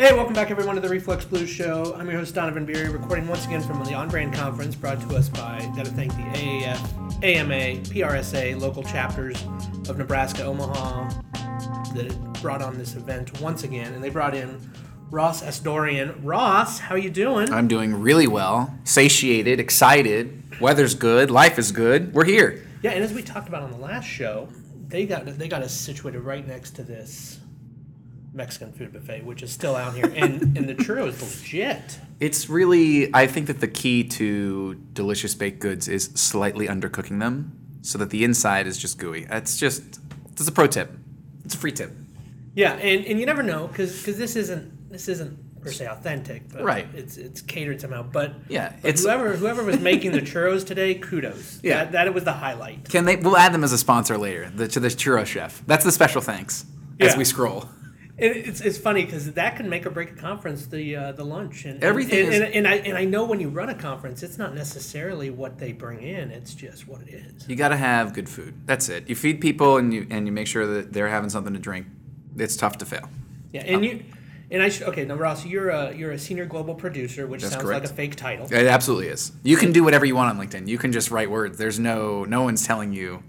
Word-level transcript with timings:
Hey, 0.00 0.14
welcome 0.14 0.32
back 0.32 0.52
everyone 0.52 0.76
to 0.76 0.80
the 0.80 0.88
Reflex 0.88 1.24
Blue 1.24 1.44
Show. 1.44 1.92
I'm 1.96 2.08
your 2.08 2.20
host 2.20 2.32
Donovan 2.32 2.64
Beery, 2.64 2.88
recording 2.88 3.26
once 3.26 3.46
again 3.46 3.60
from 3.60 3.82
the 3.82 3.90
OnBrand 3.90 4.32
Conference 4.32 4.76
brought 4.76 5.00
to 5.00 5.16
us 5.16 5.28
by, 5.28 5.58
gotta 5.74 5.90
thank 5.90 6.12
the 6.12 6.22
AAF, 6.38 7.24
AMA, 7.24 7.82
PRSA, 7.82 8.60
local 8.60 8.84
chapters 8.84 9.42
of 9.88 9.98
Nebraska, 9.98 10.44
Omaha, 10.44 11.08
that 11.94 12.16
brought 12.40 12.62
on 12.62 12.78
this 12.78 12.94
event 12.94 13.40
once 13.40 13.64
again. 13.64 13.92
And 13.92 14.04
they 14.04 14.08
brought 14.08 14.36
in 14.36 14.70
Ross 15.10 15.42
Asdourian. 15.42 16.14
Ross, 16.22 16.78
how 16.78 16.94
are 16.94 16.98
you 16.98 17.10
doing? 17.10 17.52
I'm 17.52 17.66
doing 17.66 18.00
really 18.00 18.28
well, 18.28 18.72
satiated, 18.84 19.58
excited. 19.58 20.60
Weather's 20.60 20.94
good, 20.94 21.28
life 21.28 21.58
is 21.58 21.72
good. 21.72 22.14
We're 22.14 22.24
here. 22.24 22.64
Yeah, 22.82 22.92
and 22.92 23.02
as 23.02 23.12
we 23.12 23.24
talked 23.24 23.48
about 23.48 23.64
on 23.64 23.72
the 23.72 23.78
last 23.78 24.04
show, 24.04 24.48
they 24.86 25.06
got 25.06 25.26
they 25.26 25.48
got 25.48 25.62
us 25.62 25.74
situated 25.74 26.20
right 26.20 26.46
next 26.46 26.76
to 26.76 26.84
this 26.84 27.40
Mexican 28.32 28.72
food 28.72 28.92
buffet, 28.92 29.24
which 29.24 29.42
is 29.42 29.50
still 29.52 29.74
out 29.74 29.94
here, 29.94 30.06
and 30.14 30.56
and 30.56 30.68
the 30.68 30.74
churro 30.74 31.08
is 31.08 31.20
legit. 31.22 31.98
It's 32.20 32.48
really, 32.48 33.14
I 33.14 33.26
think 33.26 33.46
that 33.46 33.60
the 33.60 33.68
key 33.68 34.04
to 34.04 34.74
delicious 34.92 35.34
baked 35.34 35.60
goods 35.60 35.88
is 35.88 36.04
slightly 36.14 36.66
undercooking 36.66 37.20
them 37.20 37.52
so 37.82 37.96
that 37.98 38.10
the 38.10 38.24
inside 38.24 38.66
is 38.66 38.76
just 38.76 38.98
gooey. 38.98 39.24
That's 39.24 39.56
just, 39.56 40.00
that's 40.34 40.48
a 40.48 40.52
pro 40.52 40.66
tip. 40.66 40.90
It's 41.44 41.54
a 41.54 41.58
free 41.58 41.70
tip. 41.72 41.92
Yeah, 42.54 42.72
and, 42.74 43.06
and 43.06 43.20
you 43.20 43.24
never 43.26 43.42
know 43.44 43.68
because 43.68 43.96
because 43.98 44.18
this 44.18 44.34
isn't 44.36 44.90
this 44.90 45.08
isn't 45.08 45.60
per 45.62 45.70
se 45.72 45.86
authentic, 45.86 46.48
but 46.52 46.62
Right. 46.64 46.86
It's 46.94 47.16
it's 47.16 47.40
catered 47.40 47.80
somehow. 47.80 48.02
But 48.02 48.34
Yeah, 48.48 48.72
but 48.82 48.88
it's- 48.88 49.02
whoever 49.04 49.36
whoever 49.36 49.62
was 49.64 49.78
making 49.80 50.12
the 50.12 50.20
churros 50.20 50.66
today, 50.66 50.94
kudos. 50.96 51.60
Yeah. 51.62 51.84
that, 51.84 51.92
that 51.92 52.14
was 52.14 52.24
the 52.24 52.32
highlight. 52.32 52.88
Can 52.88 53.04
they, 53.04 53.16
we'll 53.16 53.36
add 53.36 53.54
them 53.54 53.64
as 53.64 53.72
a 53.72 53.78
sponsor 53.78 54.18
later, 54.18 54.50
the, 54.54 54.68
to 54.68 54.80
the 54.80 54.88
churro 54.88 55.24
chef. 55.24 55.62
That's 55.66 55.84
the 55.84 55.92
special 55.92 56.20
thanks 56.20 56.66
as 57.00 57.12
Yeah. 57.12 57.18
we 57.18 57.24
scroll. 57.24 57.68
It's, 58.18 58.60
it's 58.60 58.78
funny 58.78 59.04
because 59.04 59.32
that 59.32 59.56
can 59.56 59.68
make 59.68 59.86
or 59.86 59.90
break 59.90 60.10
a 60.10 60.14
conference. 60.14 60.66
The 60.66 60.96
uh, 60.96 61.12
the 61.12 61.24
lunch 61.24 61.64
and 61.64 61.82
Everything 61.84 62.26
and, 62.26 62.34
is- 62.34 62.40
and, 62.40 62.54
and 62.54 62.68
I 62.68 62.74
and 62.76 62.98
I 62.98 63.04
know 63.04 63.24
when 63.24 63.38
you 63.38 63.48
run 63.48 63.68
a 63.68 63.74
conference, 63.74 64.24
it's 64.24 64.38
not 64.38 64.54
necessarily 64.54 65.30
what 65.30 65.58
they 65.58 65.72
bring 65.72 66.02
in; 66.02 66.32
it's 66.32 66.52
just 66.52 66.88
what 66.88 67.02
it 67.02 67.14
is. 67.14 67.48
You 67.48 67.54
got 67.54 67.68
to 67.68 67.76
have 67.76 68.14
good 68.14 68.28
food. 68.28 68.54
That's 68.66 68.88
it. 68.88 69.08
You 69.08 69.14
feed 69.14 69.40
people 69.40 69.76
and 69.76 69.94
you, 69.94 70.06
and 70.10 70.26
you 70.26 70.32
make 70.32 70.48
sure 70.48 70.66
that 70.66 70.92
they're 70.92 71.08
having 71.08 71.30
something 71.30 71.52
to 71.52 71.60
drink. 71.60 71.86
It's 72.36 72.56
tough 72.56 72.78
to 72.78 72.86
fail. 72.86 73.08
Yeah, 73.52 73.62
and 73.62 73.84
you 73.84 74.04
and 74.50 74.62
I 74.62 74.68
should 74.68 74.88
okay. 74.88 75.04
Now 75.04 75.14
Ross, 75.14 75.46
you're 75.46 75.70
a 75.70 75.94
you're 75.94 76.12
a 76.12 76.18
senior 76.18 76.46
global 76.46 76.74
producer, 76.74 77.26
which 77.28 77.42
sounds 77.42 77.62
correct. 77.62 77.84
like 77.84 77.90
a 77.92 77.94
fake 77.94 78.16
title. 78.16 78.46
It 78.46 78.66
absolutely 78.66 79.08
is. 79.08 79.30
You 79.44 79.56
can 79.56 79.72
do 79.72 79.84
whatever 79.84 80.04
you 80.04 80.16
want 80.16 80.36
on 80.36 80.44
LinkedIn. 80.44 80.66
You 80.66 80.78
can 80.78 80.90
just 80.90 81.12
write 81.12 81.30
words. 81.30 81.56
There's 81.56 81.78
no 81.78 82.24
no 82.24 82.42
one's 82.42 82.66
telling 82.66 82.92
you. 82.92 83.22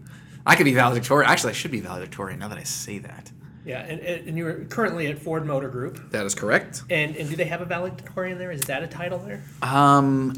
I 0.46 0.56
could 0.56 0.64
be 0.64 0.74
valedictorian. 0.74 1.30
Actually, 1.30 1.52
I 1.52 1.54
should 1.54 1.70
be 1.70 1.80
valedictorian 1.80 2.40
now 2.40 2.48
that 2.48 2.58
I 2.58 2.64
say 2.64 2.98
that. 3.00 3.32
Yeah, 3.70 3.82
and, 3.82 4.00
and 4.02 4.36
you're 4.36 4.66
currently 4.66 5.06
at 5.08 5.20
Ford 5.20 5.46
Motor 5.46 5.70
Group. 5.70 6.10
That 6.10 6.26
is 6.26 6.34
correct. 6.34 6.82
And 6.90 7.16
and 7.16 7.30
do 7.30 7.36
they 7.36 7.46
have 7.46 7.62
a 7.62 7.66
valedictorian 7.66 8.40
there? 8.40 8.52
Is 8.52 8.62
that 8.62 8.82
a 8.82 8.88
title 8.88 9.20
there? 9.20 9.44
Um, 9.62 10.34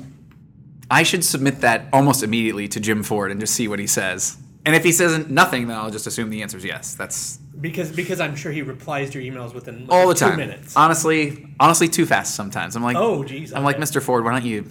I 0.90 1.04
should 1.04 1.24
submit 1.24 1.62
that 1.62 1.86
almost 1.94 2.24
immediately 2.24 2.68
to 2.68 2.82
Jim 2.82 3.04
Ford 3.04 3.32
and 3.32 3.40
just 3.40 3.56
see 3.56 3.70
what 3.70 3.80
he 3.80 3.88
says. 3.88 4.38
And 4.66 4.76
if 4.76 4.84
he 4.84 4.92
says 4.92 5.30
nothing, 5.30 5.70
then 5.70 5.78
I'll 5.78 5.90
just 5.90 6.08
assume 6.08 6.30
the 6.30 6.42
answer 6.42 6.58
is 6.58 6.66
yes. 6.66 6.94
That's 6.96 7.38
Because 7.38 7.90
because 7.94 8.20
I'm 8.20 8.36
sure 8.36 8.52
he 8.52 8.64
replies 8.64 9.12
to 9.12 9.22
your 9.22 9.34
emails 9.34 9.54
within 9.54 9.88
all 9.90 10.10
the 10.10 10.14
two 10.14 10.26
time. 10.26 10.36
minutes. 10.38 10.76
Honestly, 10.76 11.48
honestly, 11.58 11.88
too 11.88 12.06
fast 12.06 12.36
sometimes. 12.36 12.76
I'm 12.76 12.84
like, 12.84 12.98
Oh, 12.98 13.24
geez, 13.24 13.54
I'm 13.54 13.64
like. 13.64 13.78
Mr. 13.78 14.02
Ford, 14.02 14.26
why 14.26 14.34
don't 14.34 14.44
you 14.44 14.66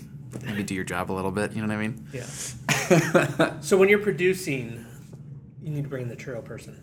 maybe 0.45 0.65
do 0.65 0.75
your 0.75 0.85
job 0.85 1.11
a 1.11 1.15
little 1.15 1.31
bit? 1.31 1.53
You 1.53 1.63
know 1.63 1.69
what 1.69 1.79
I 1.79 1.89
mean? 1.89 2.09
Yeah. 2.13 3.61
so 3.63 3.79
when 3.79 3.89
you're 3.89 4.01
producing, 4.01 4.85
you 5.63 5.71
need 5.71 5.85
to 5.85 5.89
bring 5.89 6.03
in 6.03 6.09
the 6.11 6.17
trail 6.17 6.43
person. 6.43 6.77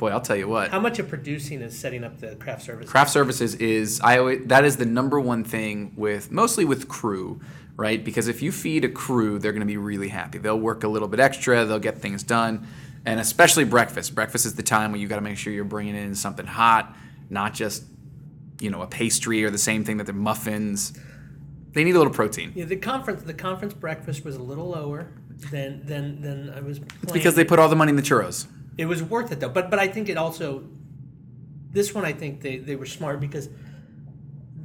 Boy, 0.00 0.08
I'll 0.08 0.20
tell 0.22 0.36
you 0.36 0.48
what. 0.48 0.70
How 0.70 0.80
much 0.80 0.98
of 0.98 1.10
producing 1.10 1.60
is 1.60 1.78
setting 1.78 2.04
up 2.04 2.20
the 2.20 2.34
craft 2.36 2.62
services? 2.62 2.90
craft 2.90 3.10
services 3.10 3.54
is 3.56 4.00
I 4.02 4.16
always, 4.18 4.46
that 4.46 4.64
is 4.64 4.78
the 4.78 4.86
number 4.86 5.20
one 5.20 5.44
thing 5.44 5.92
with 5.94 6.32
mostly 6.32 6.64
with 6.64 6.88
crew, 6.88 7.42
right? 7.76 8.02
Because 8.02 8.26
if 8.26 8.40
you 8.40 8.50
feed 8.50 8.82
a 8.86 8.88
crew, 8.88 9.38
they're 9.38 9.52
going 9.52 9.60
to 9.60 9.66
be 9.66 9.76
really 9.76 10.08
happy. 10.08 10.38
They'll 10.38 10.58
work 10.58 10.84
a 10.84 10.88
little 10.88 11.06
bit 11.06 11.20
extra, 11.20 11.66
they'll 11.66 11.78
get 11.78 11.98
things 11.98 12.22
done, 12.22 12.66
and 13.04 13.20
especially 13.20 13.64
breakfast. 13.64 14.14
Breakfast 14.14 14.46
is 14.46 14.54
the 14.54 14.62
time 14.62 14.90
when 14.90 15.02
you 15.02 15.06
got 15.06 15.16
to 15.16 15.20
make 15.20 15.36
sure 15.36 15.52
you're 15.52 15.64
bringing 15.64 15.94
in 15.94 16.14
something 16.14 16.46
hot, 16.46 16.96
not 17.28 17.52
just 17.52 17.84
you 18.58 18.70
know 18.70 18.80
a 18.80 18.86
pastry 18.86 19.44
or 19.44 19.50
the 19.50 19.58
same 19.58 19.84
thing 19.84 19.98
that 19.98 20.06
the 20.06 20.14
muffins. 20.14 20.94
They 21.72 21.84
need 21.84 21.94
a 21.94 21.98
little 21.98 22.12
protein 22.12 22.52
Yeah, 22.56 22.64
the 22.64 22.76
conference 22.76 23.22
the 23.22 23.34
conference 23.34 23.74
breakfast 23.74 24.24
was 24.24 24.34
a 24.36 24.42
little 24.42 24.70
lower 24.70 25.12
than 25.50 25.84
than 25.84 26.22
than 26.22 26.50
I 26.50 26.60
was. 26.60 26.78
Planning. 26.78 27.12
because 27.12 27.34
they 27.34 27.44
put 27.44 27.58
all 27.58 27.68
the 27.68 27.76
money 27.76 27.90
in 27.90 27.96
the 27.96 28.02
churros. 28.02 28.46
It 28.80 28.86
was 28.86 29.02
worth 29.02 29.30
it 29.30 29.40
though, 29.40 29.50
but 29.50 29.70
but 29.70 29.78
I 29.78 29.88
think 29.88 30.08
it 30.08 30.16
also. 30.16 30.64
This 31.72 31.94
one 31.94 32.04
I 32.04 32.12
think 32.12 32.40
they 32.40 32.56
they 32.56 32.76
were 32.76 32.86
smart 32.86 33.20
because. 33.20 33.48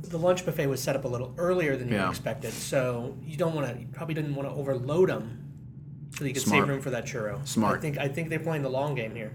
The 0.07 0.19
lunch 0.19 0.45
buffet 0.45 0.67
was 0.67 0.81
set 0.81 0.95
up 0.95 1.03
a 1.03 1.07
little 1.07 1.33
earlier 1.37 1.75
than 1.75 1.89
you 1.89 1.95
Yeah. 1.95 2.09
expected, 2.09 2.53
so 2.53 3.17
you 3.25 3.37
don't 3.37 3.55
want 3.55 3.67
to. 3.67 3.81
You 3.81 3.87
probably 3.91 4.13
didn't 4.13 4.35
want 4.35 4.47
to 4.47 4.53
overload 4.53 5.09
them, 5.09 5.25
so 6.15 6.23
you 6.25 6.31
could 6.33 6.43
Smart. 6.43 6.61
save 6.61 6.69
room 6.69 6.79
for 6.81 6.91
that 6.91 7.05
churro. 7.05 7.45
Smart. 7.45 7.79
I 7.79 7.81
think 7.81 7.97
I 7.97 8.07
think 8.07 8.29
they're 8.29 8.39
playing 8.39 8.61
the 8.61 8.69
long 8.69 8.93
game 8.95 9.13
here. 9.15 9.33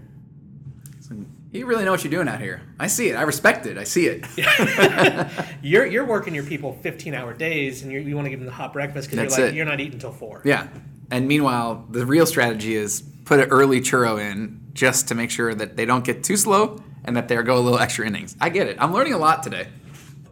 You 1.51 1.65
really 1.65 1.83
know 1.83 1.91
what 1.91 2.03
you're 2.05 2.11
doing 2.11 2.29
out 2.29 2.39
here. 2.39 2.61
I 2.79 2.87
see 2.87 3.09
it. 3.09 3.15
I 3.15 3.23
respect 3.23 3.65
it. 3.65 3.77
I 3.77 3.83
see 3.83 4.05
it. 4.07 4.25
You're 5.61 5.85
you're 5.85 6.05
working 6.05 6.33
your 6.33 6.45
people 6.45 6.71
15 6.81 7.13
hour 7.13 7.33
days, 7.33 7.83
and 7.83 7.91
you 7.91 8.15
want 8.15 8.25
to 8.27 8.29
give 8.29 8.39
them 8.39 8.45
the 8.45 8.53
hot 8.53 8.71
breakfast 8.71 9.09
because 9.11 9.37
you're 9.37 9.45
like 9.45 9.53
it. 9.53 9.55
you're 9.57 9.65
not 9.65 9.81
eating 9.81 9.95
until 9.95 10.13
four. 10.13 10.41
Yeah. 10.45 10.67
And 11.11 11.27
meanwhile, 11.27 11.85
the 11.89 12.05
real 12.05 12.25
strategy 12.25 12.75
is 12.75 13.03
put 13.25 13.39
an 13.39 13.49
early 13.49 13.81
churro 13.81 14.19
in 14.19 14.61
just 14.73 15.09
to 15.09 15.15
make 15.15 15.29
sure 15.29 15.53
that 15.53 15.75
they 15.75 15.85
don't 15.85 16.05
get 16.05 16.23
too 16.23 16.37
slow 16.37 16.81
and 17.03 17.15
that 17.17 17.27
they 17.27 17.35
go 17.43 17.57
a 17.57 17.59
little 17.59 17.79
extra 17.79 18.07
innings. 18.07 18.35
I 18.39 18.49
get 18.49 18.67
it. 18.67 18.77
I'm 18.79 18.93
learning 18.93 19.13
a 19.13 19.17
lot 19.17 19.43
today. 19.43 19.67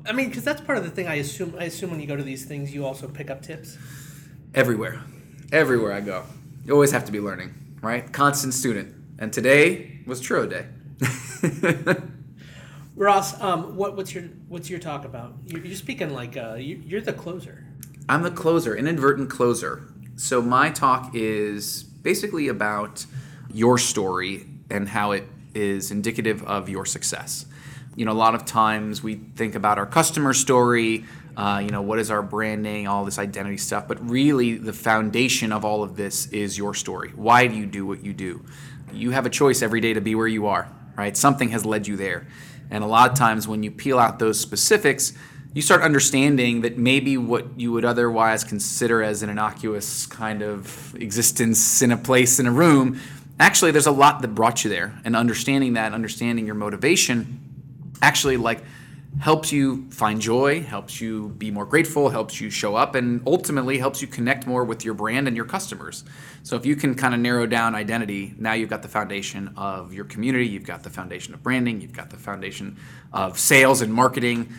I 0.06 0.14
mean, 0.14 0.30
because 0.30 0.46
that's 0.46 0.62
part 0.62 0.78
of 0.78 0.86
the 0.86 0.90
thing. 0.90 1.08
I 1.08 1.16
assume 1.16 1.56
I 1.60 1.66
assume 1.66 1.92
when 1.92 2.00
you 2.00 2.08
go 2.08 2.16
to 2.16 2.24
these 2.24 2.46
things, 2.46 2.74
you 2.74 2.86
also 2.86 3.08
pick 3.08 3.30
up 3.30 3.42
tips. 3.42 3.78
Everywhere. 4.56 5.04
Everywhere 5.52 5.92
I 5.92 6.02
go. 6.02 6.24
You 6.66 6.74
always 6.74 6.92
have 6.92 7.06
to 7.06 7.12
be 7.12 7.20
learning, 7.20 7.54
right? 7.82 8.12
Constant 8.12 8.54
student. 8.54 8.96
And 9.20 9.34
today 9.34 10.00
was 10.06 10.22
churro 10.22 10.50
day. 10.50 10.68
Ross, 12.96 13.40
um, 13.42 13.76
what, 13.76 13.96
what's 13.96 14.14
your 14.14 14.24
what's 14.48 14.70
your 14.70 14.80
talk 14.80 15.06
about? 15.06 15.34
You're, 15.46 15.66
you're 15.66 15.76
speaking 15.76 16.12
like 16.12 16.38
uh, 16.38 16.56
you, 16.56 16.82
you're 16.86 17.02
the 17.02 17.14
closer. 17.14 17.66
I'm 18.08 18.24
the 18.24 18.32
closer, 18.32 18.76
inadvertent 18.76 19.30
closer. 19.30 19.84
So 20.20 20.42
my 20.42 20.70
talk 20.70 21.12
is 21.16 21.82
basically 21.82 22.50
about 22.50 23.06
your 23.54 23.78
story 23.78 24.46
and 24.70 24.90
how 24.90 25.14
it 25.14 25.24
is 25.56 25.92
indicative 25.92 26.44
of 26.44 26.68
your 26.68 26.86
success. 26.86 27.46
You 27.96 28.04
know, 28.04 28.12
a 28.12 28.20
lot 28.20 28.36
of 28.36 28.44
times 28.44 29.02
we 29.02 29.16
think 29.16 29.56
about 29.56 29.78
our 29.78 29.86
customer 29.86 30.34
story, 30.34 31.06
uh, 31.38 31.62
you 31.64 31.70
know, 31.70 31.82
what 31.82 32.00
is 32.00 32.12
our 32.12 32.22
branding, 32.22 32.86
all 32.86 33.06
this 33.06 33.18
identity 33.18 33.56
stuff, 33.56 33.88
but 33.88 34.10
really 34.10 34.58
the 34.58 34.74
foundation 34.74 35.54
of 35.54 35.64
all 35.64 35.84
of 35.84 35.96
this 35.96 36.28
is 36.28 36.58
your 36.58 36.74
story. 36.74 37.12
Why 37.16 37.48
do 37.48 37.56
you 37.56 37.66
do 37.66 37.86
what 37.86 38.04
you 38.04 38.12
do? 38.12 38.44
You 38.92 39.12
have 39.12 39.26
a 39.26 39.30
choice 39.30 39.62
every 39.62 39.80
day 39.80 39.94
to 39.94 40.02
be 40.02 40.16
where 40.16 40.28
you 40.28 40.48
are, 40.48 40.70
right? 40.98 41.16
Something 41.16 41.48
has 41.52 41.66
led 41.66 41.88
you 41.88 41.96
there. 41.96 42.28
And 42.70 42.84
a 42.84 42.88
lot 42.88 43.10
of 43.10 43.18
times 43.18 43.48
when 43.48 43.64
you 43.64 43.72
peel 43.72 43.98
out 43.98 44.20
those 44.20 44.38
specifics, 44.38 45.14
you 45.54 45.62
start 45.62 45.82
understanding 45.82 46.62
that 46.62 46.78
maybe 46.78 47.18
what 47.18 47.60
you 47.60 47.72
would 47.72 47.86
otherwise 47.86 48.44
consider 48.44 49.02
as 49.02 49.24
an 49.24 49.30
innocuous 49.30 50.06
kind 50.06 50.44
of 50.44 50.96
existence 50.96 51.82
in 51.82 51.92
a 51.92 51.98
place 51.98 52.40
in 52.40 52.46
a 52.46 52.52
room, 52.52 53.00
actually 53.40 53.72
there's 53.72 53.88
a 53.88 53.92
lot 53.92 54.22
that 54.22 54.30
brought 54.30 54.64
you 54.64 54.70
there. 54.70 55.00
And 55.04 55.16
understanding 55.16 55.74
that, 55.74 55.94
understanding 55.94 56.46
your 56.46 56.56
motivation, 56.56 57.40
actually 58.02 58.38
like 58.38 58.64
helps 59.20 59.52
you 59.52 59.90
find 59.90 60.22
joy, 60.22 60.62
helps 60.62 61.02
you 61.02 61.30
be 61.30 61.50
more 61.50 61.66
grateful, 61.66 62.10
helps 62.10 62.40
you 62.40 62.52
show 62.52 62.76
up, 62.76 62.94
and 62.94 63.22
ultimately 63.26 63.80
helps 63.80 64.04
you 64.04 64.08
connect 64.08 64.46
more 64.46 64.64
with 64.64 64.86
your 64.86 64.94
brand 64.94 65.28
and 65.28 65.36
your 65.36 65.46
customers. 65.46 66.04
So 66.44 66.56
if 66.56 66.66
you 66.66 66.76
can 66.76 66.94
kind 66.94 67.16
of 67.16 67.20
narrow 67.20 67.48
down 67.48 67.74
identity, 67.74 68.36
now 68.38 68.54
you've 68.54 68.70
got 68.70 68.84
the 68.84 68.88
foundation 68.88 69.52
of 69.58 69.94
your 69.94 70.06
community, 70.06 70.48
you've 70.48 70.66
got 70.66 70.84
the 70.84 70.92
foundation 70.92 71.34
of 71.34 71.42
branding, 71.42 71.82
you've 71.82 71.92
got 71.92 72.12
the 72.12 72.18
foundation 72.18 72.78
of 73.12 73.40
sales 73.40 73.82
and 73.82 73.92
marketing. 73.92 74.54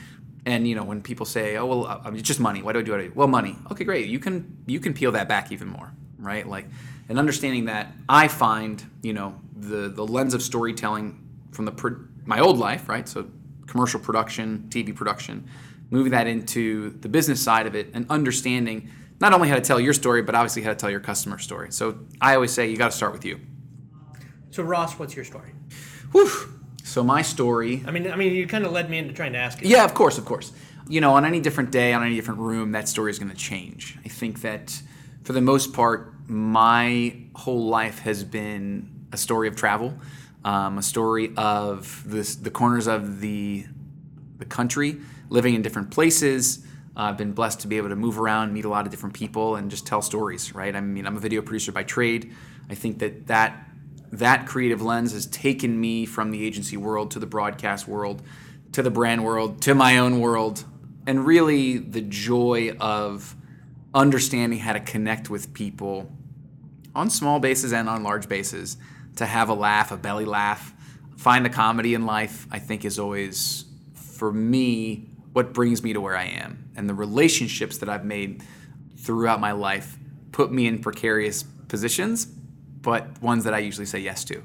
And 0.46 0.66
you 0.66 0.74
know 0.74 0.84
when 0.84 1.02
people 1.02 1.26
say, 1.26 1.56
"Oh 1.56 1.66
well, 1.66 1.86
uh, 1.86 2.10
it's 2.12 2.22
just 2.22 2.40
money. 2.40 2.62
Why 2.62 2.72
do 2.72 2.78
I 2.78 2.82
do 2.82 2.94
I 2.94 2.98
do?" 3.02 3.12
Well, 3.14 3.28
money. 3.28 3.56
Okay, 3.70 3.84
great. 3.84 4.06
You 4.08 4.18
can 4.18 4.56
you 4.66 4.80
can 4.80 4.94
peel 4.94 5.12
that 5.12 5.28
back 5.28 5.52
even 5.52 5.68
more, 5.68 5.92
right? 6.18 6.46
Like, 6.46 6.66
and 7.08 7.18
understanding 7.18 7.66
that 7.66 7.92
I 8.08 8.28
find 8.28 8.82
you 9.02 9.12
know 9.12 9.38
the 9.54 9.88
the 9.88 10.06
lens 10.06 10.34
of 10.34 10.42
storytelling 10.42 11.22
from 11.52 11.66
the 11.66 11.72
pro- 11.72 12.04
my 12.24 12.40
old 12.40 12.58
life, 12.58 12.88
right? 12.88 13.08
So 13.08 13.28
commercial 13.66 14.00
production, 14.00 14.66
TV 14.70 14.94
production, 14.94 15.48
moving 15.90 16.12
that 16.12 16.26
into 16.26 16.90
the 17.00 17.08
business 17.08 17.42
side 17.42 17.66
of 17.66 17.74
it, 17.74 17.90
and 17.92 18.06
understanding 18.08 18.90
not 19.20 19.34
only 19.34 19.48
how 19.48 19.54
to 19.54 19.60
tell 19.60 19.78
your 19.78 19.92
story, 19.92 20.22
but 20.22 20.34
obviously 20.34 20.62
how 20.62 20.70
to 20.70 20.76
tell 20.76 20.90
your 20.90 21.00
customer 21.00 21.38
story. 21.38 21.70
So 21.70 21.98
I 22.20 22.34
always 22.34 22.52
say 22.52 22.70
you 22.70 22.76
got 22.76 22.90
to 22.90 22.96
start 22.96 23.12
with 23.12 23.24
you. 23.24 23.40
So 24.50 24.62
Ross, 24.62 24.98
what's 24.98 25.14
your 25.14 25.24
story? 25.24 25.52
Whew. 26.12 26.59
So 26.84 27.02
my 27.04 27.22
story 27.22 27.82
I 27.86 27.90
mean, 27.90 28.10
I 28.10 28.16
mean, 28.16 28.32
you 28.34 28.46
kind 28.46 28.64
of 28.64 28.72
led 28.72 28.90
me 28.90 28.98
into 28.98 29.12
trying 29.12 29.32
to 29.32 29.38
ask 29.38 29.60
it. 29.62 29.68
Yeah, 29.68 29.84
of 29.84 29.94
course, 29.94 30.18
of 30.18 30.24
course. 30.24 30.52
You 30.88 31.00
know, 31.00 31.12
on 31.14 31.24
any 31.24 31.40
different 31.40 31.70
day, 31.70 31.92
on 31.92 32.02
any 32.02 32.16
different 32.16 32.40
room, 32.40 32.72
that 32.72 32.88
story 32.88 33.10
is 33.10 33.18
going 33.18 33.30
to 33.30 33.36
change. 33.36 33.96
I 34.04 34.08
think 34.08 34.40
that 34.40 34.82
for 35.22 35.32
the 35.32 35.40
most 35.40 35.72
part, 35.72 36.12
my 36.28 37.16
whole 37.34 37.66
life 37.66 38.00
has 38.00 38.24
been 38.24 38.88
a 39.12 39.16
story 39.16 39.48
of 39.48 39.56
travel, 39.56 39.94
um, 40.44 40.78
a 40.78 40.82
story 40.82 41.32
of 41.36 42.02
this, 42.06 42.36
the 42.36 42.50
corners 42.50 42.86
of 42.86 43.20
the 43.20 43.66
the 44.38 44.44
country, 44.46 44.96
living 45.28 45.54
in 45.54 45.62
different 45.62 45.90
places. 45.90 46.64
Uh, 46.96 47.02
I've 47.02 47.18
been 47.18 47.32
blessed 47.32 47.60
to 47.60 47.68
be 47.68 47.76
able 47.76 47.90
to 47.90 47.96
move 47.96 48.18
around, 48.18 48.52
meet 48.52 48.64
a 48.64 48.68
lot 48.68 48.86
of 48.86 48.90
different 48.90 49.14
people, 49.14 49.56
and 49.56 49.70
just 49.70 49.86
tell 49.86 50.02
stories. 50.02 50.54
Right? 50.54 50.74
I 50.74 50.80
mean, 50.80 51.06
I'm 51.06 51.16
a 51.16 51.20
video 51.20 51.42
producer 51.42 51.72
by 51.72 51.82
trade. 51.82 52.32
I 52.68 52.74
think 52.74 52.98
that 53.00 53.26
that 53.26 53.69
that 54.12 54.46
creative 54.46 54.82
lens 54.82 55.12
has 55.12 55.26
taken 55.26 55.80
me 55.80 56.04
from 56.04 56.30
the 56.30 56.44
agency 56.44 56.76
world 56.76 57.10
to 57.12 57.18
the 57.18 57.26
broadcast 57.26 57.86
world, 57.86 58.22
to 58.72 58.82
the 58.82 58.90
brand 58.90 59.24
world, 59.24 59.62
to 59.62 59.74
my 59.74 59.98
own 59.98 60.20
world, 60.20 60.64
and 61.06 61.26
really 61.26 61.78
the 61.78 62.00
joy 62.00 62.76
of 62.80 63.36
understanding 63.94 64.58
how 64.58 64.72
to 64.72 64.80
connect 64.80 65.30
with 65.30 65.52
people 65.54 66.10
on 66.94 67.10
small 67.10 67.40
bases 67.40 67.72
and 67.72 67.88
on 67.88 68.02
large 68.02 68.28
bases 68.28 68.76
to 69.16 69.26
have 69.26 69.48
a 69.48 69.54
laugh, 69.54 69.92
a 69.92 69.96
belly 69.96 70.24
laugh, 70.24 70.72
find 71.16 71.44
the 71.44 71.50
comedy 71.50 71.94
in 71.94 72.06
life, 72.06 72.46
I 72.50 72.58
think 72.58 72.84
is 72.84 72.98
always, 72.98 73.64
for 73.94 74.32
me, 74.32 75.08
what 75.32 75.52
brings 75.52 75.82
me 75.82 75.92
to 75.92 76.00
where 76.00 76.16
I 76.16 76.24
am. 76.24 76.70
And 76.76 76.88
the 76.88 76.94
relationships 76.94 77.78
that 77.78 77.88
I've 77.88 78.04
made 78.04 78.42
throughout 78.96 79.40
my 79.40 79.52
life 79.52 79.96
put 80.32 80.52
me 80.52 80.66
in 80.66 80.80
precarious 80.80 81.42
positions, 81.42 82.26
but 82.82 83.20
ones 83.22 83.44
that 83.44 83.54
I 83.54 83.58
usually 83.58 83.86
say 83.86 83.98
yes 83.98 84.24
to. 84.24 84.38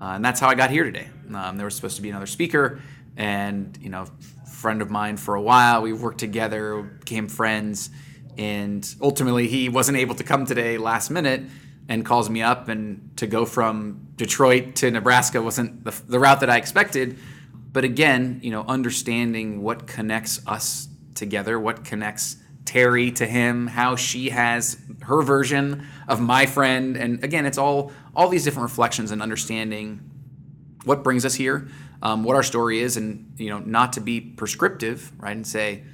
Uh, 0.00 0.14
and 0.14 0.24
that's 0.24 0.40
how 0.40 0.48
I 0.48 0.54
got 0.54 0.70
here 0.70 0.84
today. 0.84 1.08
Um, 1.34 1.56
there 1.56 1.64
was 1.64 1.74
supposed 1.74 1.96
to 1.96 2.02
be 2.02 2.10
another 2.10 2.26
speaker, 2.26 2.80
and 3.16 3.76
you 3.80 3.88
know, 3.88 4.06
friend 4.50 4.82
of 4.82 4.90
mine 4.90 5.16
for 5.16 5.34
a 5.34 5.42
while. 5.42 5.82
We 5.82 5.92
worked 5.92 6.18
together, 6.18 6.82
became 6.82 7.28
friends, 7.28 7.90
and 8.36 8.94
ultimately 9.00 9.48
he 9.48 9.68
wasn't 9.68 9.98
able 9.98 10.14
to 10.16 10.24
come 10.24 10.44
today 10.44 10.78
last 10.78 11.10
minute 11.10 11.42
and 11.88 12.04
calls 12.04 12.28
me 12.28 12.42
up 12.42 12.68
and 12.68 13.10
to 13.16 13.26
go 13.26 13.44
from 13.44 14.08
Detroit 14.16 14.74
to 14.76 14.90
Nebraska 14.90 15.40
wasn't 15.40 15.84
the, 15.84 15.94
the 16.08 16.18
route 16.18 16.40
that 16.40 16.50
I 16.50 16.56
expected. 16.56 17.18
But 17.72 17.84
again, 17.84 18.40
you 18.42 18.50
know, 18.50 18.64
understanding 18.66 19.62
what 19.62 19.86
connects 19.86 20.40
us 20.46 20.88
together, 21.14 21.60
what 21.60 21.84
connects 21.84 22.36
Terry 22.66 23.12
to 23.12 23.26
him, 23.26 23.68
how 23.68 23.96
she 23.96 24.30
has 24.30 24.76
her 25.02 25.22
version 25.22 25.86
of 26.08 26.20
my 26.20 26.44
friend, 26.44 26.96
and 26.96 27.24
again, 27.24 27.46
it's 27.46 27.58
all 27.58 27.92
all 28.14 28.28
these 28.28 28.44
different 28.44 28.68
reflections 28.68 29.10
and 29.12 29.22
understanding 29.22 30.10
what 30.84 31.02
brings 31.02 31.24
us 31.24 31.34
here, 31.34 31.68
um, 32.02 32.24
what 32.24 32.36
our 32.36 32.42
story 32.42 32.80
is, 32.80 32.96
and 32.96 33.32
you 33.38 33.48
know, 33.48 33.60
not 33.60 33.94
to 33.94 34.00
be 34.00 34.20
prescriptive, 34.20 35.12
right, 35.18 35.36
and 35.36 35.46
say, 35.46 35.84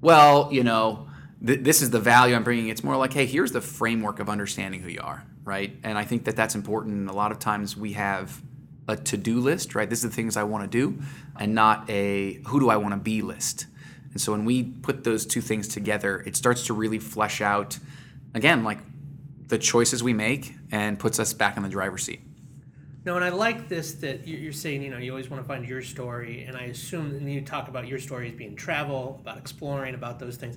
well, 0.00 0.48
you 0.52 0.64
know, 0.64 1.08
th- 1.44 1.60
this 1.60 1.80
is 1.80 1.90
the 1.90 2.00
value 2.00 2.34
I'm 2.34 2.44
bringing. 2.44 2.68
It's 2.68 2.84
more 2.84 2.96
like, 2.96 3.12
hey, 3.12 3.26
here's 3.26 3.52
the 3.52 3.60
framework 3.60 4.20
of 4.20 4.28
understanding 4.28 4.80
who 4.80 4.88
you 4.88 5.00
are, 5.02 5.24
right? 5.44 5.76
And 5.82 5.96
I 5.96 6.04
think 6.04 6.24
that 6.24 6.36
that's 6.36 6.54
important. 6.54 7.08
A 7.08 7.12
lot 7.12 7.32
of 7.32 7.38
times 7.38 7.76
we 7.76 7.92
have 7.92 8.42
a 8.88 8.96
to-do 8.96 9.40
list, 9.40 9.74
right? 9.74 9.88
This 9.88 10.04
is 10.04 10.10
the 10.10 10.16
things 10.16 10.36
I 10.36 10.44
want 10.44 10.70
to 10.70 10.78
do, 10.78 11.02
and 11.38 11.54
not 11.54 11.88
a 11.88 12.40
who 12.46 12.60
do 12.60 12.68
I 12.68 12.76
want 12.76 12.94
to 12.94 13.00
be 13.00 13.22
list. 13.22 13.66
And 14.16 14.20
so 14.22 14.32
when 14.32 14.46
we 14.46 14.62
put 14.62 15.04
those 15.04 15.26
two 15.26 15.42
things 15.42 15.68
together, 15.68 16.22
it 16.24 16.36
starts 16.36 16.64
to 16.68 16.72
really 16.72 16.98
flesh 16.98 17.42
out, 17.42 17.78
again, 18.32 18.64
like 18.64 18.78
the 19.48 19.58
choices 19.58 20.02
we 20.02 20.14
make, 20.14 20.54
and 20.72 20.98
puts 20.98 21.20
us 21.20 21.34
back 21.34 21.58
in 21.58 21.62
the 21.62 21.68
driver's 21.68 22.04
seat. 22.04 22.22
No, 23.04 23.16
and 23.16 23.22
I 23.22 23.28
like 23.28 23.68
this 23.68 23.92
that 23.96 24.26
you're 24.26 24.54
saying, 24.54 24.80
you 24.80 24.90
know, 24.90 24.96
you 24.96 25.10
always 25.10 25.28
want 25.28 25.42
to 25.42 25.46
find 25.46 25.68
your 25.68 25.82
story, 25.82 26.44
and 26.44 26.56
I 26.56 26.62
assume, 26.62 27.14
and 27.14 27.30
you 27.30 27.42
talk 27.42 27.68
about 27.68 27.86
your 27.88 27.98
story 27.98 28.28
as 28.28 28.34
being 28.34 28.56
travel, 28.56 29.18
about 29.20 29.36
exploring, 29.36 29.94
about 29.94 30.18
those 30.18 30.36
things. 30.36 30.56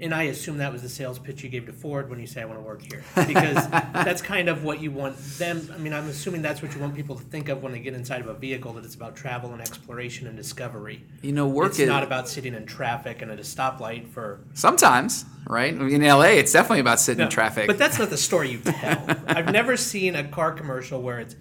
And 0.00 0.14
I 0.14 0.24
assume 0.24 0.58
that 0.58 0.72
was 0.72 0.82
the 0.82 0.88
sales 0.88 1.18
pitch 1.18 1.42
you 1.42 1.48
gave 1.48 1.66
to 1.66 1.72
Ford 1.72 2.08
when 2.08 2.20
you 2.20 2.26
say 2.28 2.40
I 2.40 2.44
want 2.44 2.58
to 2.58 2.62
work 2.62 2.82
here, 2.82 3.02
because 3.26 3.68
that's 3.70 4.22
kind 4.22 4.48
of 4.48 4.62
what 4.62 4.80
you 4.80 4.92
want 4.92 5.16
them. 5.38 5.68
I 5.74 5.78
mean, 5.78 5.92
I'm 5.92 6.08
assuming 6.08 6.40
that's 6.40 6.62
what 6.62 6.72
you 6.72 6.80
want 6.80 6.94
people 6.94 7.16
to 7.16 7.24
think 7.24 7.48
of 7.48 7.64
when 7.64 7.72
they 7.72 7.80
get 7.80 7.94
inside 7.94 8.20
of 8.20 8.28
a 8.28 8.34
vehicle. 8.34 8.72
That 8.74 8.84
it's 8.84 8.94
about 8.94 9.16
travel 9.16 9.52
and 9.52 9.60
exploration 9.60 10.28
and 10.28 10.36
discovery. 10.36 11.02
You 11.22 11.32
know, 11.32 11.48
work 11.48 11.70
It's 11.70 11.80
is 11.80 11.88
not 11.88 12.04
about 12.04 12.28
sitting 12.28 12.54
in 12.54 12.64
traffic 12.64 13.22
and 13.22 13.30
at 13.32 13.40
a 13.40 13.42
stoplight 13.42 14.08
for. 14.08 14.38
sometimes, 14.54 15.24
right? 15.48 15.74
In 15.74 16.02
LA, 16.02 16.36
it's 16.38 16.52
definitely 16.52 16.80
about 16.80 17.00
sitting 17.00 17.22
in 17.24 17.28
traffic. 17.28 17.66
But 17.66 17.78
that's 17.78 17.98
not 17.98 18.10
the 18.10 18.16
story 18.16 18.50
you 18.52 18.58
tell. 18.64 19.04
I've 19.26 19.50
never 19.52 19.76
seen 19.76 20.14
a 20.14 20.28
car 20.28 20.52
commercial 20.52 21.02
where 21.02 21.18
it's, 21.18 21.34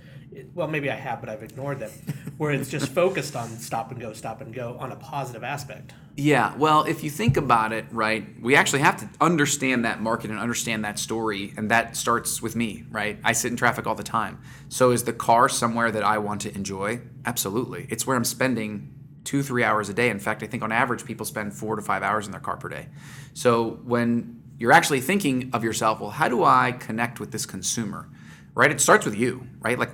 well, 0.55 0.67
maybe 0.67 0.89
I 0.89 0.95
have, 0.95 1.19
but 1.19 1.29
I've 1.29 1.43
ignored 1.43 1.79
them, 1.79 1.91
where 2.37 2.51
it's 2.51 2.69
just 2.69 2.89
focused 2.89 3.35
on 3.35 3.49
stop 3.49 3.91
and 3.91 3.99
go, 3.99 4.13
stop 4.13 4.41
and 4.41 4.53
go 4.53 4.77
on 4.79 4.91
a 4.91 4.95
positive 4.95 5.43
aspect. 5.43 5.93
Yeah, 6.15 6.55
well, 6.57 6.83
if 6.83 7.03
you 7.03 7.11
think 7.11 7.37
about 7.37 7.73
it, 7.73 7.85
right, 7.91 8.25
we 8.41 8.55
actually 8.55 8.79
have 8.79 8.97
to 8.97 9.09
understand 9.21 9.85
that 9.85 10.01
market 10.01 10.31
and 10.31 10.39
understand 10.39 10.83
that 10.83 10.97
story, 10.97 11.53
and 11.57 11.69
that 11.69 11.95
starts 11.95 12.41
with 12.41 12.55
me, 12.55 12.85
right? 12.89 13.19
I 13.23 13.33
sit 13.33 13.51
in 13.51 13.57
traffic 13.57 13.85
all 13.85 13.93
the 13.95 14.03
time. 14.03 14.39
So 14.69 14.91
is 14.91 15.03
the 15.03 15.13
car 15.13 15.47
somewhere 15.47 15.91
that 15.91 16.03
I 16.03 16.17
want 16.17 16.41
to 16.41 16.55
enjoy? 16.55 17.01
Absolutely. 17.25 17.85
It's 17.89 18.07
where 18.07 18.17
I'm 18.17 18.25
spending 18.25 18.93
two, 19.25 19.43
three 19.43 19.63
hours 19.63 19.89
a 19.89 19.93
day. 19.93 20.09
In 20.09 20.19
fact, 20.19 20.41
I 20.41 20.47
think 20.47 20.63
on 20.63 20.71
average, 20.71 21.05
people 21.05 21.25
spend 21.25 21.53
four 21.53 21.75
to 21.75 21.81
five 21.81 22.01
hours 22.01 22.25
in 22.25 22.31
their 22.31 22.41
car 22.41 22.57
per 22.57 22.69
day. 22.69 22.87
So 23.33 23.79
when 23.83 24.41
you're 24.57 24.71
actually 24.71 25.01
thinking 25.01 25.51
of 25.53 25.63
yourself, 25.63 25.99
well, 25.99 26.09
how 26.09 26.29
do 26.29 26.43
I 26.43 26.71
connect 26.71 27.19
with 27.19 27.31
this 27.31 27.45
consumer, 27.45 28.09
right? 28.55 28.71
It 28.71 28.81
starts 28.81 29.05
with 29.05 29.15
you, 29.15 29.45
right? 29.59 29.77
Like, 29.77 29.91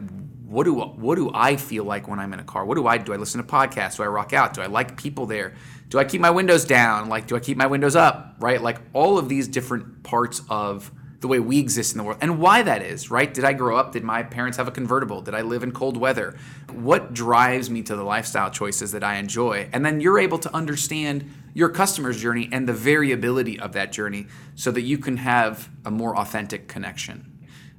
what 0.53 0.65
do 0.65 0.75
what 0.75 1.15
do 1.15 1.31
I 1.33 1.55
feel 1.55 1.83
like 1.83 2.07
when 2.07 2.19
I'm 2.19 2.31
in 2.31 2.39
a 2.39 2.43
car? 2.43 2.63
What 2.63 2.75
do 2.75 2.85
I 2.85 2.99
do? 2.99 3.11
I 3.11 3.15
listen 3.15 3.41
to 3.41 3.47
podcasts? 3.47 3.97
Do 3.97 4.03
I 4.03 4.07
rock 4.07 4.33
out? 4.33 4.53
Do 4.53 4.61
I 4.61 4.67
like 4.67 4.95
people 4.95 5.25
there? 5.25 5.55
Do 5.89 5.97
I 5.97 6.05
keep 6.05 6.21
my 6.21 6.29
windows 6.29 6.63
down? 6.63 7.09
Like, 7.09 7.25
do 7.25 7.35
I 7.35 7.39
keep 7.39 7.57
my 7.57 7.65
windows 7.65 7.95
up? 7.95 8.35
Right? 8.39 8.61
Like 8.61 8.79
all 8.93 9.17
of 9.17 9.29
these 9.29 9.47
different 9.47 10.03
parts 10.03 10.43
of 10.49 10.91
the 11.21 11.27
way 11.27 11.39
we 11.39 11.57
exist 11.57 11.93
in 11.93 11.97
the 11.97 12.03
world 12.03 12.19
and 12.21 12.39
why 12.39 12.61
that 12.61 12.83
is, 12.83 13.09
right? 13.09 13.33
Did 13.33 13.45
I 13.45 13.53
grow 13.53 13.77
up? 13.77 13.93
Did 13.93 14.03
my 14.03 14.21
parents 14.21 14.57
have 14.57 14.67
a 14.67 14.71
convertible? 14.71 15.21
Did 15.21 15.33
I 15.33 15.41
live 15.41 15.63
in 15.63 15.71
cold 15.71 15.97
weather? 15.97 16.37
What 16.71 17.13
drives 17.13 17.69
me 17.69 17.81
to 17.83 17.95
the 17.95 18.03
lifestyle 18.03 18.51
choices 18.51 18.91
that 18.91 19.03
I 19.03 19.15
enjoy? 19.15 19.69
And 19.73 19.83
then 19.83 20.01
you're 20.01 20.19
able 20.19 20.37
to 20.39 20.53
understand 20.53 21.31
your 21.55 21.69
customer's 21.69 22.21
journey 22.21 22.49
and 22.51 22.67
the 22.67 22.73
variability 22.73 23.59
of 23.59 23.71
that 23.73 23.91
journey 23.91 24.27
so 24.53 24.69
that 24.71 24.81
you 24.81 24.99
can 24.99 25.17
have 25.17 25.69
a 25.85 25.89
more 25.89 26.15
authentic 26.17 26.67
connection. 26.67 27.32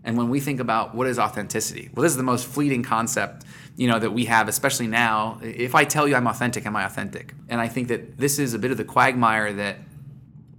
And 0.05 0.19
when 0.19 0.29
we 0.29 0.39
think 0.39 0.61
about 0.61 0.95
what 0.95 1.07
is 1.07 1.19
authenticity, 1.19 1.91
well, 1.95 2.03
this 2.03 2.13
is 2.13 2.19
the 2.19 2.23
most 2.23 2.47
fleeting 2.47 2.83
concept, 2.83 3.45
you 3.77 3.89
know, 3.89 3.99
that 3.99 4.11
we 4.11 4.27
have, 4.27 4.49
especially 4.49 4.87
now. 4.87 5.41
If 5.43 5.75
I 5.75 5.85
tell 5.85 6.07
you 6.07 6.15
I'm 6.15 6.27
authentic, 6.27 6.67
am 6.67 6.77
I 6.77 6.85
authentic? 6.85 7.35
And 7.49 7.61
I 7.61 7.69
think 7.69 7.89
that 7.89 8.19
this 8.19 8.39
is 8.39 8.53
a 8.53 8.59
bit 8.59 8.71
of 8.71 8.77
the 8.77 8.85
quagmire 8.85 9.53
that 9.55 9.79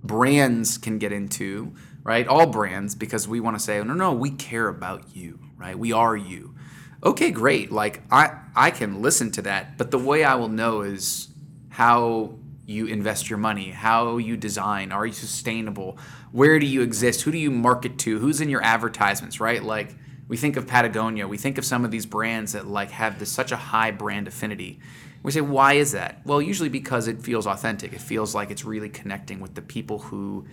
brands 0.03 0.79
can 0.79 0.97
get 0.97 1.11
into, 1.11 1.73
right? 2.03 2.27
All 2.27 2.47
brands, 2.47 2.95
because 2.95 3.27
we 3.27 3.39
want 3.39 3.55
to 3.55 3.63
say, 3.63 3.81
no, 3.83 3.93
no, 3.93 4.13
we 4.13 4.31
care 4.31 4.67
about 4.67 5.15
you, 5.15 5.39
right? 5.57 5.77
We 5.77 5.93
are 5.93 6.17
you. 6.17 6.55
Okay, 7.03 7.29
great. 7.29 7.71
Like 7.71 8.01
I, 8.11 8.39
I 8.55 8.71
can 8.71 9.01
listen 9.01 9.29
to 9.31 9.43
that, 9.43 9.77
but 9.77 9.91
the 9.91 9.99
way 9.99 10.23
I 10.23 10.35
will 10.35 10.49
know 10.49 10.81
is 10.81 11.27
how 11.69 12.33
you 12.65 12.87
invest 12.87 13.29
your 13.29 13.37
money, 13.37 13.69
how 13.69 14.17
you 14.17 14.35
design, 14.37 14.91
are 14.91 15.05
you 15.05 15.13
sustainable? 15.13 15.97
Where 16.31 16.57
do 16.59 16.65
you 16.65 16.81
exist? 16.81 17.21
Who 17.21 17.31
do 17.31 17.37
you 17.37 17.51
market 17.51 17.97
to? 17.99 18.19
Who's 18.19 18.41
in 18.41 18.49
your 18.49 18.63
advertisements, 18.63 19.39
right? 19.39 19.63
Like 19.63 19.95
we 20.27 20.37
think 20.37 20.57
of 20.57 20.67
Patagonia, 20.67 21.27
we 21.27 21.37
think 21.37 21.57
of 21.57 21.65
some 21.65 21.85
of 21.85 21.91
these 21.91 22.05
brands 22.05 22.53
that 22.53 22.65
like 22.65 22.91
have 22.91 23.19
this 23.19 23.31
such 23.31 23.51
a 23.51 23.55
high 23.55 23.91
brand 23.91 24.27
affinity. 24.27 24.79
We 25.21 25.31
say, 25.31 25.41
why 25.41 25.73
is 25.73 25.91
that? 25.93 26.21
Well, 26.25 26.41
usually 26.41 26.69
because 26.69 27.07
it 27.07 27.21
feels 27.21 27.47
authentic. 27.47 27.93
It 27.93 28.01
feels 28.01 28.35
like 28.35 28.51
it's 28.51 28.63
really 28.63 28.89
connecting 28.89 29.39
with 29.39 29.55
the 29.55 29.61
people 29.61 29.99
who 29.99 30.45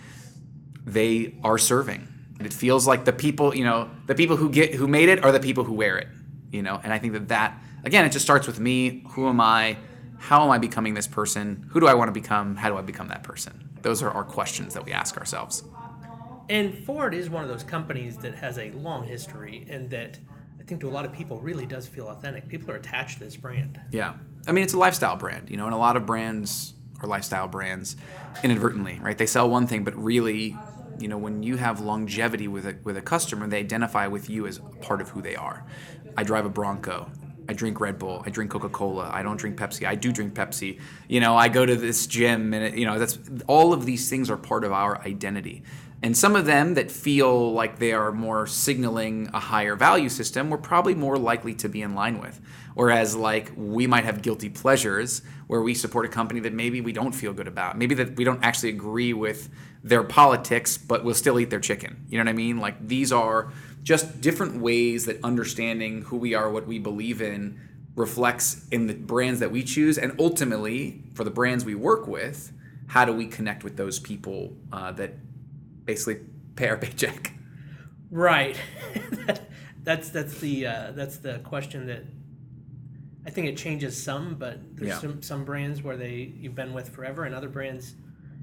they 0.84 1.34
are 1.44 1.58
serving. 1.58 2.08
It 2.40 2.52
feels 2.52 2.86
like 2.86 3.04
the 3.04 3.12
people, 3.12 3.54
you 3.54 3.64
know, 3.64 3.90
the 4.06 4.14
people 4.14 4.36
who 4.36 4.50
get 4.50 4.74
who 4.74 4.88
made 4.88 5.08
it 5.08 5.24
are 5.24 5.30
the 5.32 5.40
people 5.40 5.64
who 5.64 5.74
wear 5.74 5.98
it, 5.98 6.08
you 6.50 6.62
know. 6.62 6.80
And 6.82 6.92
I 6.92 6.98
think 6.98 7.12
that 7.12 7.28
that 7.28 7.62
again, 7.84 8.04
it 8.04 8.12
just 8.12 8.24
starts 8.24 8.46
with 8.46 8.58
me. 8.58 9.04
Who 9.10 9.28
am 9.28 9.40
I? 9.40 9.76
How 10.22 10.44
am 10.44 10.52
I 10.52 10.58
becoming 10.58 10.94
this 10.94 11.08
person? 11.08 11.66
Who 11.70 11.80
do 11.80 11.88
I 11.88 11.94
want 11.94 12.06
to 12.06 12.12
become? 12.12 12.54
How 12.54 12.68
do 12.68 12.76
I 12.76 12.80
become 12.80 13.08
that 13.08 13.24
person? 13.24 13.68
Those 13.82 14.04
are 14.04 14.10
our 14.12 14.22
questions 14.22 14.72
that 14.74 14.84
we 14.84 14.92
ask 14.92 15.18
ourselves. 15.18 15.64
And 16.48 16.78
Ford 16.86 17.12
is 17.12 17.28
one 17.28 17.42
of 17.42 17.48
those 17.48 17.64
companies 17.64 18.16
that 18.18 18.36
has 18.36 18.56
a 18.56 18.70
long 18.70 19.02
history 19.02 19.66
and 19.68 19.90
that 19.90 20.20
I 20.60 20.62
think 20.62 20.80
to 20.82 20.88
a 20.88 20.92
lot 20.92 21.04
of 21.04 21.12
people 21.12 21.40
really 21.40 21.66
does 21.66 21.88
feel 21.88 22.06
authentic. 22.06 22.48
People 22.48 22.70
are 22.70 22.76
attached 22.76 23.18
to 23.18 23.24
this 23.24 23.36
brand. 23.36 23.80
Yeah. 23.90 24.14
I 24.46 24.52
mean, 24.52 24.62
it's 24.62 24.74
a 24.74 24.78
lifestyle 24.78 25.16
brand, 25.16 25.50
you 25.50 25.56
know, 25.56 25.64
and 25.64 25.74
a 25.74 25.78
lot 25.78 25.96
of 25.96 26.06
brands 26.06 26.74
are 27.00 27.08
lifestyle 27.08 27.48
brands 27.48 27.96
inadvertently, 28.44 29.00
right? 29.02 29.18
They 29.18 29.26
sell 29.26 29.50
one 29.50 29.66
thing, 29.66 29.82
but 29.82 29.96
really, 29.96 30.56
you 31.00 31.08
know, 31.08 31.18
when 31.18 31.42
you 31.42 31.56
have 31.56 31.80
longevity 31.80 32.46
with 32.46 32.64
a, 32.64 32.76
with 32.84 32.96
a 32.96 33.02
customer, 33.02 33.48
they 33.48 33.58
identify 33.58 34.06
with 34.06 34.30
you 34.30 34.46
as 34.46 34.60
part 34.82 35.00
of 35.00 35.08
who 35.08 35.20
they 35.20 35.34
are. 35.34 35.66
I 36.16 36.22
drive 36.22 36.46
a 36.46 36.48
Bronco. 36.48 37.10
I 37.48 37.52
drink 37.52 37.80
Red 37.80 37.98
Bull. 37.98 38.22
I 38.24 38.30
drink 38.30 38.50
Coca 38.50 38.68
Cola. 38.68 39.10
I 39.12 39.22
don't 39.22 39.36
drink 39.36 39.56
Pepsi. 39.56 39.86
I 39.86 39.94
do 39.94 40.12
drink 40.12 40.34
Pepsi. 40.34 40.80
You 41.08 41.20
know, 41.20 41.36
I 41.36 41.48
go 41.48 41.66
to 41.66 41.76
this 41.76 42.06
gym, 42.06 42.54
and 42.54 42.64
it, 42.64 42.74
you 42.74 42.86
know, 42.86 42.98
that's 42.98 43.18
all 43.46 43.72
of 43.72 43.86
these 43.86 44.08
things 44.08 44.30
are 44.30 44.36
part 44.36 44.64
of 44.64 44.72
our 44.72 45.00
identity. 45.02 45.62
And 46.04 46.16
some 46.16 46.34
of 46.34 46.46
them 46.46 46.74
that 46.74 46.90
feel 46.90 47.52
like 47.52 47.78
they 47.78 47.92
are 47.92 48.10
more 48.10 48.46
signaling 48.48 49.30
a 49.32 49.38
higher 49.38 49.76
value 49.76 50.08
system, 50.08 50.50
we're 50.50 50.58
probably 50.58 50.96
more 50.96 51.16
likely 51.16 51.54
to 51.54 51.68
be 51.68 51.80
in 51.80 51.94
line 51.94 52.20
with. 52.20 52.40
Whereas, 52.74 53.14
like, 53.14 53.52
we 53.56 53.86
might 53.86 54.04
have 54.04 54.20
guilty 54.20 54.48
pleasures 54.48 55.22
where 55.46 55.62
we 55.62 55.74
support 55.74 56.04
a 56.04 56.08
company 56.08 56.40
that 56.40 56.52
maybe 56.52 56.80
we 56.80 56.92
don't 56.92 57.12
feel 57.12 57.32
good 57.32 57.46
about. 57.46 57.78
Maybe 57.78 57.94
that 57.96 58.16
we 58.16 58.24
don't 58.24 58.42
actually 58.42 58.70
agree 58.70 59.12
with 59.12 59.48
their 59.84 60.02
politics, 60.02 60.76
but 60.76 61.04
we'll 61.04 61.14
still 61.14 61.38
eat 61.38 61.50
their 61.50 61.60
chicken. 61.60 62.04
You 62.08 62.18
know 62.18 62.24
what 62.24 62.30
I 62.30 62.34
mean? 62.34 62.58
Like, 62.58 62.88
these 62.88 63.12
are 63.12 63.52
just 63.82 64.20
different 64.20 64.60
ways 64.60 65.06
that 65.06 65.18
understanding 65.24 66.02
who 66.02 66.16
we 66.16 66.34
are, 66.34 66.50
what 66.50 66.66
we 66.66 66.78
believe 66.78 67.20
in, 67.20 67.58
reflects 67.96 68.66
in 68.70 68.86
the 68.86 68.94
brands 68.94 69.40
that 69.40 69.50
we 69.50 69.62
choose, 69.62 69.98
and 69.98 70.14
ultimately 70.18 71.02
for 71.14 71.24
the 71.24 71.30
brands 71.30 71.64
we 71.64 71.74
work 71.74 72.06
with, 72.06 72.52
how 72.86 73.04
do 73.04 73.12
we 73.12 73.26
connect 73.26 73.64
with 73.64 73.76
those 73.76 73.98
people 73.98 74.54
uh, 74.72 74.92
that 74.92 75.14
basically 75.84 76.20
pay 76.56 76.68
our 76.68 76.76
paycheck? 76.84 77.32
Right. 78.10 78.56
that's 79.84 80.10
that's 80.10 80.38
the 80.38 80.66
uh, 80.66 80.92
that's 80.92 81.16
the 81.18 81.38
question 81.40 81.86
that 81.86 82.04
I 83.26 83.30
think 83.30 83.46
it 83.48 83.56
changes 83.56 84.00
some, 84.00 84.36
but 84.36 84.58
there's 84.76 84.88
Yeah. 84.88 84.98
some 84.98 85.22
some 85.22 85.44
brands 85.44 85.82
where 85.82 85.96
they 85.96 86.32
you've 86.38 86.54
been 86.54 86.72
with 86.72 86.88
forever, 86.90 87.24
and 87.24 87.34
other 87.34 87.48
brands, 87.48 87.94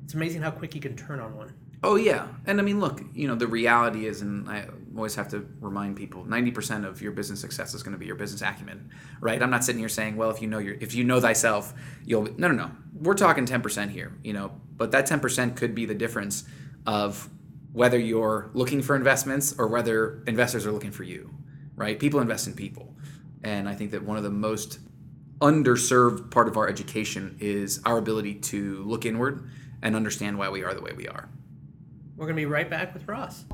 it's 0.04 0.14
amazing 0.14 0.42
how 0.42 0.52
quick 0.52 0.76
you 0.76 0.82
can 0.82 0.96
turn 0.96 1.20
on 1.20 1.36
one. 1.36 1.54
Oh 1.82 1.96
yeah, 1.96 2.28
and 2.46 2.60
I 2.60 2.64
mean, 2.64 2.82
look, 2.82 3.02
you 3.14 3.28
know, 3.28 3.36
the 3.36 3.48
reality 3.48 4.06
is, 4.06 4.22
and 4.22 4.50
I 4.50 4.68
always 4.98 5.16
have 5.16 5.30
to 5.30 5.48
remind 5.62 5.96
people, 5.96 6.26
ninety 6.26 6.52
percent 6.52 6.86
of 6.86 7.02
your 7.02 7.14
business 7.14 7.40
success 7.40 7.74
is 7.74 7.84
going 7.84 7.94
to 7.94 7.98
be 7.98 8.06
your 8.06 8.18
business 8.18 8.42
acumen, 8.42 8.90
right? 9.22 9.42
I'm 9.42 9.50
not 9.50 9.64
sitting 9.64 9.80
here 9.80 9.88
saying, 9.88 10.18
well, 10.18 10.30
if 10.30 10.42
you 10.42 10.50
know 10.50 10.60
your, 10.60 10.76
if 10.82 10.94
you 10.94 11.06
know 11.06 11.22
thyself, 11.22 11.74
you'll. 12.04 12.24
No, 12.38 12.50
no, 12.50 12.54
no. 12.54 12.72
We're 12.94 13.14
talking 13.14 13.46
ten 13.46 13.62
percent 13.62 13.92
here, 13.92 14.12
you 14.24 14.34
know, 14.34 14.52
but 14.76 14.92
that 14.92 15.06
ten 15.06 15.22
percent 15.22 15.56
could 15.56 15.74
be 15.74 15.86
the 15.86 15.96
difference 15.96 16.44
of 16.86 17.30
whether 17.72 17.98
you're 17.98 18.50
looking 18.54 18.82
for 18.82 18.96
investments 18.96 19.56
or 19.58 19.68
whether 19.68 20.22
investors 20.28 20.66
are 20.66 20.74
looking 20.74 20.92
for 20.92 21.04
you, 21.04 21.34
right? 21.78 21.98
People 21.98 22.20
invest 22.20 22.46
in 22.46 22.56
people, 22.56 22.94
and 23.42 23.70
I 23.70 23.76
think 23.76 23.92
that 23.92 24.04
one 24.04 24.18
of 24.18 24.24
the 24.24 24.30
most 24.30 24.80
underserved 25.40 26.30
part 26.30 26.50
of 26.50 26.58
our 26.58 26.68
education 26.68 27.38
is 27.40 27.80
our 27.86 27.98
ability 27.98 28.36
to 28.36 28.84
look 28.84 29.06
inward 29.06 29.50
and 29.82 29.96
understand 29.96 30.38
why 30.38 30.50
we 30.50 30.66
are 30.66 30.74
the 30.74 30.82
way 30.82 30.92
we 30.92 31.08
are. 31.08 31.30
We're 32.20 32.26
gonna 32.26 32.36
be 32.36 32.46
right 32.46 32.70
back 32.70 32.94
with 32.94 33.08
Ross. 33.08 33.46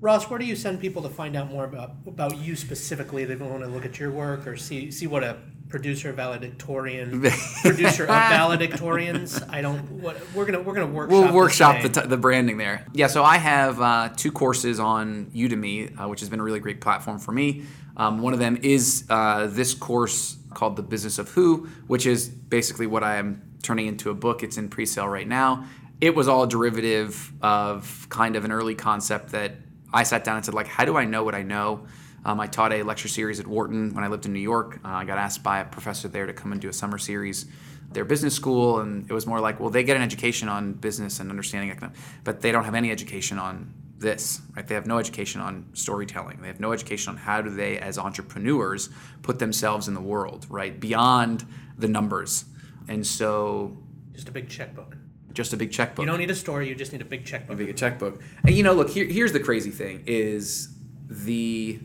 Ross, 0.00 0.30
where 0.30 0.38
do 0.38 0.44
you 0.44 0.54
send 0.54 0.80
people 0.80 1.02
to 1.02 1.08
find 1.08 1.34
out 1.34 1.50
more 1.50 1.64
about 1.64 1.90
about 2.06 2.36
you 2.36 2.54
specifically? 2.54 3.24
They 3.24 3.34
want 3.34 3.64
to 3.64 3.68
look 3.68 3.84
at 3.84 3.98
your 3.98 4.12
work 4.12 4.46
or 4.46 4.56
see 4.56 4.92
see 4.92 5.08
what 5.08 5.24
a 5.24 5.38
producer 5.68 6.12
valedictorian 6.12 7.20
producer 7.62 8.04
of 8.04 8.10
valedictorians. 8.10 9.44
I 9.50 9.60
don't. 9.60 9.80
What 10.00 10.16
we're 10.36 10.44
gonna 10.44 10.60
we're 10.60 10.74
gonna 10.74 10.86
workshop. 10.86 11.10
we'll 11.10 11.32
workshop 11.32 11.82
the, 11.82 11.88
t- 11.88 12.06
the 12.06 12.16
branding 12.16 12.56
there. 12.56 12.86
Yeah, 12.92 13.08
so 13.08 13.24
I 13.24 13.38
have 13.38 13.80
uh, 13.80 14.10
two 14.16 14.30
courses 14.30 14.78
on 14.78 15.32
Udemy, 15.34 16.00
uh, 16.00 16.08
which 16.08 16.20
has 16.20 16.28
been 16.28 16.38
a 16.38 16.44
really 16.44 16.60
great 16.60 16.80
platform 16.80 17.18
for 17.18 17.32
me. 17.32 17.64
Um, 17.96 18.20
one 18.20 18.34
of 18.34 18.38
them 18.38 18.56
is 18.62 19.04
uh, 19.10 19.48
this 19.48 19.74
course 19.74 20.36
called 20.52 20.76
The 20.76 20.82
Business 20.82 21.18
of 21.18 21.30
Who, 21.30 21.68
which 21.88 22.06
is 22.06 22.28
basically 22.28 22.86
what 22.86 23.02
I 23.02 23.16
am 23.16 23.53
turning 23.64 23.86
into 23.86 24.10
a 24.10 24.14
book. 24.14 24.42
It's 24.42 24.56
in 24.56 24.68
pre 24.68 24.86
sale 24.86 25.08
right 25.08 25.26
now. 25.26 25.64
It 26.00 26.14
was 26.14 26.28
all 26.28 26.44
a 26.44 26.48
derivative 26.48 27.32
of 27.42 28.06
kind 28.10 28.36
of 28.36 28.44
an 28.44 28.52
early 28.52 28.74
concept 28.74 29.30
that 29.32 29.56
I 29.92 30.02
sat 30.02 30.24
down 30.24 30.36
and 30.36 30.44
said, 30.44 30.54
like, 30.54 30.68
how 30.68 30.84
do 30.84 30.96
I 30.96 31.04
know 31.04 31.24
what 31.24 31.34
I 31.34 31.42
know? 31.42 31.86
Um, 32.24 32.40
I 32.40 32.46
taught 32.46 32.72
a 32.72 32.82
lecture 32.82 33.08
series 33.08 33.38
at 33.38 33.46
Wharton 33.46 33.94
when 33.94 34.02
I 34.02 34.08
lived 34.08 34.26
in 34.26 34.32
New 34.32 34.40
York. 34.40 34.80
Uh, 34.84 34.88
I 34.88 35.04
got 35.04 35.18
asked 35.18 35.42
by 35.42 35.60
a 35.60 35.64
professor 35.64 36.08
there 36.08 36.26
to 36.26 36.32
come 36.32 36.52
and 36.52 36.60
do 36.60 36.68
a 36.68 36.72
summer 36.72 36.98
series 36.98 37.46
their 37.94 38.04
business 38.04 38.34
school, 38.34 38.80
and 38.80 39.08
it 39.08 39.14
was 39.14 39.26
more 39.26 39.40
like, 39.40 39.60
well, 39.60 39.70
they 39.70 39.84
get 39.84 39.96
an 39.96 40.02
education 40.02 40.48
on 40.48 40.74
business 40.74 41.20
and 41.20 41.30
understanding 41.30 41.70
economics, 41.70 42.00
but 42.24 42.40
they 42.40 42.52
don't 42.52 42.64
have 42.64 42.74
any 42.74 42.90
education 42.90 43.38
on 43.38 43.72
this, 43.98 44.42
right? 44.56 44.66
They 44.66 44.74
have 44.74 44.86
no 44.86 44.98
education 44.98 45.40
on 45.40 45.66
storytelling. 45.72 46.40
They 46.40 46.48
have 46.48 46.60
no 46.60 46.72
education 46.72 47.10
on 47.10 47.16
how 47.16 47.40
do 47.40 47.50
they, 47.50 47.78
as 47.78 47.96
entrepreneurs, 47.98 48.90
put 49.22 49.38
themselves 49.38 49.88
in 49.88 49.94
the 49.94 50.00
world, 50.00 50.46
right, 50.50 50.78
beyond 50.78 51.46
the 51.78 51.88
numbers. 51.88 52.44
And 52.88 53.06
so, 53.06 53.76
just 54.12 54.28
a 54.28 54.32
big 54.32 54.48
checkbook. 54.48 54.96
just 55.32 55.52
a 55.52 55.56
big 55.56 55.72
checkbook 55.72 56.04
You 56.04 56.10
don't 56.10 56.18
need 56.20 56.30
a 56.30 56.34
story. 56.34 56.68
You 56.68 56.74
just 56.74 56.92
need 56.92 57.00
a 57.00 57.04
big 57.06 57.24
checkbook. 57.24 57.54
A 57.60 57.64
big 57.64 57.76
checkbook. 57.76 58.20
And 58.44 58.54
you 58.54 58.62
know, 58.62 58.72
look, 58.74 58.90
here, 58.90 59.06
here's 59.06 59.32
the 59.32 59.40
crazy 59.40 59.70
thing: 59.70 60.02
is 60.06 60.68
the 61.08 61.80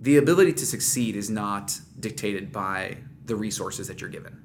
the 0.00 0.16
ability 0.18 0.52
to 0.52 0.66
succeed 0.66 1.16
is 1.16 1.30
not 1.30 1.78
dictated 1.98 2.52
by 2.52 2.98
the 3.24 3.34
resources 3.36 3.88
that 3.88 4.00
you're 4.00 4.10
given. 4.10 4.42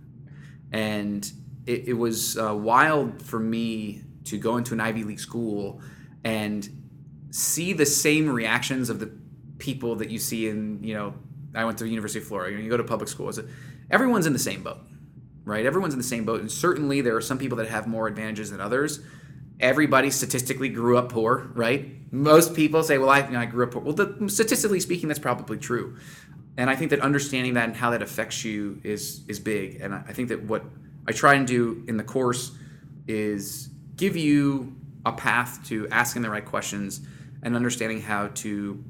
And 0.71 1.29
it, 1.65 1.89
it 1.89 1.93
was 1.93 2.37
uh, 2.37 2.55
wild 2.55 3.21
for 3.21 3.39
me 3.39 4.03
to 4.25 4.37
go 4.37 4.55
into 4.57 4.73
an 4.73 4.79
Ivy 4.79 5.03
League 5.03 5.19
school 5.19 5.81
and 6.23 6.67
see 7.31 7.73
the 7.73 7.85
same 7.85 8.29
reactions 8.29 8.89
of 8.89 8.99
the 8.99 9.11
people 9.57 9.95
that 9.97 10.09
you 10.09 10.17
see 10.19 10.47
in, 10.47 10.81
you 10.83 10.93
know, 10.93 11.13
I 11.53 11.65
went 11.65 11.77
to 11.79 11.83
the 11.83 11.89
University 11.89 12.19
of 12.19 12.27
Florida. 12.27 12.51
You, 12.51 12.57
know, 12.59 12.63
you 12.63 12.69
go 12.69 12.77
to 12.77 12.83
public 12.83 13.09
school. 13.09 13.27
It's 13.29 13.37
a- 13.39 13.45
Everyone's 13.91 14.27
in 14.27 14.33
the 14.33 14.39
same 14.39 14.63
boat, 14.63 14.79
right? 15.49 15.65
Everyone's 15.65 15.93
in 15.93 15.99
the 15.99 16.03
same 16.03 16.25
boat. 16.25 16.41
And 16.41 16.51
certainly 16.51 17.01
there 17.01 17.15
are 17.15 17.21
some 17.21 17.37
people 17.37 17.57
that 17.57 17.67
have 17.67 17.87
more 17.87 18.07
advantages 18.07 18.51
than 18.51 18.61
others. 18.61 18.99
Everybody 19.59 20.09
statistically 20.09 20.69
grew 20.69 20.97
up 20.97 21.09
poor, 21.11 21.51
right? 21.53 22.11
Most 22.13 22.53
people 22.53 22.83
say, 22.83 22.97
well, 22.97 23.09
I, 23.09 23.25
you 23.25 23.31
know, 23.31 23.39
I 23.39 23.45
grew 23.45 23.65
up 23.65 23.71
poor. 23.71 23.81
Well, 23.81 23.93
the, 23.93 24.29
statistically 24.29 24.79
speaking, 24.79 25.09
that's 25.09 25.19
probably 25.19 25.57
true. 25.57 25.97
And 26.55 26.69
I 26.69 26.75
think 26.75 26.91
that 26.91 27.01
understanding 27.01 27.53
that 27.55 27.65
and 27.69 27.75
how 27.75 27.91
that 27.91 28.01
affects 28.01 28.43
you 28.43 28.81
is 28.83 29.23
is 29.27 29.39
big. 29.39 29.79
And 29.81 29.93
I 29.93 30.03
I 30.07 30.13
think 30.13 30.29
that 30.29 30.43
what 30.43 30.63
I 31.07 31.11
try 31.11 31.35
and 31.35 31.47
do 31.47 31.83
in 31.87 31.97
the 31.97 32.03
course 32.03 32.51
is 33.07 33.69
give 33.95 34.15
you 34.15 34.75
a 35.05 35.11
path 35.11 35.65
to 35.67 35.87
asking 35.89 36.21
the 36.21 36.29
right 36.29 36.45
questions 36.45 37.01
and 37.41 37.55
understanding 37.55 38.01
how 38.01 38.27
to 38.27 38.83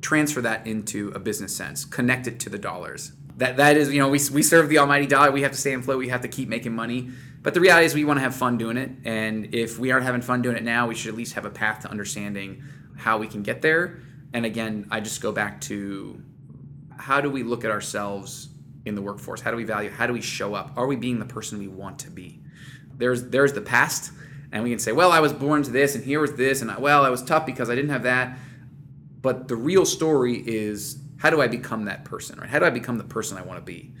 transfer 0.00 0.40
that 0.42 0.66
into 0.66 1.10
a 1.14 1.18
business 1.18 1.54
sense, 1.54 1.84
connect 1.84 2.26
it 2.26 2.38
to 2.40 2.50
the 2.50 2.58
dollars. 2.58 3.12
That 3.40 3.56
that 3.56 3.78
is, 3.78 3.90
you 3.90 4.00
know, 4.00 4.10
we, 4.10 4.20
we 4.34 4.42
serve 4.42 4.68
the 4.68 4.76
almighty 4.78 5.06
dollar. 5.06 5.30
We 5.30 5.40
have 5.42 5.52
to 5.52 5.56
stay 5.56 5.72
in 5.72 5.80
flow. 5.80 5.96
We 5.96 6.08
have 6.08 6.20
to 6.20 6.28
keep 6.28 6.46
making 6.46 6.74
money. 6.74 7.08
But 7.40 7.54
the 7.54 7.60
reality 7.60 7.86
is, 7.86 7.94
we 7.94 8.04
want 8.04 8.18
to 8.18 8.20
have 8.20 8.34
fun 8.34 8.58
doing 8.58 8.76
it. 8.76 8.90
And 9.04 9.54
if 9.54 9.78
we 9.78 9.90
aren't 9.92 10.04
having 10.04 10.20
fun 10.20 10.42
doing 10.42 10.56
it 10.56 10.62
now, 10.62 10.86
we 10.86 10.94
should 10.94 11.08
at 11.08 11.16
least 11.16 11.32
have 11.32 11.46
a 11.46 11.50
path 11.50 11.80
to 11.80 11.90
understanding 11.90 12.62
how 12.98 13.16
we 13.16 13.26
can 13.26 13.42
get 13.42 13.62
there. 13.62 14.00
And 14.34 14.44
again, 14.44 14.86
I 14.90 15.00
just 15.00 15.22
go 15.22 15.32
back 15.32 15.58
to 15.62 16.22
how 16.98 17.22
do 17.22 17.30
we 17.30 17.42
look 17.42 17.64
at 17.64 17.70
ourselves 17.70 18.50
in 18.84 18.94
the 18.94 19.00
workforce? 19.00 19.40
How 19.40 19.50
do 19.50 19.56
we 19.56 19.64
value? 19.64 19.88
How 19.88 20.06
do 20.06 20.12
we 20.12 20.20
show 20.20 20.52
up? 20.52 20.72
Are 20.76 20.86
we 20.86 20.96
being 20.96 21.18
the 21.18 21.24
person 21.24 21.58
we 21.58 21.68
want 21.68 21.98
to 22.00 22.10
be? 22.10 22.42
There's 22.98 23.30
there's 23.30 23.54
the 23.54 23.62
past, 23.62 24.12
and 24.52 24.62
we 24.62 24.68
can 24.68 24.78
say, 24.78 24.92
well, 24.92 25.12
I 25.12 25.20
was 25.20 25.32
born 25.32 25.62
to 25.62 25.70
this, 25.70 25.94
and 25.94 26.04
here 26.04 26.20
was 26.20 26.34
this, 26.34 26.60
and 26.60 26.70
I, 26.70 26.78
well, 26.78 27.06
I 27.06 27.08
was 27.08 27.22
tough 27.22 27.46
because 27.46 27.70
I 27.70 27.74
didn't 27.74 27.90
have 27.90 28.02
that. 28.02 28.36
But 29.22 29.48
the 29.48 29.56
real 29.56 29.86
story 29.86 30.36
is 30.46 30.98
how 31.20 31.28
do 31.28 31.42
I 31.42 31.48
become 31.48 31.84
that 31.84 32.06
person, 32.06 32.40
right? 32.40 32.48
How 32.48 32.58
do 32.58 32.64
I 32.64 32.70
become 32.70 32.96
the 32.96 33.04
person 33.04 33.36
I 33.36 33.42
want 33.42 33.58
to 33.58 33.64
be? 33.64 33.92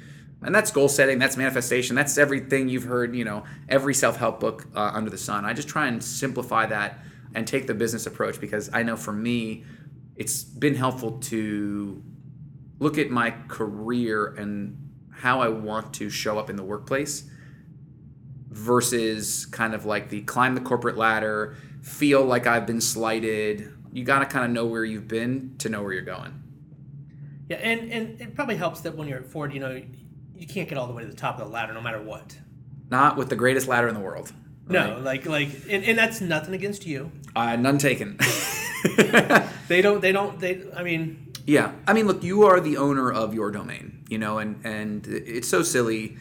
And 0.42 0.54
that's 0.54 0.70
goal 0.70 0.88
setting, 0.88 1.18
that's 1.18 1.36
manifestation, 1.36 1.94
that's 1.94 2.16
everything 2.16 2.70
you've 2.70 2.84
heard, 2.84 3.14
you 3.14 3.24
know, 3.24 3.44
every 3.68 3.92
self 3.92 4.16
help 4.16 4.40
book 4.40 4.66
uh, 4.74 4.90
under 4.94 5.10
the 5.10 5.18
sun. 5.18 5.44
I 5.44 5.52
just 5.52 5.68
try 5.68 5.86
and 5.86 6.02
simplify 6.02 6.64
that 6.66 7.00
and 7.34 7.46
take 7.46 7.66
the 7.66 7.74
business 7.74 8.06
approach 8.06 8.40
because 8.40 8.70
I 8.72 8.84
know 8.84 8.96
for 8.96 9.12
me, 9.12 9.64
it's 10.16 10.42
been 10.42 10.74
helpful 10.74 11.18
to 11.24 12.02
look 12.78 12.96
at 12.96 13.10
my 13.10 13.34
career 13.48 14.28
and 14.38 14.90
how 15.12 15.42
I 15.42 15.48
want 15.48 15.92
to 15.94 16.08
show 16.08 16.38
up 16.38 16.48
in 16.48 16.56
the 16.56 16.64
workplace 16.64 17.28
versus 18.48 19.44
kind 19.44 19.74
of 19.74 19.84
like 19.84 20.08
the 20.08 20.22
climb 20.22 20.54
the 20.54 20.62
corporate 20.62 20.96
ladder, 20.96 21.54
feel 21.82 22.24
like 22.24 22.46
I've 22.46 22.66
been 22.66 22.80
slighted. 22.80 23.70
You 23.92 24.04
got 24.04 24.20
to 24.20 24.26
kind 24.26 24.46
of 24.46 24.50
know 24.52 24.64
where 24.64 24.86
you've 24.86 25.06
been 25.06 25.56
to 25.58 25.68
know 25.68 25.82
where 25.82 25.92
you're 25.92 26.00
going. 26.00 26.39
Yeah, 27.50 27.56
and 27.56 27.92
and 27.92 28.20
it 28.20 28.34
probably 28.34 28.56
helps 28.56 28.80
that 28.82 28.96
when 28.96 29.08
you're 29.08 29.18
at 29.18 29.26
Ford, 29.26 29.52
you 29.52 29.60
know, 29.60 29.82
you 30.36 30.46
can't 30.46 30.68
get 30.68 30.78
all 30.78 30.86
the 30.86 30.92
way 30.92 31.02
to 31.02 31.08
the 31.08 31.16
top 31.16 31.38
of 31.38 31.46
the 31.46 31.52
ladder 31.52 31.74
no 31.74 31.80
matter 31.82 32.00
what. 32.00 32.38
Not 32.90 33.16
with 33.16 33.28
the 33.28 33.36
greatest 33.36 33.68
ladder 33.68 33.88
in 33.88 33.94
the 33.94 34.00
world. 34.00 34.32
No, 34.68 35.00
like 35.02 35.26
like, 35.26 35.48
and, 35.68 35.84
and 35.84 35.98
that's 35.98 36.20
nothing 36.20 36.54
against 36.54 36.86
you. 36.86 37.10
Uh, 37.36 37.56
none 37.56 37.76
taken. 37.76 38.18
They 39.68 39.82
don't. 39.82 40.00
They 40.00 40.10
don't. 40.10 40.40
They. 40.40 40.62
I 40.74 40.82
mean, 40.82 41.32
Yeah, 41.46 41.72
I 41.86 41.92
mean, 41.92 42.06
look, 42.06 42.24
you 42.24 42.44
are 42.46 42.60
the 42.60 42.76
owner 42.78 43.12
of 43.12 43.34
your 43.34 43.50
domain, 43.50 44.04
you 44.08 44.18
know, 44.18 44.38
and 44.38 44.60
and 44.64 45.06
it's 45.06 45.48
so 45.48 45.62
silly 45.62 46.16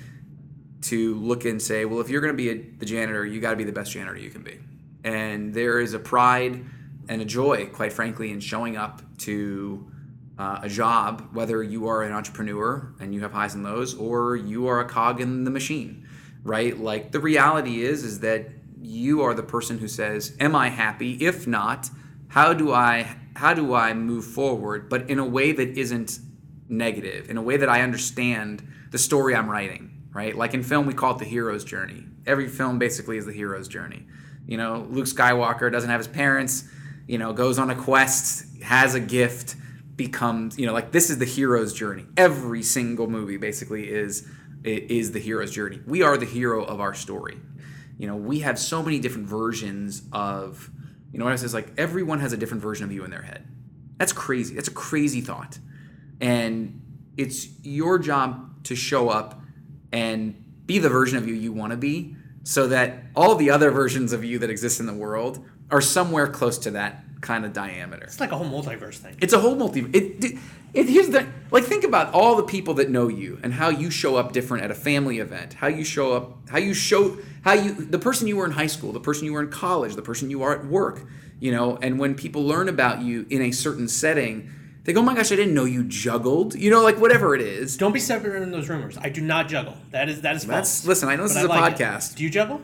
to 0.82 1.16
look 1.16 1.46
and 1.46 1.62
say, 1.62 1.86
well, 1.86 2.00
if 2.00 2.10
you're 2.10 2.22
going 2.22 2.34
to 2.34 2.38
be 2.38 2.50
a, 2.50 2.56
the 2.56 2.86
janitor, 2.86 3.26
you 3.26 3.42
got 3.42 3.52
to 3.52 3.56
be 3.56 3.64
the 3.64 3.72
best 3.72 3.92
janitor 3.92 4.18
you 4.18 4.30
can 4.30 4.44
be, 4.44 4.60
and 5.04 5.54
there 5.54 5.80
is 5.80 5.94
a 5.94 6.00
pride 6.00 6.64
and 7.08 7.22
a 7.22 7.26
joy, 7.26 7.66
quite 7.68 7.92
frankly, 7.92 8.32
in 8.32 8.40
showing 8.40 8.78
up 8.78 9.02
to 9.20 9.90
uh, 10.40 10.62
a 10.64 10.70
job, 10.70 11.30
whether 11.34 11.62
you 11.62 11.88
are 11.88 12.02
an 12.02 12.14
entrepreneur 12.14 12.94
and 13.02 13.14
you 13.14 13.20
have 13.22 13.34
highs 13.34 13.54
and 13.54 13.64
lows, 13.64 13.94
or 13.94 14.38
you 14.38 14.68
are 14.68 14.80
a 14.80 14.86
cog 14.86 15.20
in 15.20 15.44
the 15.44 15.52
machine, 15.52 16.08
right? 16.44 16.80
Like 16.80 17.12
the 17.12 17.20
reality 17.20 17.84
is, 17.84 18.06
is 18.06 18.22
that 18.22 18.48
you 18.82 19.22
are 19.22 19.34
the 19.34 19.44
person 19.44 19.80
who 19.80 19.88
says, 19.90 20.36
"Am 20.40 20.56
I 20.56 20.70
happy? 20.70 21.16
If 21.16 21.46
not, 21.46 21.90
how 22.30 22.54
do 22.54 22.72
I 22.72 23.18
how 23.36 23.54
do 23.54 23.74
I 23.74 23.94
move 23.94 24.26
forward?" 24.26 24.88
But 24.90 25.10
in 25.10 25.20
a 25.20 25.26
way 25.26 25.52
that 25.52 25.78
isn't 25.78 26.20
negative, 26.70 27.30
in 27.30 27.36
a 27.36 27.42
way 27.42 27.58
that 27.58 27.68
I 27.68 27.82
understand 27.82 28.66
the 28.92 28.98
story 28.98 29.36
I'm 29.36 29.50
writing, 29.50 30.04
right? 30.14 30.36
Like 30.36 30.54
in 30.54 30.64
film, 30.64 30.86
we 30.86 30.94
call 30.94 31.16
it 31.16 31.20
the 31.20 31.26
hero's 31.26 31.66
journey. 31.66 32.06
Every 32.26 32.48
film 32.48 32.80
basically 32.80 33.18
is 33.18 33.26
the 33.26 33.34
hero's 33.34 33.68
journey. 33.68 34.06
You 34.48 34.58
know, 34.58 34.88
Luke 34.90 35.06
Skywalker 35.06 35.70
doesn't 35.70 35.90
have 35.90 36.00
his 36.00 36.08
parents, 36.08 36.64
you 37.08 37.18
know, 37.18 37.34
goes 37.34 37.60
on 37.60 37.70
a 37.70 37.76
quest, 37.76 38.46
has 38.64 38.96
a 38.96 39.00
gift, 39.00 39.56
becomes, 40.00 40.58
you 40.58 40.66
know, 40.66 40.72
like 40.72 40.94
this 40.94 41.10
is 41.10 41.18
the 41.18 41.26
hero's 41.26 41.74
journey. 41.74 42.06
Every 42.16 42.64
single 42.64 43.08
movie 43.08 43.36
basically 43.36 43.90
is 43.90 44.26
is 44.64 45.12
the 45.12 45.20
hero's 45.20 45.52
journey. 45.52 45.82
We 45.86 46.02
are 46.02 46.16
the 46.16 46.26
hero 46.26 46.64
of 46.64 46.80
our 46.80 46.94
story. 46.94 47.38
You 47.98 48.08
know, 48.08 48.16
we 48.16 48.40
have 48.40 48.58
so 48.58 48.82
many 48.82 49.00
different 49.00 49.28
versions 49.28 50.02
of, 50.14 50.72
you 51.12 51.20
know, 51.20 51.26
what 51.26 51.34
I 51.34 51.36
says 51.36 51.54
like 51.54 51.74
everyone 51.78 52.22
has 52.22 52.32
a 52.32 52.38
different 52.38 52.64
version 52.64 52.86
of 52.86 52.94
you 52.94 53.04
in 53.04 53.12
their 53.12 53.22
head. 53.22 53.46
That's 53.98 54.14
crazy. 54.14 54.56
That's 54.56 54.70
a 54.70 54.74
crazy 54.74 55.20
thought. 55.20 55.60
And 56.22 56.82
it's 57.18 57.48
your 57.62 58.00
job 58.00 58.64
to 58.64 58.76
show 58.78 59.10
up 59.10 59.42
and 59.92 60.42
be 60.66 60.80
the 60.80 60.90
version 60.90 61.18
of 61.18 61.28
you 61.28 61.34
you 61.34 61.52
want 61.52 61.72
to 61.72 61.78
be 61.78 62.16
so 62.44 62.68
that 62.68 63.04
all 63.18 63.36
the 63.36 63.50
other 63.50 63.70
versions 63.70 64.14
of 64.14 64.24
you 64.24 64.40
that 64.40 64.50
exist 64.50 64.80
in 64.80 64.86
the 64.86 64.94
world 64.94 65.46
are 65.70 65.82
somewhere 65.82 66.28
close 66.28 66.58
to 66.60 66.72
that 66.72 67.04
kind 67.22 67.46
of 67.46 67.54
diameter. 67.54 68.04
It's 68.06 68.20
like 68.20 68.32
a 68.32 68.38
whole 68.38 68.48
multiverse 68.50 68.96
thing. 68.96 69.16
It's 69.22 69.34
a 69.34 69.40
whole 69.40 69.56
multi. 69.56 69.82
It, 69.82 70.24
it, 70.24 70.38
it 70.74 70.88
here's 70.90 71.10
the 71.10 71.28
like 71.52 71.64
think 71.66 71.84
about 71.84 72.14
all 72.14 72.36
the 72.36 72.44
people 72.44 72.76
that 72.76 72.90
know 72.90 73.08
you 73.08 73.40
and 73.44 73.54
how 73.54 73.70
you 73.70 73.90
show 73.90 74.16
up 74.16 74.32
different 74.32 74.64
at 74.64 74.72
a 74.72 74.76
family 74.76 75.20
event. 75.20 75.54
How 75.56 75.68
you 75.68 75.84
show 75.84 76.14
up. 76.14 76.38
How 76.50 76.58
you 76.60 76.74
show 76.74 77.18
how 77.44 77.54
you 77.54 77.74
the 77.74 78.00
person 78.00 78.28
you 78.28 78.38
were 78.38 78.46
in 78.46 78.52
high 78.52 78.68
school, 78.68 78.92
the 78.92 79.00
person 79.00 79.26
you 79.26 79.34
were 79.34 79.42
in 79.42 79.50
college, 79.50 79.96
the 79.96 80.02
person 80.02 80.30
you 80.30 80.44
are 80.44 80.54
at 80.58 80.66
work. 80.66 81.02
You 81.40 81.52
know, 81.54 81.78
and 81.82 81.98
when 82.00 82.16
people 82.16 82.44
learn 82.44 82.68
about 82.70 83.02
you 83.02 83.26
in 83.30 83.42
a 83.42 83.52
certain 83.52 83.88
setting, 83.88 84.50
they 84.84 84.92
go, 84.94 85.00
"Oh 85.00 85.04
my 85.04 85.16
gosh, 85.16 85.32
I 85.32 85.36
didn't 85.38 85.54
know 85.54 85.64
you 85.66 85.84
juggled." 85.86 86.54
You 86.56 86.70
know, 86.70 86.82
like 86.84 87.00
whatever 87.00 87.34
it 87.34 87.42
is. 87.42 87.78
Don't 87.78 87.94
be 87.94 88.00
separate 88.00 88.42
in 88.44 88.52
those 88.52 88.68
rumors. 88.70 88.98
I 88.98 89.08
do 89.10 89.22
not 89.22 89.48
juggle. 89.48 89.76
That 89.92 90.10
is 90.10 90.22
that 90.22 90.36
is 90.36 90.46
That's 90.46 90.80
false. 90.82 90.86
listen. 90.86 91.10
I 91.10 91.16
know 91.16 91.24
this 91.24 91.34
But 91.36 91.40
is 91.46 91.50
a 91.50 91.54
I 91.54 91.60
like 91.62 91.80
it. 91.80 91.84
podcast. 91.84 92.16
Do 92.16 92.24
you 92.24 92.30
juggle? 92.30 92.62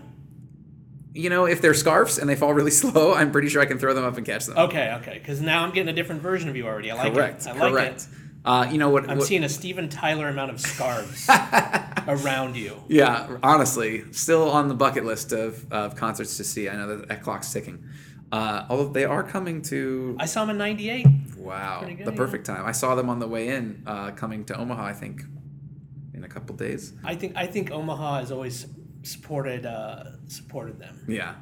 You 1.15 1.29
know, 1.29 1.45
if 1.45 1.61
they're 1.61 1.73
scarves 1.73 2.17
and 2.17 2.29
they 2.29 2.35
fall 2.35 2.53
really 2.53 2.71
slow, 2.83 3.13
I'm 3.13 3.31
pretty 3.31 3.49
sure 3.49 3.61
I 3.61 3.65
can 3.65 3.79
throw 3.79 3.93
them 3.93 4.03
up 4.03 4.17
and 4.17 4.25
catch 4.25 4.45
them. 4.45 4.57
Okay, 4.57 4.93
okay. 4.99 5.17
Because 5.17 5.41
now 5.41 5.63
I'm 5.63 5.71
getting 5.71 5.89
a 5.89 5.93
different 5.93 6.21
version 6.21 6.49
of 6.49 6.55
you 6.55 6.65
already. 6.67 6.91
I 6.91 6.95
like 6.95 7.13
correct. 7.13 7.41
it. 7.41 7.47
I 7.47 7.51
like 7.53 7.71
correct. 7.71 8.01
it. 8.01 8.07
Uh, 8.45 8.67
you 8.71 8.77
know 8.77 8.89
what? 8.89 9.09
I'm 9.09 9.17
what- 9.17 9.27
seeing 9.27 9.43
a 9.43 9.49
Steven 9.49 9.89
Tyler 9.89 10.27
amount 10.27 10.51
of 10.51 10.59
scarves 10.61 11.27
around 12.07 12.55
you. 12.55 12.83
Yeah, 12.87 13.37
honestly, 13.41 14.03
still 14.11 14.51
on 14.51 14.67
the 14.67 14.75
bucket 14.75 15.03
list 15.03 15.31
of, 15.31 15.65
of 15.71 15.95
concerts 15.95 16.37
to 16.37 16.43
see. 16.43 16.69
I 16.69 16.75
know 16.75 16.97
that 16.97 17.07
that 17.07 17.23
clock's 17.23 17.51
ticking. 17.51 17.83
Uh, 18.31 18.65
although 18.69 18.89
they 18.89 19.05
are 19.05 19.23
coming 19.23 19.61
to 19.61 20.15
I 20.19 20.25
saw 20.25 20.41
them 20.41 20.51
in 20.51 20.57
'98. 20.57 21.07
wow, 21.37 21.83
good, 21.85 22.05
the 22.05 22.11
yeah. 22.11 22.17
perfect 22.17 22.45
time. 22.45 22.65
I 22.65 22.71
saw 22.71 22.93
them 22.93 23.09
on 23.09 23.19
the 23.19 23.27
way 23.27 23.49
in, 23.49 23.81
uh, 23.87 24.11
coming 24.11 24.45
to 24.45 24.57
Omaha. 24.57 24.83
I 24.83 24.93
think 24.93 25.23
in 26.13 26.23
a 26.23 26.27
couple 26.27 26.55
days. 26.55 26.93
I 27.03 27.15
think 27.15 27.35
I 27.35 27.47
think 27.47 27.71
Omaha 27.71 28.19
is 28.19 28.31
always 28.31 28.67
supported 29.05 29.65
uh, 29.65 30.03
supported 30.27 30.79
them. 30.79 31.03
Yeah, 31.07 31.35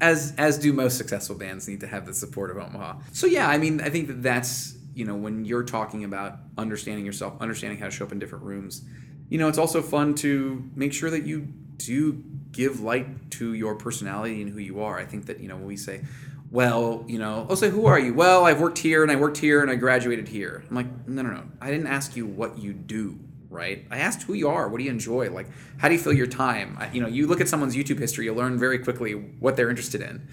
as 0.00 0.34
as 0.38 0.58
do 0.58 0.72
most 0.72 0.98
successful 0.98 1.36
bands 1.36 1.68
need 1.68 1.80
to 1.80 1.86
have 1.86 2.06
the 2.06 2.14
support 2.14 2.50
of 2.50 2.58
Omaha. 2.58 2.98
So 3.12 3.26
yeah, 3.26 3.48
I 3.48 3.58
mean, 3.58 3.80
I 3.80 3.88
think 3.88 4.08
that 4.08 4.22
that's 4.22 4.76
you 4.94 5.04
know 5.04 5.14
when 5.14 5.44
you're 5.44 5.64
talking 5.64 6.04
about 6.04 6.38
understanding 6.58 7.06
yourself, 7.06 7.34
understanding 7.40 7.78
how 7.78 7.86
to 7.86 7.90
show 7.90 8.04
up 8.04 8.12
in 8.12 8.18
different 8.18 8.44
rooms. 8.44 8.82
You 9.28 9.38
know, 9.38 9.48
it's 9.48 9.58
also 9.58 9.80
fun 9.80 10.14
to 10.16 10.70
make 10.74 10.92
sure 10.92 11.10
that 11.10 11.24
you 11.24 11.48
do 11.78 12.22
give 12.50 12.80
light 12.80 13.30
to 13.32 13.54
your 13.54 13.74
personality 13.76 14.42
and 14.42 14.50
who 14.50 14.58
you 14.58 14.82
are. 14.82 14.98
I 14.98 15.06
think 15.06 15.26
that 15.26 15.40
you 15.40 15.48
know 15.48 15.56
when 15.56 15.66
we 15.66 15.76
say. 15.76 16.02
Well, 16.50 17.06
you 17.08 17.18
know, 17.18 17.46
I'll 17.48 17.56
say, 17.56 17.70
who 17.70 17.86
are 17.86 17.98
you? 17.98 18.12
Well, 18.12 18.44
I've 18.44 18.60
worked 18.60 18.76
here 18.76 19.02
and 19.02 19.10
I 19.10 19.16
worked 19.16 19.38
here 19.38 19.62
and 19.62 19.70
I 19.70 19.74
graduated 19.74 20.28
here. 20.28 20.62
I'm 20.68 20.76
like, 20.76 21.08
no, 21.08 21.22
no, 21.22 21.30
no. 21.30 21.44
I 21.62 21.70
didn't 21.70 21.86
ask 21.86 22.14
you 22.14 22.26
what 22.26 22.58
you 22.58 22.74
do 22.74 23.18
right? 23.52 23.86
I 23.90 23.98
asked 23.98 24.22
who 24.22 24.34
you 24.34 24.48
are. 24.48 24.68
What 24.68 24.78
do 24.78 24.84
you 24.84 24.90
enjoy? 24.90 25.30
Like, 25.30 25.48
how 25.78 25.88
do 25.88 25.94
you 25.94 26.00
fill 26.00 26.12
your 26.12 26.26
time? 26.26 26.76
I, 26.80 26.90
you 26.92 27.00
know, 27.00 27.08
you 27.08 27.26
look 27.26 27.40
at 27.40 27.48
someone's 27.48 27.76
YouTube 27.76 27.98
history, 27.98 28.24
you'll 28.24 28.36
learn 28.36 28.58
very 28.58 28.78
quickly 28.78 29.12
what 29.12 29.56
they're 29.56 29.70
interested 29.70 30.00
in. 30.00 30.26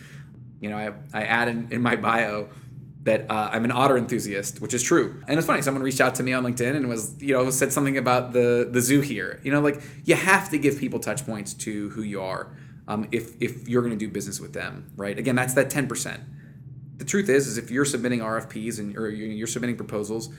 You 0.61 0.69
know, 0.69 0.77
I, 0.77 0.93
I 1.13 1.23
add 1.23 1.47
in, 1.47 1.67
in 1.71 1.81
my 1.81 1.95
bio 1.95 2.49
that 3.03 3.29
uh, 3.29 3.49
I'm 3.51 3.65
an 3.65 3.71
otter 3.71 3.97
enthusiast, 3.97 4.61
which 4.61 4.73
is 4.73 4.83
true. 4.83 5.21
And 5.27 5.37
it's 5.37 5.47
funny, 5.47 5.61
someone 5.61 5.83
reached 5.83 6.01
out 6.01 6.15
to 6.15 6.23
me 6.23 6.33
on 6.33 6.43
LinkedIn 6.43 6.75
and 6.75 6.89
was, 6.89 7.21
you 7.21 7.33
know, 7.33 7.49
said 7.49 7.71
something 7.71 7.97
about 7.97 8.33
the 8.33 8.67
the 8.69 8.81
zoo 8.81 9.01
here. 9.01 9.39
You 9.43 9.51
know, 9.51 9.61
like 9.61 9.81
you 10.05 10.15
have 10.15 10.49
to 10.49 10.57
give 10.57 10.77
people 10.79 10.99
touch 10.99 11.25
points 11.25 11.53
to 11.55 11.89
who 11.89 12.01
you 12.01 12.21
are 12.21 12.55
um, 12.87 13.07
if 13.11 13.41
if 13.41 13.69
you're 13.69 13.81
going 13.81 13.97
to 13.97 14.05
do 14.05 14.11
business 14.11 14.39
with 14.39 14.53
them, 14.53 14.91
right? 14.97 15.17
Again, 15.17 15.35
that's 15.35 15.53
that 15.53 15.69
ten 15.69 15.87
percent. 15.87 16.21
The 16.97 17.05
truth 17.05 17.29
is, 17.29 17.47
is 17.47 17.57
if 17.57 17.71
you're 17.71 17.85
submitting 17.85 18.19
RFPs 18.19 18.79
and 18.79 18.97
or 18.97 19.09
you're 19.09 19.47
submitting 19.47 19.77
proposals, 19.77 20.29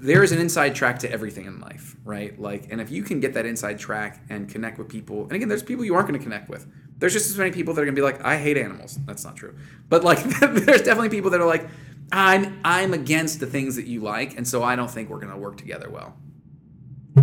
there 0.00 0.22
is 0.22 0.32
an 0.32 0.38
inside 0.38 0.74
track 0.74 1.00
to 1.00 1.10
everything 1.10 1.46
in 1.46 1.60
life, 1.60 1.96
right? 2.04 2.38
Like, 2.38 2.68
and 2.70 2.80
if 2.80 2.90
you 2.90 3.02
can 3.02 3.20
get 3.20 3.34
that 3.34 3.46
inside 3.46 3.78
track 3.78 4.22
and 4.30 4.48
connect 4.48 4.78
with 4.78 4.88
people, 4.88 5.22
and 5.24 5.32
again, 5.32 5.48
there's 5.48 5.62
people 5.62 5.84
you 5.84 5.94
aren't 5.94 6.08
going 6.08 6.18
to 6.18 6.22
connect 6.22 6.48
with. 6.48 6.66
There's 6.98 7.12
just 7.12 7.30
as 7.30 7.38
many 7.38 7.50
people 7.50 7.74
that 7.74 7.80
are 7.80 7.84
going 7.84 7.94
to 7.94 8.00
be 8.00 8.04
like, 8.04 8.24
I 8.24 8.36
hate 8.36 8.56
animals. 8.56 8.98
That's 9.06 9.24
not 9.24 9.36
true, 9.36 9.56
but 9.88 10.04
like, 10.04 10.22
there's 10.40 10.82
definitely 10.82 11.10
people 11.10 11.30
that 11.30 11.40
are 11.40 11.46
like, 11.46 11.68
I'm 12.10 12.60
I'm 12.64 12.94
against 12.94 13.40
the 13.40 13.46
things 13.46 13.76
that 13.76 13.86
you 13.86 14.00
like, 14.00 14.36
and 14.36 14.46
so 14.46 14.62
I 14.62 14.76
don't 14.76 14.90
think 14.90 15.10
we're 15.10 15.20
going 15.20 15.32
to 15.32 15.38
work 15.38 15.56
together 15.56 15.90
well. 15.90 16.16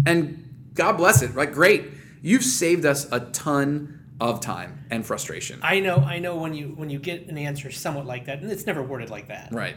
And 0.06 0.72
God 0.74 0.94
bless 0.94 1.22
it, 1.22 1.34
right? 1.34 1.52
Great, 1.52 1.92
you've 2.22 2.44
saved 2.44 2.86
us 2.86 3.12
a 3.12 3.22
ton 3.32 4.06
of 4.22 4.40
time 4.40 4.86
and 4.92 5.06
frustration. 5.06 5.60
I 5.62 5.80
know, 5.80 5.98
I 5.98 6.20
know 6.20 6.36
when 6.36 6.54
you 6.54 6.74
when 6.76 6.90
you 6.90 7.00
get 7.00 7.28
an 7.28 7.38
answer 7.38 7.72
somewhat 7.72 8.06
like 8.06 8.26
that, 8.26 8.42
and 8.42 8.52
it's 8.52 8.66
never 8.66 8.84
worded 8.84 9.10
like 9.10 9.28
that. 9.30 9.52
Right. 9.52 9.76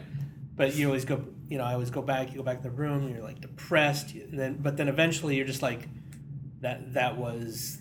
But 0.58 0.74
you 0.74 0.86
always 0.88 1.06
go, 1.06 1.24
you 1.48 1.56
know, 1.56 1.64
I 1.64 1.72
always 1.72 1.90
go 1.90 2.02
back. 2.02 2.30
You 2.32 2.36
go 2.38 2.42
back 2.42 2.58
to 2.58 2.64
the 2.64 2.70
room. 2.70 3.08
You're 3.08 3.22
like 3.22 3.40
depressed, 3.40 4.12
and 4.14 4.38
then 4.38 4.58
but 4.60 4.76
then 4.76 4.88
eventually 4.88 5.36
you're 5.36 5.46
just 5.46 5.62
like, 5.62 5.88
that 6.60 6.92
that 6.94 7.16
was 7.16 7.78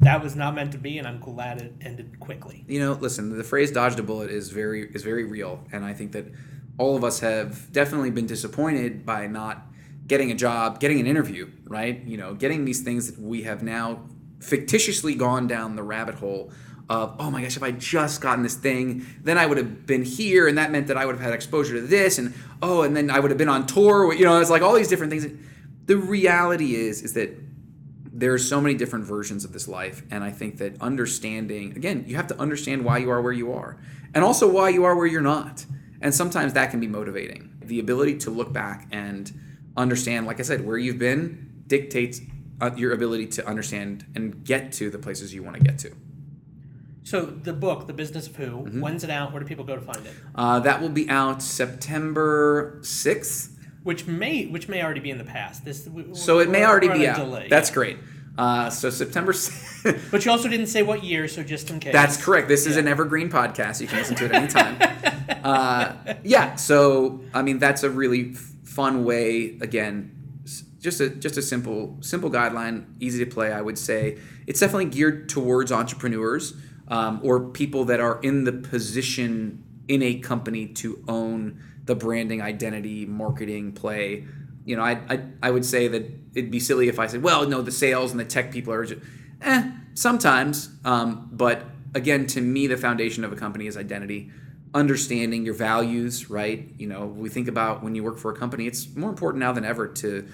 that 0.00 0.22
was 0.22 0.34
not 0.34 0.54
meant 0.54 0.72
to 0.72 0.78
be, 0.78 0.96
and 0.98 1.06
I'm 1.06 1.20
glad 1.20 1.60
it 1.60 1.74
ended 1.82 2.18
quickly. 2.18 2.64
you 2.66 2.80
know 2.80 2.92
listen 2.94 3.36
the 3.36 3.44
phrase 3.44 3.70
dodged 3.70 3.98
a 3.98 4.02
bullet 4.02 4.30
is 4.30 4.48
very 4.50 4.90
is 4.94 5.02
very 5.02 5.24
real 5.24 5.62
and 5.72 5.84
i 5.84 5.92
think 5.92 6.12
that 6.12 6.24
all 6.78 6.96
of 6.96 7.04
us 7.04 7.20
have 7.20 7.70
definitely 7.72 8.10
been 8.10 8.26
disappointed 8.26 9.04
by 9.04 9.26
not 9.26 9.66
getting 10.06 10.30
a 10.30 10.34
job 10.34 10.80
getting 10.80 10.98
an 11.00 11.06
interview 11.06 11.50
right 11.66 12.02
you 12.06 12.16
know 12.16 12.32
getting 12.34 12.64
these 12.64 12.80
things 12.80 13.10
that 13.10 13.20
we 13.20 13.42
have 13.42 13.62
now 13.62 14.00
fictitiously 14.40 15.14
gone 15.14 15.46
down 15.46 15.76
the 15.76 15.82
rabbit 15.82 16.14
hole 16.14 16.50
of 16.90 17.14
oh 17.20 17.30
my 17.30 17.40
gosh 17.40 17.56
if 17.56 17.62
i 17.62 17.70
just 17.70 18.20
gotten 18.20 18.42
this 18.42 18.56
thing 18.56 19.06
then 19.22 19.38
i 19.38 19.46
would 19.46 19.56
have 19.56 19.86
been 19.86 20.02
here 20.02 20.48
and 20.48 20.58
that 20.58 20.72
meant 20.72 20.88
that 20.88 20.96
i 20.96 21.06
would 21.06 21.14
have 21.14 21.24
had 21.24 21.32
exposure 21.32 21.74
to 21.74 21.80
this 21.80 22.18
and 22.18 22.34
oh 22.60 22.82
and 22.82 22.96
then 22.96 23.08
i 23.10 23.20
would 23.20 23.30
have 23.30 23.38
been 23.38 23.48
on 23.48 23.64
tour 23.64 24.12
you 24.12 24.24
know 24.24 24.38
it's 24.40 24.50
like 24.50 24.60
all 24.60 24.74
these 24.74 24.88
different 24.88 25.10
things. 25.10 25.26
The 25.86 25.96
reality 25.96 26.74
is 26.74 27.02
is 27.02 27.14
that 27.14 27.30
there 28.12 28.34
are 28.34 28.38
so 28.38 28.60
many 28.60 28.74
different 28.74 29.06
versions 29.06 29.44
of 29.44 29.52
this 29.52 29.66
life 29.66 30.02
and 30.10 30.22
i 30.22 30.30
think 30.30 30.58
that 30.58 30.80
understanding 30.82 31.72
again 31.76 32.04
you 32.06 32.16
have 32.16 32.26
to 32.26 32.38
understand 32.38 32.84
why 32.84 32.98
you 32.98 33.10
are 33.10 33.22
where 33.22 33.32
you 33.32 33.52
are 33.52 33.78
and 34.12 34.24
also 34.24 34.50
why 34.50 34.68
you 34.68 34.84
are 34.84 34.96
where 34.96 35.06
you're 35.06 35.20
not 35.20 35.64
and 36.02 36.14
sometimes 36.14 36.54
that 36.54 36.70
can 36.70 36.80
be 36.80 36.86
motivating. 36.86 37.54
The 37.62 37.78
ability 37.78 38.18
to 38.18 38.30
look 38.30 38.52
back 38.52 38.88
and 38.90 39.30
understand 39.76 40.26
like 40.26 40.40
i 40.40 40.42
said 40.42 40.66
where 40.66 40.76
you've 40.76 40.98
been 40.98 41.62
dictates 41.68 42.20
uh, 42.60 42.70
your 42.76 42.92
ability 42.92 43.26
to 43.26 43.46
understand 43.46 44.04
and 44.16 44.44
get 44.44 44.72
to 44.72 44.90
the 44.90 44.98
places 44.98 45.32
you 45.32 45.42
want 45.42 45.56
to 45.56 45.62
get 45.62 45.78
to 45.78 45.94
So 47.10 47.22
the 47.26 47.52
book, 47.52 47.88
The 47.88 47.92
Business 47.92 48.28
of 48.28 48.36
Who, 48.36 48.44
Mm-hmm. 48.44 48.80
when's 48.80 49.02
it 49.02 49.10
out? 49.10 49.32
Where 49.32 49.40
do 49.42 49.46
people 49.48 49.64
go 49.64 49.74
to 49.74 49.80
find 49.82 50.06
it? 50.06 50.12
uh, 50.36 50.60
that 50.60 50.80
will 50.80 50.88
be 50.90 51.10
out 51.10 51.42
september 51.42 52.78
6th 52.82 53.50
Which 53.82 54.06
may 54.06 54.46
which 54.46 54.68
may 54.68 54.80
already 54.84 55.00
be 55.00 55.10
in 55.10 55.18
the 55.18 55.24
past. 55.24 55.64
This 55.64 55.88
we- 55.88 56.14
so 56.14 56.38
it 56.38 56.48
may 56.48 56.64
already 56.64 56.88
be 56.88 57.08
out 57.08 57.16
delay. 57.16 57.48
that's 57.50 57.70
great 57.72 57.96
uh, 58.38 58.70
so 58.70 58.90
september 58.90 59.32
6th 59.32 60.10
But 60.12 60.24
you 60.24 60.30
also 60.30 60.48
didn't 60.48 60.68
say 60.68 60.82
what 60.84 61.02
year, 61.02 61.26
so 61.26 61.42
just 61.42 61.68
in 61.70 61.80
case. 61.80 61.92
That's 61.92 62.16
correct. 62.22 62.46
This 62.48 62.64
is 62.66 62.76
an 62.76 62.86
evergreen 62.86 63.28
podcast. 63.30 63.80
You 63.80 63.86
can 63.88 63.96
listen 63.98 64.14
to 64.16 64.26
it 64.26 64.32
anytime. 64.40 64.76
uh, 65.42 65.94
yeah. 66.22 66.54
So 66.56 67.22
I 67.34 67.40
mean, 67.42 67.58
that's 67.58 67.82
a 67.82 67.88
really 67.90 68.32
f- 68.34 68.52
fun 68.62 69.04
way. 69.04 69.56
Again, 69.62 70.12
just 70.80 71.00
a 71.00 71.08
just 71.08 71.38
a 71.38 71.42
simple 71.42 71.96
simple 72.02 72.30
guideline, 72.30 72.84
easy 73.00 73.24
to 73.24 73.30
play. 73.30 73.52
I 73.52 73.62
would 73.62 73.78
say 73.78 74.18
it's 74.46 74.60
definitely 74.60 74.90
geared 74.96 75.28
towards 75.30 75.72
entrepreneurs 75.72 76.52
um, 76.90 77.20
or 77.22 77.40
people 77.40 77.84
that 77.86 78.00
are 78.00 78.20
in 78.20 78.44
the 78.44 78.52
position 78.52 79.64
in 79.88 80.02
a 80.02 80.18
company 80.18 80.66
to 80.66 81.02
own 81.08 81.62
the 81.84 81.94
branding, 81.94 82.42
identity, 82.42 83.06
marketing 83.06 83.72
play. 83.72 84.26
You 84.64 84.76
know, 84.76 84.82
I, 84.82 85.00
I 85.08 85.20
I 85.44 85.50
would 85.50 85.64
say 85.64 85.88
that 85.88 86.10
it'd 86.34 86.50
be 86.50 86.60
silly 86.60 86.88
if 86.88 86.98
I 86.98 87.06
said, 87.06 87.22
well, 87.22 87.48
no, 87.48 87.62
the 87.62 87.72
sales 87.72 88.10
and 88.10 88.20
the 88.20 88.24
tech 88.24 88.52
people 88.52 88.72
are 88.72 88.84
just, 88.84 89.00
eh, 89.40 89.70
sometimes. 89.94 90.70
Um, 90.84 91.28
but 91.32 91.64
again, 91.94 92.26
to 92.28 92.40
me, 92.40 92.66
the 92.66 92.76
foundation 92.76 93.24
of 93.24 93.32
a 93.32 93.36
company 93.36 93.66
is 93.66 93.76
identity, 93.76 94.30
understanding 94.74 95.44
your 95.44 95.54
values, 95.54 96.30
right? 96.30 96.68
You 96.76 96.86
know, 96.86 97.06
we 97.06 97.28
think 97.28 97.48
about 97.48 97.82
when 97.82 97.94
you 97.94 98.04
work 98.04 98.18
for 98.18 98.30
a 98.30 98.36
company, 98.36 98.66
it's 98.66 98.94
more 98.94 99.10
important 99.10 99.40
now 99.40 99.52
than 99.52 99.64
ever 99.64 99.88
to 99.88 100.28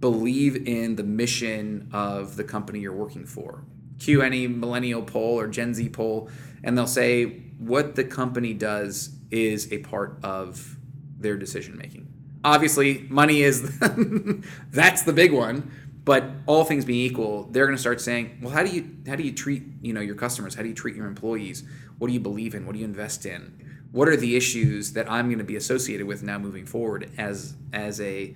believe 0.00 0.66
in 0.66 0.96
the 0.96 1.04
mission 1.04 1.88
of 1.92 2.36
the 2.36 2.44
company 2.44 2.80
you're 2.80 2.94
working 2.94 3.26
for. 3.26 3.64
Cue 4.02 4.20
any 4.20 4.48
millennial 4.48 5.02
poll 5.02 5.38
or 5.38 5.46
Gen 5.46 5.74
Z 5.74 5.88
poll, 5.90 6.28
and 6.64 6.76
they'll 6.76 6.86
say 6.86 7.42
what 7.58 7.94
the 7.94 8.02
company 8.02 8.52
does 8.52 9.10
is 9.30 9.72
a 9.72 9.78
part 9.78 10.18
of 10.24 10.76
their 11.18 11.36
decision 11.36 11.76
making. 11.76 12.08
Obviously, 12.44 13.06
money 13.08 13.42
is 13.42 13.78
that's 14.70 15.02
the 15.02 15.12
big 15.12 15.32
one. 15.32 15.70
But 16.04 16.24
all 16.46 16.64
things 16.64 16.84
being 16.84 17.08
equal, 17.08 17.44
they're 17.52 17.64
going 17.64 17.76
to 17.76 17.80
start 17.80 18.00
saying, 18.00 18.40
"Well, 18.42 18.52
how 18.52 18.64
do 18.64 18.70
you 18.70 18.90
how 19.06 19.14
do 19.14 19.22
you 19.22 19.32
treat 19.32 19.62
you 19.82 19.92
know 19.92 20.00
your 20.00 20.16
customers? 20.16 20.56
How 20.56 20.62
do 20.62 20.68
you 20.68 20.74
treat 20.74 20.96
your 20.96 21.06
employees? 21.06 21.62
What 21.98 22.08
do 22.08 22.12
you 22.12 22.18
believe 22.18 22.56
in? 22.56 22.66
What 22.66 22.72
do 22.72 22.80
you 22.80 22.84
invest 22.84 23.24
in? 23.24 23.84
What 23.92 24.08
are 24.08 24.16
the 24.16 24.34
issues 24.34 24.94
that 24.94 25.08
I'm 25.08 25.26
going 25.26 25.38
to 25.38 25.44
be 25.44 25.54
associated 25.54 26.08
with 26.08 26.24
now 26.24 26.38
moving 26.38 26.66
forward 26.66 27.08
as 27.18 27.54
as 27.72 28.00
a 28.00 28.34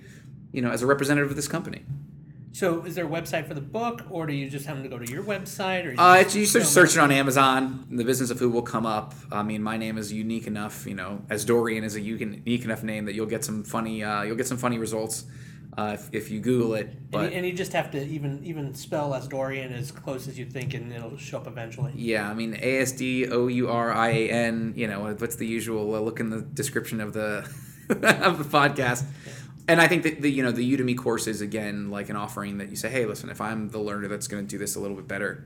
you 0.53 0.61
know 0.61 0.71
as 0.71 0.81
a 0.81 0.85
representative 0.85 1.29
of 1.29 1.35
this 1.35 1.49
company?" 1.49 1.83
So, 2.57 2.83
is 2.85 2.95
there 2.95 3.05
a 3.05 3.07
website 3.07 3.47
for 3.47 3.53
the 3.53 3.61
book, 3.61 4.05
or 4.09 4.25
do 4.25 4.33
you 4.33 4.49
just 4.49 4.65
have 4.65 4.81
to 4.81 4.89
go 4.89 4.97
to 4.97 5.11
your 5.11 5.21
website? 5.21 5.85
Or 5.85 5.93
Uh, 6.01 6.15
just 6.15 6.35
it's, 6.35 6.35
you 6.35 6.47
film 6.47 6.65
search 6.65 6.95
it 6.95 6.99
on 6.99 7.11
Amazon. 7.11 7.85
The 7.91 8.03
business 8.03 8.31
of 8.31 8.39
who 8.39 8.49
will 8.49 8.63
come 8.63 8.83
up. 8.83 9.13
I 9.31 9.43
mean, 9.43 9.61
my 9.61 9.77
name 9.77 9.99
is 9.99 10.11
unique 10.11 10.47
enough. 10.47 10.87
You 10.87 10.95
know, 10.95 11.21
Asdourian 11.27 11.83
is 11.83 11.95
a 11.95 12.01
unique 12.01 12.65
enough 12.65 12.81
name 12.81 13.05
that 13.05 13.13
you'll 13.13 13.27
get 13.27 13.45
some 13.45 13.63
funny. 13.63 14.03
Uh, 14.03 14.23
you'll 14.23 14.37
get 14.37 14.47
some 14.47 14.57
funny 14.57 14.79
results 14.79 15.25
uh, 15.77 15.91
if, 15.99 16.09
if 16.11 16.31
you 16.31 16.39
Google 16.39 16.73
it. 16.73 16.97
And, 17.13 17.21
you, 17.21 17.37
and 17.37 17.45
you 17.45 17.53
just 17.53 17.73
have 17.73 17.91
to 17.91 18.03
even 18.03 18.43
even 18.43 18.73
spell 18.73 19.11
Asdourian 19.11 19.71
as 19.71 19.91
close 19.91 20.27
as 20.27 20.39
you 20.39 20.45
think, 20.45 20.73
and 20.73 20.91
it'll 20.91 21.15
show 21.15 21.37
up 21.37 21.45
eventually. 21.45 21.91
yeah, 21.95 22.27
I 22.27 22.33
mean, 22.33 22.57
A 22.59 22.79
S 22.79 22.91
D 22.93 23.27
O 23.27 23.45
U 23.45 23.69
R 23.69 23.93
I 23.93 24.09
A 24.09 24.29
N. 24.31 24.73
You 24.75 24.87
know, 24.87 25.13
what's 25.13 25.35
the 25.35 25.45
usual? 25.45 25.93
Uh, 25.93 25.99
look 25.99 26.19
in 26.19 26.31
the 26.31 26.41
description 26.41 27.01
of 27.01 27.13
the 27.13 27.47
of 27.89 28.39
the 28.39 28.45
podcast. 28.45 29.05
And 29.67 29.81
I 29.81 29.87
think 29.87 30.03
that 30.03 30.21
the 30.21 30.31
you 30.31 30.43
know 30.43 30.51
the 30.51 30.77
Udemy 30.77 30.97
course 30.97 31.27
is 31.27 31.41
again 31.41 31.91
like 31.91 32.09
an 32.09 32.15
offering 32.15 32.57
that 32.59 32.69
you 32.69 32.75
say, 32.75 32.89
hey, 32.89 33.05
listen, 33.05 33.29
if 33.29 33.41
I'm 33.41 33.69
the 33.69 33.79
learner 33.79 34.07
that's 34.07 34.27
going 34.27 34.45
to 34.45 34.49
do 34.49 34.57
this 34.57 34.75
a 34.75 34.79
little 34.79 34.95
bit 34.95 35.07
better, 35.07 35.43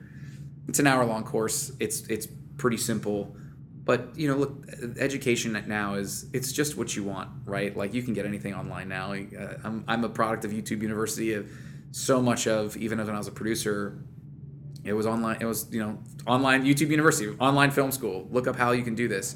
it's 0.67 0.79
an 0.79 0.87
hour 0.87 1.05
long 1.05 1.23
course. 1.23 1.71
It's 1.79 2.01
it's 2.07 2.27
pretty 2.57 2.77
simple, 2.77 3.35
but 3.83 4.15
you 4.15 4.27
know, 4.27 4.37
look, 4.37 4.65
education 4.99 5.61
now 5.67 5.95
is 5.95 6.27
it's 6.33 6.51
just 6.51 6.77
what 6.77 6.95
you 6.95 7.03
want, 7.03 7.29
right? 7.45 7.75
Like 7.75 7.93
you 7.93 8.03
can 8.03 8.13
get 8.13 8.25
anything 8.25 8.53
online 8.53 8.89
now. 8.89 9.13
Uh, 9.13 9.57
I'm 9.63 9.83
I'm 9.87 10.03
a 10.03 10.09
product 10.09 10.45
of 10.45 10.51
YouTube 10.51 10.81
University. 10.81 11.33
Of 11.33 11.49
so 11.91 12.21
much 12.21 12.47
of 12.47 12.77
even 12.77 12.99
when 12.99 13.09
I 13.09 13.17
was 13.17 13.27
a 13.27 13.31
producer, 13.31 14.03
it 14.83 14.93
was 14.93 15.07
online. 15.07 15.37
It 15.41 15.45
was 15.45 15.67
you 15.71 15.79
know 15.79 15.97
online 16.27 16.63
YouTube 16.63 16.89
University, 16.89 17.35
online 17.39 17.71
film 17.71 17.91
school. 17.91 18.27
Look 18.31 18.47
up 18.47 18.55
how 18.55 18.71
you 18.71 18.83
can 18.83 18.93
do 18.93 19.07
this, 19.07 19.35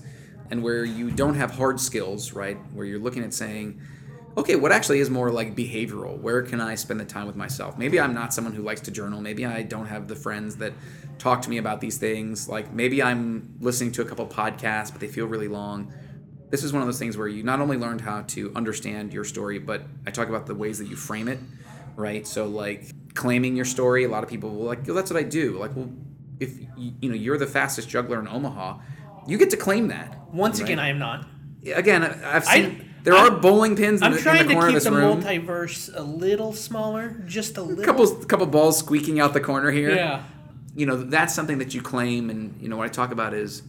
and 0.51 0.61
where 0.61 0.85
you 0.85 1.09
don't 1.09 1.35
have 1.35 1.51
hard 1.51 1.79
skills, 1.79 2.33
right? 2.33 2.57
Where 2.71 2.85
you're 2.85 2.99
looking 2.99 3.23
at 3.23 3.33
saying, 3.33 3.81
okay, 4.37 4.55
what 4.55 4.71
actually 4.71 4.99
is 4.99 5.09
more 5.09 5.31
like 5.31 5.55
behavioral? 5.55 6.19
Where 6.19 6.41
can 6.41 6.59
I 6.59 6.75
spend 6.75 6.99
the 6.99 7.05
time 7.05 7.27
with 7.27 7.35
myself? 7.35 7.77
Maybe 7.77 7.99
I'm 7.99 8.13
not 8.13 8.33
someone 8.33 8.53
who 8.53 8.63
likes 8.63 8.81
to 8.81 8.91
journal. 8.91 9.21
Maybe 9.21 9.45
I 9.45 9.61
don't 9.61 9.85
have 9.85 10.07
the 10.07 10.15
friends 10.15 10.57
that 10.57 10.73
talk 11.17 11.41
to 11.43 11.49
me 11.49 11.57
about 11.57 11.81
these 11.81 11.97
things. 11.97 12.49
Like 12.49 12.73
maybe 12.73 13.01
I'm 13.01 13.55
listening 13.59 13.91
to 13.93 14.01
a 14.01 14.05
couple 14.05 14.27
podcasts, 14.27 14.91
but 14.91 14.99
they 14.99 15.07
feel 15.07 15.25
really 15.25 15.47
long. 15.47 15.93
This 16.49 16.63
is 16.63 16.73
one 16.73 16.81
of 16.81 16.87
those 16.87 16.99
things 16.99 17.17
where 17.17 17.27
you 17.27 17.43
not 17.43 17.59
only 17.59 17.77
learned 17.77 18.01
how 18.01 18.21
to 18.21 18.53
understand 18.55 19.13
your 19.13 19.23
story, 19.23 19.59
but 19.59 19.83
I 20.05 20.11
talk 20.11 20.29
about 20.29 20.45
the 20.45 20.55
ways 20.55 20.79
that 20.79 20.87
you 20.87 20.95
frame 20.95 21.27
it, 21.27 21.39
right? 21.95 22.27
So 22.27 22.45
like 22.45 22.91
claiming 23.13 23.55
your 23.55 23.65
story. 23.65 24.03
A 24.03 24.09
lot 24.09 24.23
of 24.23 24.29
people 24.29 24.49
will 24.49 24.65
like, 24.65 24.87
oh, 24.89 24.93
that's 24.93 25.09
what 25.09 25.19
I 25.19 25.23
do. 25.23 25.57
Like, 25.57 25.75
well, 25.75 25.89
if 26.39 26.59
you, 26.77 26.93
you 27.01 27.09
know 27.09 27.15
you're 27.15 27.37
the 27.37 27.47
fastest 27.47 27.87
juggler 27.89 28.19
in 28.19 28.27
Omaha, 28.27 28.79
you 29.27 29.37
get 29.37 29.49
to 29.51 29.57
claim 29.57 29.87
that. 29.87 30.17
Once 30.33 30.59
right? 30.59 30.65
again, 30.65 30.79
I 30.79 30.89
am 30.89 30.99
not. 30.99 31.25
again, 31.73 32.03
I've 32.03 32.45
seen 32.45 32.65
I- 32.65 32.94
there 33.05 33.13
I'm- 33.13 33.33
are 33.33 33.37
bowling 33.37 33.75
pins 33.75 34.01
in 34.01 34.07
I'm 34.07 34.11
the, 34.11 34.17
in 34.17 34.23
trying 34.23 34.47
the 34.47 34.53
corner 34.53 34.71
to 34.71 34.79
keep 34.79 34.83
the 34.83 34.91
room. 34.91 35.21
multiverse 35.23 35.95
a 35.95 36.01
little 36.03 36.51
smaller, 36.53 37.15
just 37.25 37.57
a 37.57 37.61
little. 37.61 37.83
couple 37.85 38.07
couple 38.25 38.45
balls 38.47 38.77
squeaking 38.77 39.19
out 39.19 39.33
the 39.33 39.39
corner 39.39 39.71
here. 39.71 39.95
Yeah. 39.95 40.23
You 40.75 40.85
know, 40.85 40.97
that's 40.97 41.33
something 41.33 41.59
that 41.59 41.73
you 41.73 41.81
claim 41.81 42.29
and 42.29 42.59
you 42.61 42.67
know 42.67 42.75
what 42.77 42.85
I 42.85 42.89
talk 42.89 43.11
about 43.11 43.33
is 43.33 43.63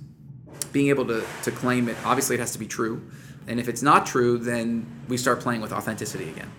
being 0.72 0.88
able 0.88 1.06
to 1.06 1.24
to 1.44 1.50
claim 1.52 1.88
it. 1.88 1.96
Obviously 2.04 2.34
it 2.34 2.40
has 2.40 2.52
to 2.52 2.58
be 2.58 2.66
true. 2.66 3.08
And 3.46 3.60
if 3.60 3.68
it's 3.68 3.82
not 3.82 4.06
true, 4.06 4.38
then 4.38 4.84
we 5.08 5.16
start 5.16 5.38
playing 5.40 5.60
with 5.60 5.72
authenticity 5.72 6.28
again. 6.30 6.50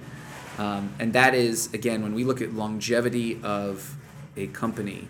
Um, 0.58 0.94
and 1.00 1.12
that 1.14 1.34
is 1.36 1.74
again 1.74 2.02
when 2.02 2.14
we 2.14 2.24
look 2.24 2.42
at 2.42 2.54
longevity 2.54 3.40
of 3.44 3.96
a 4.38 4.48
company, 4.48 5.08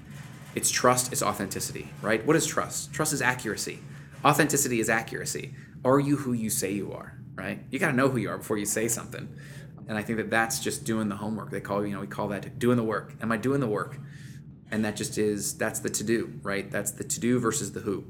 it's 0.56 0.71
trust, 0.71 1.12
it's 1.12 1.21
authenticity, 1.21 1.89
right? 2.01 2.25
What 2.25 2.36
is 2.36 2.45
trust? 2.47 2.91
Trust 2.93 3.13
is 3.13 3.21
accuracy. 3.21 3.80
Authenticity 4.25 4.80
is 4.80 4.89
accuracy. 4.89 5.53
Are 5.86 5.99
you 5.99 6.17
who 6.17 6.34
you 6.34 6.49
say 6.49 6.71
you 6.71 6.91
are, 6.91 7.16
right? 7.38 7.60
You 7.71 7.80
got 7.80 7.91
to 7.91 7.95
know 7.95 8.10
who 8.10 8.17
you 8.17 8.30
are 8.30 8.38
before 8.38 8.58
you 8.58 8.65
say 8.65 8.88
something. 8.88 9.30
And 9.88 9.97
I 9.97 10.02
think 10.02 10.17
that 10.17 10.30
that's 10.30 10.60
just 10.60 10.84
doing 10.84 11.08
the 11.08 11.15
homework. 11.15 11.50
They 11.50 11.62
call 11.62 11.86
you 11.86 11.93
know 11.93 12.02
we 12.02 12.08
call 12.08 12.28
that 12.30 12.60
doing 12.60 12.76
the 12.76 12.84
work. 12.84 13.13
Am 13.21 13.32
I 13.32 13.38
doing 13.38 13.62
the 13.62 13.67
work? 13.67 13.97
And 14.69 14.84
that 14.84 14.97
just 14.97 15.17
is 15.17 15.58
that's 15.58 15.80
the 15.80 15.89
to 15.89 16.04
do, 16.04 16.39
right? 16.41 16.69
That's 16.69 16.91
the 16.91 17.06
to 17.06 17.19
do 17.21 17.39
versus 17.39 17.71
the 17.71 17.80
who. 17.80 18.04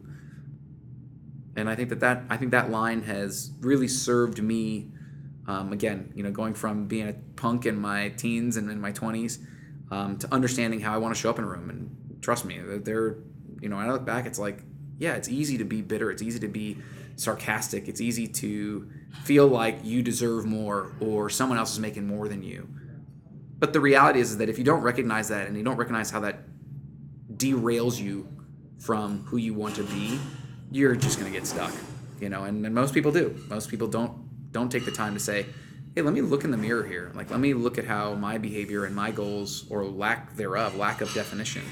And 1.55 1.69
I 1.69 1.75
think 1.75 1.89
that 1.89 1.99
that 1.99 2.23
I 2.29 2.37
think 2.37 2.51
that 2.51 2.71
line 2.71 3.03
has 3.03 3.51
really 3.59 3.87
served 3.87 4.41
me. 4.41 4.91
Um, 5.47 5.71
again, 5.71 6.11
you 6.15 6.23
know, 6.23 6.31
going 6.31 6.55
from 6.55 6.87
being 6.87 7.07
a 7.07 7.13
punk 7.35 7.65
in 7.65 7.79
my 7.79 8.09
teens 8.09 8.57
and 8.57 8.69
in 8.71 8.81
my 8.81 8.91
twenties 8.91 9.39
um, 9.91 10.17
to 10.17 10.33
understanding 10.33 10.81
how 10.81 10.93
I 10.93 10.97
want 10.97 11.15
to 11.15 11.21
show 11.21 11.29
up 11.29 11.39
in 11.39 11.45
a 11.45 11.47
room. 11.47 11.69
And 11.69 12.21
trust 12.21 12.45
me, 12.45 12.59
they're, 12.59 13.17
you 13.61 13.69
know, 13.69 13.77
when 13.77 13.87
I 13.87 13.91
look 13.91 14.05
back, 14.05 14.25
it's 14.25 14.39
like, 14.39 14.59
yeah, 14.97 15.13
it's 15.13 15.29
easy 15.29 15.57
to 15.57 15.63
be 15.63 15.81
bitter. 15.81 16.11
It's 16.11 16.21
easy 16.21 16.39
to 16.39 16.47
be 16.47 16.77
sarcastic. 17.17 17.87
It's 17.87 17.99
easy 17.99 18.27
to 18.27 18.89
feel 19.23 19.47
like 19.47 19.79
you 19.83 20.01
deserve 20.01 20.45
more 20.45 20.95
or 21.01 21.29
someone 21.29 21.57
else 21.57 21.73
is 21.73 21.79
making 21.79 22.07
more 22.07 22.29
than 22.29 22.43
you. 22.43 22.69
But 23.59 23.73
the 23.73 23.79
reality 23.79 24.19
is 24.19 24.37
that 24.37 24.49
if 24.49 24.57
you 24.57 24.63
don't 24.63 24.81
recognize 24.81 25.27
that 25.29 25.47
and 25.47 25.57
you 25.57 25.63
don't 25.63 25.77
recognize 25.77 26.11
how 26.11 26.21
that 26.21 26.43
derails 27.35 27.99
you 27.99 28.29
from 28.79 29.23
who 29.25 29.37
you 29.37 29.53
want 29.53 29.75
to 29.75 29.83
be, 29.83 30.19
you're 30.71 30.95
just 30.95 31.19
going 31.19 31.31
to 31.31 31.37
get 31.37 31.47
stuck, 31.47 31.73
you 32.21 32.29
know. 32.29 32.43
And, 32.43 32.63
and 32.65 32.73
most 32.73 32.93
people 32.93 33.11
do. 33.11 33.35
Most 33.49 33.69
people 33.69 33.87
don't 33.87 34.51
don't 34.51 34.71
take 34.71 34.85
the 34.85 34.91
time 34.91 35.15
to 35.15 35.19
say, 35.19 35.47
"Hey, 35.95 36.03
let 36.03 36.13
me 36.13 36.21
look 36.21 36.43
in 36.43 36.51
the 36.51 36.57
mirror 36.57 36.85
here. 36.85 37.11
Like, 37.15 37.31
let 37.31 37.39
me 37.39 37.55
look 37.55 37.79
at 37.79 37.85
how 37.85 38.13
my 38.13 38.37
behavior 38.37 38.85
and 38.85 38.95
my 38.95 39.09
goals 39.09 39.65
or 39.69 39.85
lack 39.85 40.35
thereof, 40.35 40.75
lack 40.75 41.01
of 41.01 41.11
definition, 41.13 41.63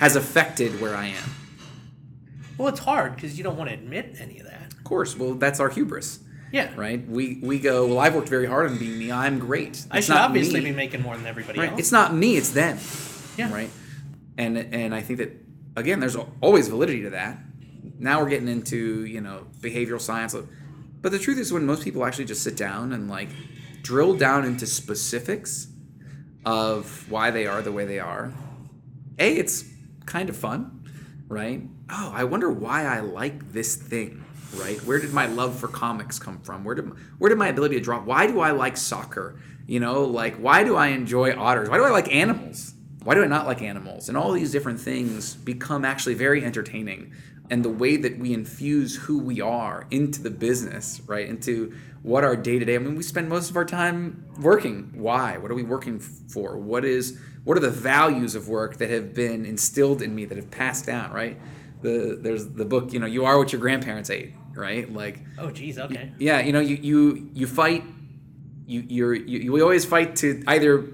has 0.00 0.16
affected 0.16 0.80
where 0.80 0.96
I 0.96 1.06
am." 1.06 1.30
Well, 2.56 2.66
it's 2.66 2.80
hard 2.80 3.14
because 3.14 3.38
you 3.38 3.44
don't 3.44 3.56
want 3.56 3.70
to 3.70 3.74
admit 3.74 4.16
any 4.18 4.40
of 4.40 4.46
that. 4.46 4.57
Of 4.88 4.90
course, 4.90 5.18
well, 5.18 5.34
that's 5.34 5.60
our 5.60 5.68
hubris, 5.68 6.18
Yeah. 6.50 6.70
right? 6.74 7.06
We 7.06 7.40
we 7.42 7.58
go, 7.58 7.86
"Well, 7.88 7.98
I've 7.98 8.14
worked 8.14 8.30
very 8.30 8.46
hard 8.46 8.70
on 8.70 8.78
being 8.78 8.98
me. 8.98 9.12
I'm 9.12 9.38
great." 9.38 9.84
I 9.90 9.98
It's 9.98 10.06
should 10.06 10.14
not 10.14 10.30
obviously 10.30 10.60
me. 10.60 10.70
be 10.70 10.76
making 10.76 11.02
more 11.02 11.14
than 11.14 11.26
everybody 11.26 11.58
Right. 11.60 11.68
else. 11.72 11.78
It's 11.78 11.92
not 11.92 12.14
me, 12.14 12.38
it's 12.38 12.48
them. 12.52 12.78
Yeah. 13.36 13.52
Right. 13.52 13.68
And 14.38 14.56
and 14.56 14.94
I 14.94 15.02
think 15.02 15.18
that 15.18 15.36
again, 15.76 16.00
there's 16.00 16.16
always 16.40 16.68
validity 16.68 17.02
to 17.02 17.10
that. 17.10 17.38
Now 17.98 18.22
we're 18.22 18.30
getting 18.30 18.48
into 18.48 19.04
you 19.04 19.20
know 19.20 19.48
behavioral 19.60 20.00
science, 20.00 20.34
but 21.02 21.12
the 21.12 21.18
truth 21.18 21.36
is, 21.36 21.52
when 21.52 21.66
most 21.66 21.84
people 21.84 22.02
actually 22.06 22.24
just 22.24 22.42
sit 22.42 22.56
down 22.56 22.94
and 22.94 23.10
like 23.10 23.28
drill 23.82 24.14
down 24.14 24.46
into 24.46 24.64
specifics 24.66 25.66
of 26.46 27.04
why 27.10 27.30
they 27.30 27.46
are 27.46 27.60
the 27.60 27.72
way 27.72 27.84
they 27.84 27.98
are, 27.98 28.32
a 29.18 29.36
it's 29.36 29.66
kind 30.06 30.30
of 30.30 30.36
fun, 30.36 30.80
right? 31.28 31.60
Oh, 31.90 32.10
I 32.14 32.24
wonder 32.24 32.50
why 32.50 32.84
I 32.86 33.00
like 33.00 33.52
this 33.52 33.76
thing. 33.76 34.24
Right? 34.54 34.78
Where 34.84 34.98
did 34.98 35.12
my 35.12 35.26
love 35.26 35.58
for 35.58 35.68
comics 35.68 36.18
come 36.18 36.40
from? 36.40 36.64
Where 36.64 36.74
did 36.74 36.90
where 37.18 37.28
did 37.28 37.38
my 37.38 37.48
ability 37.48 37.76
to 37.76 37.80
draw? 37.82 38.00
Why 38.00 38.26
do 38.26 38.40
I 38.40 38.50
like 38.52 38.76
soccer? 38.76 39.38
You 39.66 39.80
know, 39.80 40.04
like 40.04 40.36
why 40.36 40.64
do 40.64 40.76
I 40.76 40.88
enjoy 40.88 41.38
otters? 41.38 41.68
Why 41.68 41.76
do 41.76 41.84
I 41.84 41.90
like 41.90 42.12
animals? 42.14 42.74
Why 43.04 43.14
do 43.14 43.22
I 43.22 43.26
not 43.26 43.46
like 43.46 43.62
animals? 43.62 44.08
And 44.08 44.16
all 44.16 44.32
these 44.32 44.50
different 44.50 44.80
things 44.80 45.34
become 45.34 45.84
actually 45.84 46.14
very 46.14 46.44
entertaining. 46.44 47.12
And 47.50 47.64
the 47.64 47.70
way 47.70 47.96
that 47.96 48.18
we 48.18 48.34
infuse 48.34 48.96
who 48.96 49.18
we 49.18 49.40
are 49.40 49.86
into 49.90 50.22
the 50.22 50.30
business, 50.30 51.00
right? 51.06 51.26
Into 51.26 51.74
what 52.02 52.24
our 52.24 52.36
day 52.36 52.58
to 52.58 52.64
day. 52.64 52.74
I 52.74 52.78
mean, 52.78 52.96
we 52.96 53.02
spend 53.02 53.28
most 53.28 53.50
of 53.50 53.56
our 53.56 53.64
time 53.64 54.24
working. 54.40 54.92
Why? 54.94 55.38
What 55.38 55.50
are 55.50 55.54
we 55.54 55.62
working 55.62 55.98
for? 55.98 56.56
What 56.56 56.84
is 56.84 57.18
what 57.44 57.56
are 57.56 57.60
the 57.60 57.70
values 57.70 58.34
of 58.34 58.48
work 58.48 58.76
that 58.76 58.90
have 58.90 59.14
been 59.14 59.46
instilled 59.46 60.02
in 60.02 60.14
me 60.14 60.24
that 60.26 60.36
have 60.36 60.50
passed 60.50 60.86
down, 60.86 61.12
right? 61.12 61.38
The 61.80 62.18
there's 62.20 62.48
the 62.48 62.64
book, 62.64 62.92
you 62.92 62.98
know, 62.98 63.06
you 63.06 63.24
are 63.24 63.38
what 63.38 63.52
your 63.52 63.60
grandparents 63.60 64.10
ate, 64.10 64.34
right? 64.58 64.92
Like 64.92 65.20
oh, 65.38 65.50
geez. 65.50 65.78
Okay. 65.78 66.12
yeah, 66.18 66.40
you 66.40 66.52
know, 66.52 66.60
you 66.60 66.76
you 66.76 67.30
you 67.32 67.46
fight. 67.46 67.84
You 68.66 68.84
you're 68.86 69.14
you, 69.14 69.38
you 69.38 69.52
we 69.52 69.62
always 69.62 69.84
fight 69.84 70.16
to 70.16 70.42
either 70.46 70.84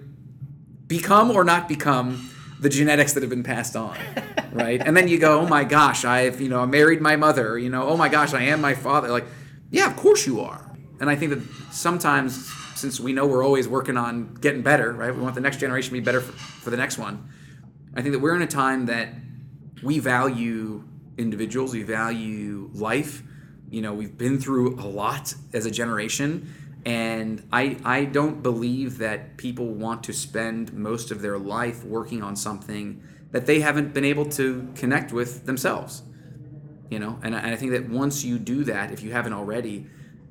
become 0.86 1.30
or 1.30 1.42
not 1.42 1.68
become 1.68 2.30
the 2.60 2.68
genetics 2.68 3.14
that 3.14 3.22
have 3.22 3.30
been 3.30 3.42
passed 3.42 3.74
on, 3.74 3.96
right? 4.52 4.80
and 4.80 4.96
then 4.96 5.08
you 5.08 5.18
go, 5.18 5.40
oh 5.40 5.46
my 5.48 5.64
gosh, 5.64 6.04
I've 6.04 6.40
you 6.40 6.48
know 6.48 6.60
I 6.60 6.66
married 6.66 7.00
my 7.00 7.16
mother. 7.16 7.58
You 7.58 7.70
know, 7.70 7.88
oh 7.88 7.96
my 7.96 8.08
gosh, 8.08 8.34
I 8.34 8.42
am 8.42 8.60
my 8.60 8.74
father. 8.74 9.08
Like, 9.08 9.26
yeah, 9.70 9.86
of 9.86 9.96
course 9.96 10.26
you 10.26 10.40
are. 10.40 10.70
And 11.00 11.10
I 11.10 11.16
think 11.16 11.30
that 11.30 11.42
sometimes, 11.72 12.52
since 12.76 13.00
we 13.00 13.12
know 13.12 13.26
we're 13.26 13.44
always 13.44 13.66
working 13.66 13.96
on 13.96 14.34
getting 14.34 14.62
better, 14.62 14.92
right? 14.92 15.14
We 15.14 15.20
want 15.20 15.34
the 15.34 15.40
next 15.40 15.58
generation 15.58 15.88
to 15.90 15.94
be 15.94 16.00
better 16.00 16.20
for, 16.20 16.32
for 16.32 16.70
the 16.70 16.76
next 16.76 16.98
one. 16.98 17.28
I 17.96 18.02
think 18.02 18.12
that 18.12 18.20
we're 18.20 18.36
in 18.36 18.42
a 18.42 18.46
time 18.46 18.86
that 18.86 19.08
we 19.82 19.98
value 19.98 20.84
individuals, 21.18 21.74
we 21.74 21.82
value 21.82 22.70
life. 22.72 23.22
You 23.74 23.82
know, 23.82 23.92
we've 23.92 24.16
been 24.16 24.38
through 24.38 24.78
a 24.78 24.86
lot 24.86 25.34
as 25.52 25.66
a 25.66 25.70
generation, 25.70 26.54
and 26.86 27.42
I 27.52 27.76
I 27.84 28.04
don't 28.04 28.40
believe 28.40 28.98
that 28.98 29.36
people 29.36 29.66
want 29.66 30.04
to 30.04 30.12
spend 30.12 30.72
most 30.72 31.10
of 31.10 31.22
their 31.22 31.38
life 31.38 31.82
working 31.82 32.22
on 32.22 32.36
something 32.36 33.02
that 33.32 33.46
they 33.46 33.58
haven't 33.58 33.92
been 33.92 34.04
able 34.04 34.26
to 34.26 34.68
connect 34.76 35.12
with 35.12 35.46
themselves. 35.46 36.04
You 36.88 37.00
know, 37.00 37.18
and 37.24 37.34
I, 37.34 37.40
and 37.40 37.50
I 37.50 37.56
think 37.56 37.72
that 37.72 37.88
once 37.88 38.24
you 38.24 38.38
do 38.38 38.62
that, 38.62 38.92
if 38.92 39.02
you 39.02 39.10
haven't 39.10 39.32
already, 39.32 39.88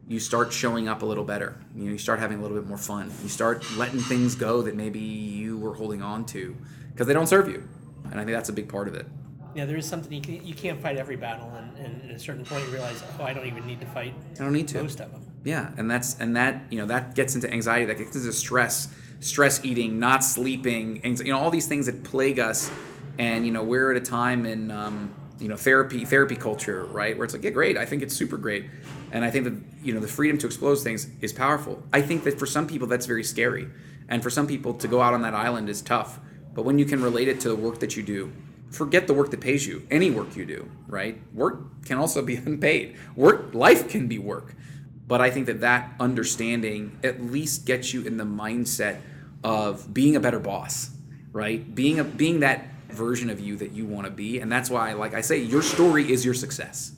you 0.08 0.22
start 0.22 0.54
showing 0.54 0.88
up 0.88 1.02
a 1.02 1.06
little 1.06 1.26
better. 1.26 1.62
You 1.76 1.84
know, 1.84 1.92
you 1.92 1.98
start 1.98 2.22
having 2.22 2.40
a 2.40 2.42
little 2.42 2.56
bit 2.56 2.66
more 2.66 2.78
fun. 2.78 3.12
You 3.24 3.28
start 3.28 3.70
letting 3.76 4.00
things 4.00 4.36
go 4.36 4.62
that 4.62 4.76
maybe 4.78 5.02
you 5.02 5.58
were 5.58 5.74
holding 5.74 6.02
on 6.02 6.24
to 6.28 6.56
because 6.94 7.08
they 7.08 7.14
don't 7.14 7.28
serve 7.28 7.50
you. 7.50 7.68
And 8.06 8.22
I 8.22 8.24
think 8.24 8.38
that's 8.38 8.48
a 8.48 8.54
big 8.54 8.70
part 8.70 8.88
of 8.88 8.96
it. 8.96 9.06
Yeah, 9.56 9.66
there 9.66 9.78
is 9.78 9.88
something 9.88 10.12
you 10.12 10.22
can, 10.22 10.46
you 10.46 10.54
can't 10.54 10.82
fight 10.82 10.98
every 10.98 11.16
battle, 11.16 11.52
and, 11.56 11.86
and 11.86 12.10
at 12.10 12.16
a 12.16 12.20
certain 12.20 12.44
point 12.44 12.66
you 12.66 12.72
realize, 12.72 13.04
oh, 13.20 13.24
I 13.24 13.34
don't 13.34 13.46
even 13.46 13.66
need 13.68 13.80
to 13.82 13.86
fight 13.88 14.14
I 14.40 14.44
don't 14.44 14.54
need 14.54 14.68
to. 14.70 14.82
most 14.82 15.00
of 15.00 15.12
them. 15.12 15.24
Yeah, 15.44 15.72
and 15.78 15.90
that's 15.92 16.18
and 16.20 16.36
that 16.36 16.64
you 16.70 16.80
know 16.80 16.86
that 16.88 17.16
gets 17.16 17.36
into 17.36 17.52
anxiety, 17.52 17.86
that 17.86 17.98
gets 17.98 18.16
into 18.16 18.32
stress, 18.34 18.94
stress 19.20 19.64
eating, 19.64 20.00
not 20.00 20.24
sleeping, 20.24 21.02
and 21.04 21.20
you 21.20 21.34
know 21.34 21.40
all 21.40 21.52
these 21.52 21.68
things 21.68 21.86
that 21.86 22.04
plague 22.04 22.40
us. 22.40 22.72
And 23.20 23.46
you 23.46 23.52
know 23.52 23.64
we're 23.64 23.92
at 23.92 23.98
a 23.98 24.06
time 24.06 24.46
in 24.46 24.72
um, 24.72 25.14
you 25.40 25.48
know 25.50 25.58
therapy 25.58 26.06
therapy 26.06 26.36
culture, 26.36 26.86
right, 26.86 27.16
where 27.16 27.26
it's 27.26 27.34
like, 27.34 27.44
yeah, 27.44 27.52
great, 27.52 27.78
I 27.78 27.86
think 27.86 28.02
it's 28.02 28.16
super 28.16 28.38
great, 28.38 28.66
and 29.12 29.24
I 29.24 29.30
think 29.30 29.44
that 29.46 29.54
you 29.84 29.94
know 29.94 30.00
the 30.00 30.08
freedom 30.08 30.38
to 30.40 30.48
explore 30.48 30.76
things 30.78 31.10
is 31.22 31.34
powerful. 31.34 31.84
I 31.92 32.02
think 32.02 32.24
that 32.24 32.40
for 32.40 32.46
some 32.46 32.66
people 32.66 32.88
that's 32.88 33.06
very 33.06 33.24
scary, 33.24 33.68
and 34.08 34.24
for 34.24 34.30
some 34.30 34.48
people 34.48 34.74
to 34.76 34.88
go 34.88 35.02
out 35.02 35.14
on 35.14 35.22
that 35.22 35.36
island 35.36 35.70
is 35.70 35.82
tough. 35.82 36.20
But 36.56 36.64
when 36.64 36.80
you 36.80 36.86
can 36.86 37.02
relate 37.02 37.28
it 37.28 37.40
to 37.42 37.50
the 37.50 37.56
work 37.56 37.80
that 37.80 37.98
you 37.98 38.04
do, 38.04 38.32
forget 38.74 39.06
the 39.08 39.14
work 39.14 39.32
that 39.32 39.40
pays 39.40 39.66
you. 39.66 39.88
Any 39.92 40.10
work 40.10 40.36
you 40.36 40.46
do, 40.46 40.70
right? 40.88 41.22
Work 41.34 41.86
can 41.86 41.98
also 41.98 42.22
be 42.22 42.36
unpaid. 42.46 42.96
Work 43.16 43.54
life 43.54 43.88
can 43.88 44.08
be 44.08 44.18
work. 44.18 44.56
But 45.08 45.22
I 45.22 45.30
think 45.30 45.46
that 45.46 45.62
that 45.62 45.94
understanding 46.00 46.98
at 47.04 47.22
least 47.22 47.66
gets 47.66 47.94
you 47.94 48.04
in 48.04 48.18
the 48.18 48.24
mindset 48.24 49.02
of 49.44 49.94
being 49.94 50.16
a 50.16 50.20
better 50.20 50.40
boss, 50.40 50.92
right? 51.32 51.76
Being 51.76 52.00
a 52.00 52.04
being 52.04 52.40
that 52.40 52.68
version 52.90 53.30
of 53.30 53.40
you 53.40 53.56
that 53.58 53.72
you 53.72 53.86
want 53.86 54.06
to 54.06 54.12
be, 54.12 54.40
and 54.40 54.52
that's 54.52 54.70
why 54.70 54.94
like 54.94 55.14
I 55.14 55.22
say 55.22 55.38
your 55.38 55.62
story 55.62 56.12
is 56.12 56.24
your 56.26 56.34
success. 56.34 56.94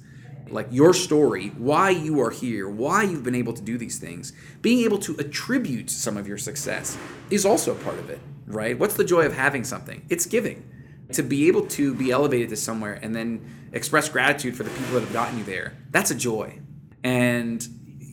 Like 0.47 0.67
your 0.69 0.93
story, 0.93 1.47
why 1.57 1.89
you 1.89 2.21
are 2.21 2.29
here, 2.29 2.69
why 2.69 3.01
you've 3.01 3.23
been 3.23 3.33
able 3.33 3.53
to 3.53 3.63
do 3.63 3.79
these 3.79 3.97
things, 3.97 4.31
being 4.61 4.85
able 4.85 4.99
to 4.99 5.15
attribute 5.17 5.89
some 5.89 6.17
of 6.17 6.27
your 6.27 6.37
success 6.37 6.99
is 7.31 7.47
also 7.47 7.73
part 7.73 7.97
of 7.97 8.11
it, 8.11 8.19
right? 8.45 8.77
What's 8.77 8.93
the 8.93 9.03
joy 9.03 9.25
of 9.25 9.33
having 9.33 9.63
something? 9.63 10.05
It's 10.07 10.27
giving 10.27 10.63
to 11.13 11.23
be 11.23 11.47
able 11.47 11.67
to 11.67 11.93
be 11.93 12.11
elevated 12.11 12.49
to 12.49 12.55
somewhere 12.55 12.99
and 13.01 13.15
then 13.15 13.69
express 13.71 14.09
gratitude 14.09 14.55
for 14.55 14.63
the 14.63 14.69
people 14.71 14.93
that 14.93 15.01
have 15.01 15.13
gotten 15.13 15.37
you 15.37 15.43
there 15.43 15.73
that's 15.95 16.11
a 16.11 16.15
joy. 16.15 16.59
And 17.05 17.65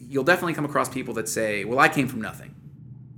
you'll 0.09 0.22
definitely 0.22 0.55
come 0.55 0.64
across 0.64 0.88
people 0.88 1.14
that 1.14 1.28
say 1.28 1.64
well 1.64 1.81
i 1.81 1.88
came 1.88 2.07
from 2.07 2.22
nothing. 2.22 2.55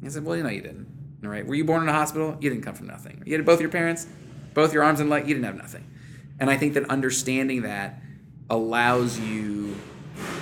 I 0.03 0.09
said 0.09 0.25
well 0.25 0.37
you 0.37 0.43
know 0.43 0.49
you 0.49 0.63
didn't 0.63 0.89
all 1.23 1.31
right? 1.31 1.47
Were 1.47 1.55
you 1.55 1.65
born 1.65 1.83
in 1.83 1.89
a 1.89 1.93
hospital? 1.93 2.37
You 2.41 2.51
didn't 2.51 2.65
come 2.65 2.75
from 2.75 2.87
nothing. 2.87 3.23
You 3.25 3.35
had 3.35 3.45
both 3.45 3.61
your 3.61 3.71
parents 3.71 4.07
both 4.55 4.73
your 4.73 4.85
arms 4.85 5.01
and 5.01 5.11
legs 5.11 5.29
you 5.29 5.35
didn't 5.35 5.47
have 5.47 5.57
nothing. 5.57 5.85
And 6.41 6.49
i 6.49 6.57
think 6.57 6.75
that 6.75 6.89
understanding 6.89 7.63
that 7.63 8.01
allows 8.49 9.19
you 9.19 9.77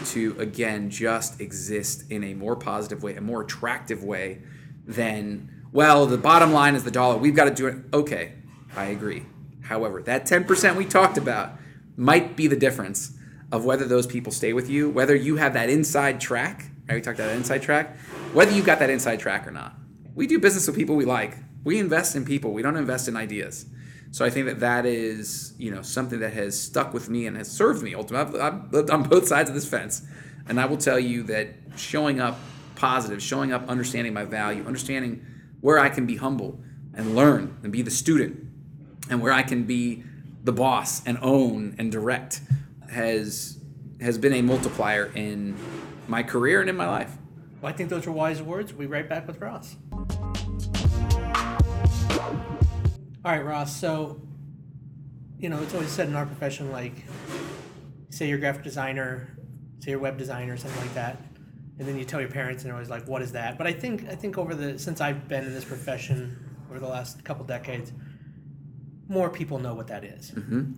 to 0.07 0.37
again 0.39 0.89
just 0.89 1.41
exist 1.41 2.11
in 2.11 2.23
a 2.23 2.35
more 2.35 2.55
positive 2.55 3.03
way 3.03 3.17
a 3.17 3.21
more 3.21 3.43
attractive 3.43 4.05
way 4.05 4.43
than 4.87 5.65
well 5.73 6.07
the 6.07 6.19
bottom 6.19 6.53
line 6.53 6.77
is 6.77 6.85
the 6.85 6.93
dollar. 6.93 7.17
We've 7.17 7.35
got 7.35 7.45
to 7.47 7.55
do 7.55 7.67
it. 7.67 7.77
Okay 7.93 8.35
I 8.77 8.87
agree. 8.87 9.27
However, 9.63 10.03
that 10.03 10.27
10% 10.27 10.77
we 10.77 10.85
talked 10.85 11.19
about 11.19 11.53
might 11.97 12.37
be 12.37 12.47
the 12.47 12.57
difference 12.57 13.17
of 13.51 13.65
whether 13.65 13.85
those 13.85 14.07
people 14.07 14.33
stay 14.33 14.53
with 14.53 14.69
you, 14.69 14.89
whether 14.89 15.15
you 15.15 15.37
have 15.37 15.55
that 15.55 15.69
inside 15.69 16.21
track, 16.21 16.71
right? 16.89 16.95
We 16.95 17.01
talked 17.01 17.19
about 17.19 17.29
that 17.29 17.37
inside 17.37 17.63
track, 17.63 17.99
whether 18.33 18.51
you've 18.51 18.67
got 18.67 18.79
that 18.79 18.91
inside 18.91 19.21
track 19.21 19.47
or 19.47 19.51
not. 19.51 19.75
We 20.15 20.27
do 20.27 20.39
business 20.39 20.67
with 20.67 20.77
people 20.77 20.97
we 20.97 21.05
like. 21.05 21.37
We 21.65 21.79
invest 21.79 22.17
in 22.17 22.25
people. 22.25 22.53
We 22.53 22.63
don't 22.63 22.77
invest 22.77 23.09
in 23.09 23.17
ideas. 23.17 23.67
So 24.11 24.25
I 24.25 24.31
think 24.31 24.47
that 24.47 24.61
that 24.61 24.85
is, 24.85 25.55
you 25.59 25.71
know, 25.71 25.83
something 25.83 26.21
that 26.21 26.33
has 26.33 26.61
stuck 26.61 26.93
with 26.93 27.09
me 27.09 27.27
and 27.27 27.37
has 27.37 27.51
served 27.51 27.83
me 27.83 27.95
ultimately. 27.95 28.41
I've 28.41 28.73
lived 28.73 28.91
on 28.91 29.05
both 29.05 29.27
sides 29.27 29.49
of 29.49 29.55
this 29.55 29.67
fence. 29.67 30.03
And 30.49 30.61
I 30.61 30.67
will 30.67 30.77
tell 30.77 30.99
you 30.99 31.23
that 31.25 31.49
showing 31.77 32.21
up 32.21 32.39
positive, 32.75 33.23
showing 33.23 33.53
up 33.53 33.69
understanding 33.69 34.13
my 34.13 34.25
value, 34.25 34.67
understanding 34.67 35.25
where 35.61 35.79
I 35.79 35.89
can 35.89 36.05
be 36.05 36.17
humble 36.17 36.61
and 36.95 37.15
learn 37.15 37.59
and 37.63 37.73
be 37.73 37.81
the 37.81 37.91
student 37.91 38.52
and 39.11 39.21
where 39.21 39.33
I 39.33 39.43
can 39.43 39.65
be 39.65 40.05
the 40.45 40.53
boss 40.53 41.05
and 41.07 41.19
own 41.23 41.75
and 41.79 41.91
direct 41.91 42.41
has 42.91 43.59
has 44.01 44.19
been 44.19 44.33
a 44.33 44.43
multiplier 44.43 45.13
in 45.15 45.57
my 46.09 46.23
career 46.23 46.61
and 46.61 46.69
in 46.69 46.77
my 46.77 46.89
life. 46.89 47.17
Well, 47.61 47.73
I 47.73 47.77
think 47.77 47.89
those 47.89 48.07
are 48.09 48.13
wise 48.13 48.43
words. 48.43 48.73
We'll 48.73 48.89
be 48.89 48.93
right 48.93 49.09
back 49.09 49.29
with 49.29 49.41
Ross. 49.41 49.77
All 53.25 53.31
right, 53.31 53.45
Ross. 53.45 53.77
So, 53.77 54.21
you 55.39 55.49
know, 55.49 55.63
it's 55.63 55.73
always 55.73 55.91
said 55.91 56.09
in 56.09 56.17
our 56.17 56.27
profession, 56.27 56.73
like, 56.73 57.05
say 58.11 58.27
you're 58.27 58.39
a 58.39 58.41
graphic 58.41 58.65
designer, 58.65 59.29
say 59.79 59.93
you're 59.93 60.01
a 60.01 60.03
web 60.03 60.19
designer, 60.19 60.57
something 60.57 60.81
like 60.81 60.95
that, 60.95 61.19
and 61.79 61.87
then 61.87 61.97
you 61.97 62.05
tell 62.05 62.21
your 62.21 62.31
parents, 62.31 62.65
and 62.65 62.69
they're 62.69 62.75
always 62.75 62.91
like, 62.91 63.07
"What 63.07 63.23
is 63.23 63.31
that?" 63.33 63.59
But 63.59 63.69
I 63.69 63.73
think, 63.73 64.09
I 64.09 64.17
think 64.17 64.39
over 64.39 64.57
the 64.57 64.77
since 64.77 65.01
I've 65.01 65.29
been 65.29 65.45
in 65.45 65.55
this 65.55 65.65
profession 65.65 66.37
over 66.69 66.81
the 66.81 66.89
last 66.89 67.25
couple 67.25 67.45
decades, 67.45 67.93
more 69.13 69.29
people 69.31 69.59
know 69.59 69.75
what 69.75 69.89
that 69.89 70.05
is. 70.05 70.31
Mm-hmm. 70.33 70.73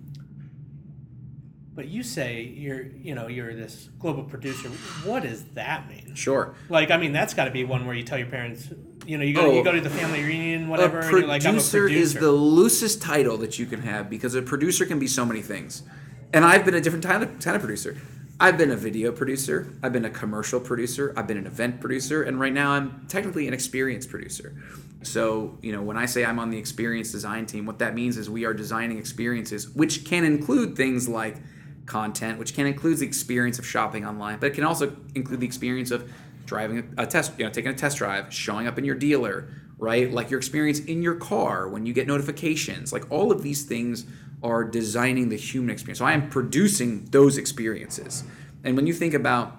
But 1.75 1.88
you 1.88 2.03
say 2.05 2.42
you're, 2.42 2.83
you 2.83 3.14
know, 3.16 3.27
you're 3.27 3.53
this 3.55 3.88
global 3.99 4.23
producer. 4.23 4.68
What 5.05 5.25
does 5.25 5.44
that 5.55 5.88
mean? 5.88 6.14
Sure. 6.14 6.55
Like, 6.68 6.90
I 6.92 6.97
mean, 6.97 7.12
that's 7.12 7.35
got 7.35 7.47
to 7.47 7.51
be 7.51 7.64
one 7.64 7.85
where 7.87 7.97
you 7.97 8.05
tell 8.05 8.18
your 8.18 8.29
parents, 8.29 8.68
you 9.07 9.18
know, 9.18 9.25
you 9.25 9.35
go, 9.35 9.47
Oh. 9.47 9.53
you 9.53 9.64
go 9.64 9.73
to 9.73 9.81
the 9.81 9.90
family 9.90 10.23
reunion, 10.23 10.68
whatever, 10.68 10.99
a 10.99 11.03
and 11.03 11.11
producer, 11.11 11.18
you're 11.20 11.29
like, 11.29 11.44
I'm 11.44 11.59
a 11.59 11.61
producer. 11.61 11.88
is 11.88 12.14
the 12.14 12.31
loosest 12.31 13.03
title 13.03 13.37
that 13.38 13.59
you 13.59 13.66
can 13.66 13.83
have 13.83 14.09
because 14.09 14.37
a 14.37 14.42
producer 14.42 14.87
can 14.87 15.01
be 15.01 15.09
so 15.09 15.25
many 15.25 15.42
things. 15.42 15.83
And 16.33 16.44
I've 16.44 16.64
been 16.64 16.75
a 16.75 16.81
different 16.81 17.05
kind 17.05 17.23
of, 17.25 17.40
kind 17.40 17.57
of 17.57 17.62
producer. 17.62 17.97
I've 18.40 18.59
been 18.59 18.73
a 18.73 18.77
video 18.77 19.12
producer, 19.12 19.73
I've 19.83 19.92
been 19.92 20.05
a 20.05 20.11
commercial 20.11 20.59
producer, 20.59 21.14
I've 21.16 21.29
been 21.29 21.37
an 21.37 21.47
event 21.47 21.81
producer, 21.81 22.25
and 22.25 22.40
right 22.40 22.53
now 22.53 22.73
I'm 22.73 23.07
technically 23.07 23.47
an 23.47 23.55
experience 23.55 24.07
producer. 24.07 24.55
So, 25.03 25.57
you 25.62 25.70
know, 25.70 25.83
when 25.83 25.97
I 25.97 26.07
say 26.07 26.25
I'm 26.25 26.40
on 26.40 26.51
the 26.51 26.59
experience 26.59 27.12
design 27.12 27.47
team, 27.47 27.64
what 27.64 27.79
that 27.79 27.94
means 27.94 28.16
is 28.16 28.29
we 28.29 28.44
are 28.44 28.53
designing 28.53 28.99
experiences, 28.99 29.68
which 29.70 30.05
can 30.05 30.25
include 30.25 30.77
things 30.77 31.09
like 31.09 31.37
content, 31.87 32.38
which 32.38 32.55
can 32.55 32.66
include 32.66 32.99
the 32.99 33.07
experience 33.07 33.61
of 33.61 33.66
shopping 33.66 34.05
online, 34.05 34.40
but 34.40 34.47
it 34.47 34.55
can 34.55 34.64
also 34.64 34.97
include 35.14 35.38
the 35.38 35.47
experience 35.47 35.92
of 35.92 36.11
driving 36.44 36.92
a, 36.99 37.07
test, 37.07 37.33
you 37.38 37.44
know, 37.44 37.51
taking 37.51 37.70
a 37.70 37.75
test 37.75 37.99
drive, 37.99 38.35
showing 38.35 38.66
up 38.66 38.79
in 38.79 38.85
your 38.85 38.97
dealer, 38.97 39.49
right? 39.79 40.11
Like 40.11 40.31
your 40.31 40.38
experience 40.38 40.81
in 40.81 41.03
your 41.03 41.14
car 41.14 41.68
when 41.68 41.87
you 41.87 41.92
get 41.92 42.09
notifications. 42.09 42.92
Like 42.92 43.11
all 43.12 43.31
of 43.31 43.42
these 43.42 43.62
things 43.62 44.07
are 44.45 44.63
designing 44.63 45.31
the 45.31 45.37
human 45.37 45.71
experience. 45.71 45.99
So 45.99 46.05
I 46.05 46.13
am 46.13 46.29
producing 46.29 47.07
those 47.07 47.39
experiences. 47.39 48.23
And 48.63 48.77
when 48.77 48.87
you 48.87 48.93
think 48.93 49.15
about, 49.15 49.57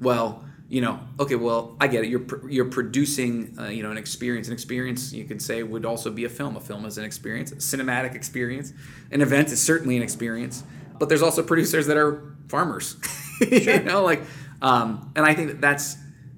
well, 0.00 0.44
you 0.68 0.80
know, 0.80 1.00
okay, 1.18 1.34
well, 1.34 1.76
I 1.80 1.88
get 1.88 2.04
it. 2.04 2.10
You're 2.10 2.48
you're 2.48 2.70
producing, 2.70 3.56
uh, 3.58 3.64
you 3.64 3.82
know, 3.82 3.90
an 3.90 3.98
experience. 3.98 4.46
An 4.46 4.52
experience 4.52 5.12
you 5.12 5.24
could 5.24 5.42
say 5.42 5.64
would 5.64 5.84
also 5.84 6.12
be 6.12 6.24
a 6.24 6.28
film. 6.28 6.56
A 6.56 6.60
film 6.60 6.84
is 6.84 6.96
an 6.96 7.04
experience, 7.04 7.50
a 7.50 7.56
cinematic 7.56 8.14
experience. 8.14 8.72
An 9.10 9.20
event 9.20 9.48
is 9.48 9.60
certainly 9.60 9.96
an 9.96 10.02
experience. 10.02 10.62
But 11.00 11.08
there's 11.08 11.22
also 11.22 11.42
producers 11.42 11.88
that 11.88 11.96
are 11.96 12.36
farmers, 12.48 12.96
you 13.40 13.80
know, 13.80 14.04
like, 14.04 14.22
um, 14.62 15.12
and 15.16 15.26
I 15.26 15.34
think 15.34 15.48
that 15.48 15.60
that's 15.60 15.96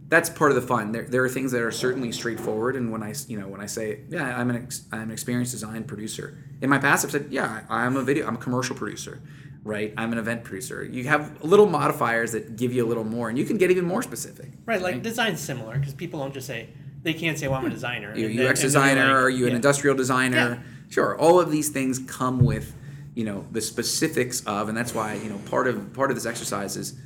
that's 0.09 0.31
part 0.31 0.51
of 0.51 0.55
the 0.55 0.67
fun. 0.67 0.93
There, 0.93 1.05
there 1.05 1.25
are 1.25 1.29
things 1.29 1.53
that 1.53 1.61
are 1.61 1.71
certainly 1.71 2.13
straightforward. 2.13 2.77
And 2.77 2.91
when 2.91 3.03
I, 3.03 3.15
you 3.29 3.39
know, 3.39 3.49
when 3.49 3.61
I 3.61 3.67
say, 3.67 4.01
yeah, 4.09 4.39
I'm 4.39 4.49
an 4.51 4.57
ex- 4.57 4.87
I'm 4.93 5.03
an 5.03 5.11
experienced 5.11 5.53
design 5.53 5.85
producer. 5.85 6.39
In 6.62 6.70
my 6.70 6.79
past, 6.79 7.05
I've 7.05 7.11
said, 7.11 7.27
yeah, 7.31 7.62
I'm 7.68 7.96
a 7.96 8.03
video, 8.03 8.25
I'm 8.25 8.37
a 8.37 8.38
commercial 8.38 8.77
producer, 8.77 9.20
right? 9.64 9.92
I'm 9.96 10.12
an 10.12 10.18
event 10.18 10.44
producer. 10.44 10.85
You 10.85 11.05
have 11.05 11.42
little 11.42 11.66
modifiers 11.66 12.31
that 12.33 12.55
give 12.55 12.72
you 12.72 12.87
a 12.87 12.88
little 12.88 13.03
more, 13.03 13.29
and 13.29 13.37
you 13.37 13.44
can 13.44 13.59
get 13.59 13.72
even 13.72 13.85
more 13.85 14.01
specific. 14.01 14.51
right, 14.64 14.81
like 14.81 15.03
design's 15.03 15.40
similar 15.40 15.77
because 15.77 15.92
people 15.92 16.20
don't 16.20 16.33
just 16.33 16.46
say, 16.46 16.68
they 17.03 17.14
can't 17.14 17.37
say, 17.37 17.48
well, 17.48 17.59
I'm 17.59 17.64
a 17.64 17.68
hmm. 17.68 17.75
designer. 17.75 18.16
You 18.16 18.29
and 18.29 18.38
a 18.38 18.48
UX 18.48 18.61
then, 18.61 18.66
designer. 18.66 19.07
like, 19.09 19.16
are 19.16 19.31
you 19.31 19.44
an 19.46 19.51
yeah. 19.51 19.57
industrial 19.57 19.96
designer? 19.96 20.37
Yeah. 20.37 20.59
Sure. 20.88 21.18
All 21.18 21.40
of 21.40 21.51
these 21.51 21.70
things 21.70 21.98
come 21.98 22.38
with, 22.38 22.77
you 23.16 23.25
know, 23.25 23.44
the 23.51 23.61
specifics 23.61 24.40
of, 24.46 24.68
and 24.68 24.79
that's 24.79 24.94
why 24.94 25.14
you 25.14 25.29
know 25.29 25.38
part 25.46 25.66
of 25.66 25.92
part 25.94 26.12
of 26.12 26.16
this 26.16 26.27
exercise 26.27 26.77
is, 26.77 26.96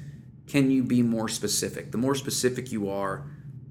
can 0.46 0.70
you 0.70 0.82
be 0.82 1.02
more 1.02 1.28
specific? 1.28 1.92
The 1.92 1.98
more 1.98 2.14
specific 2.14 2.70
you 2.72 2.90
are, 2.90 3.24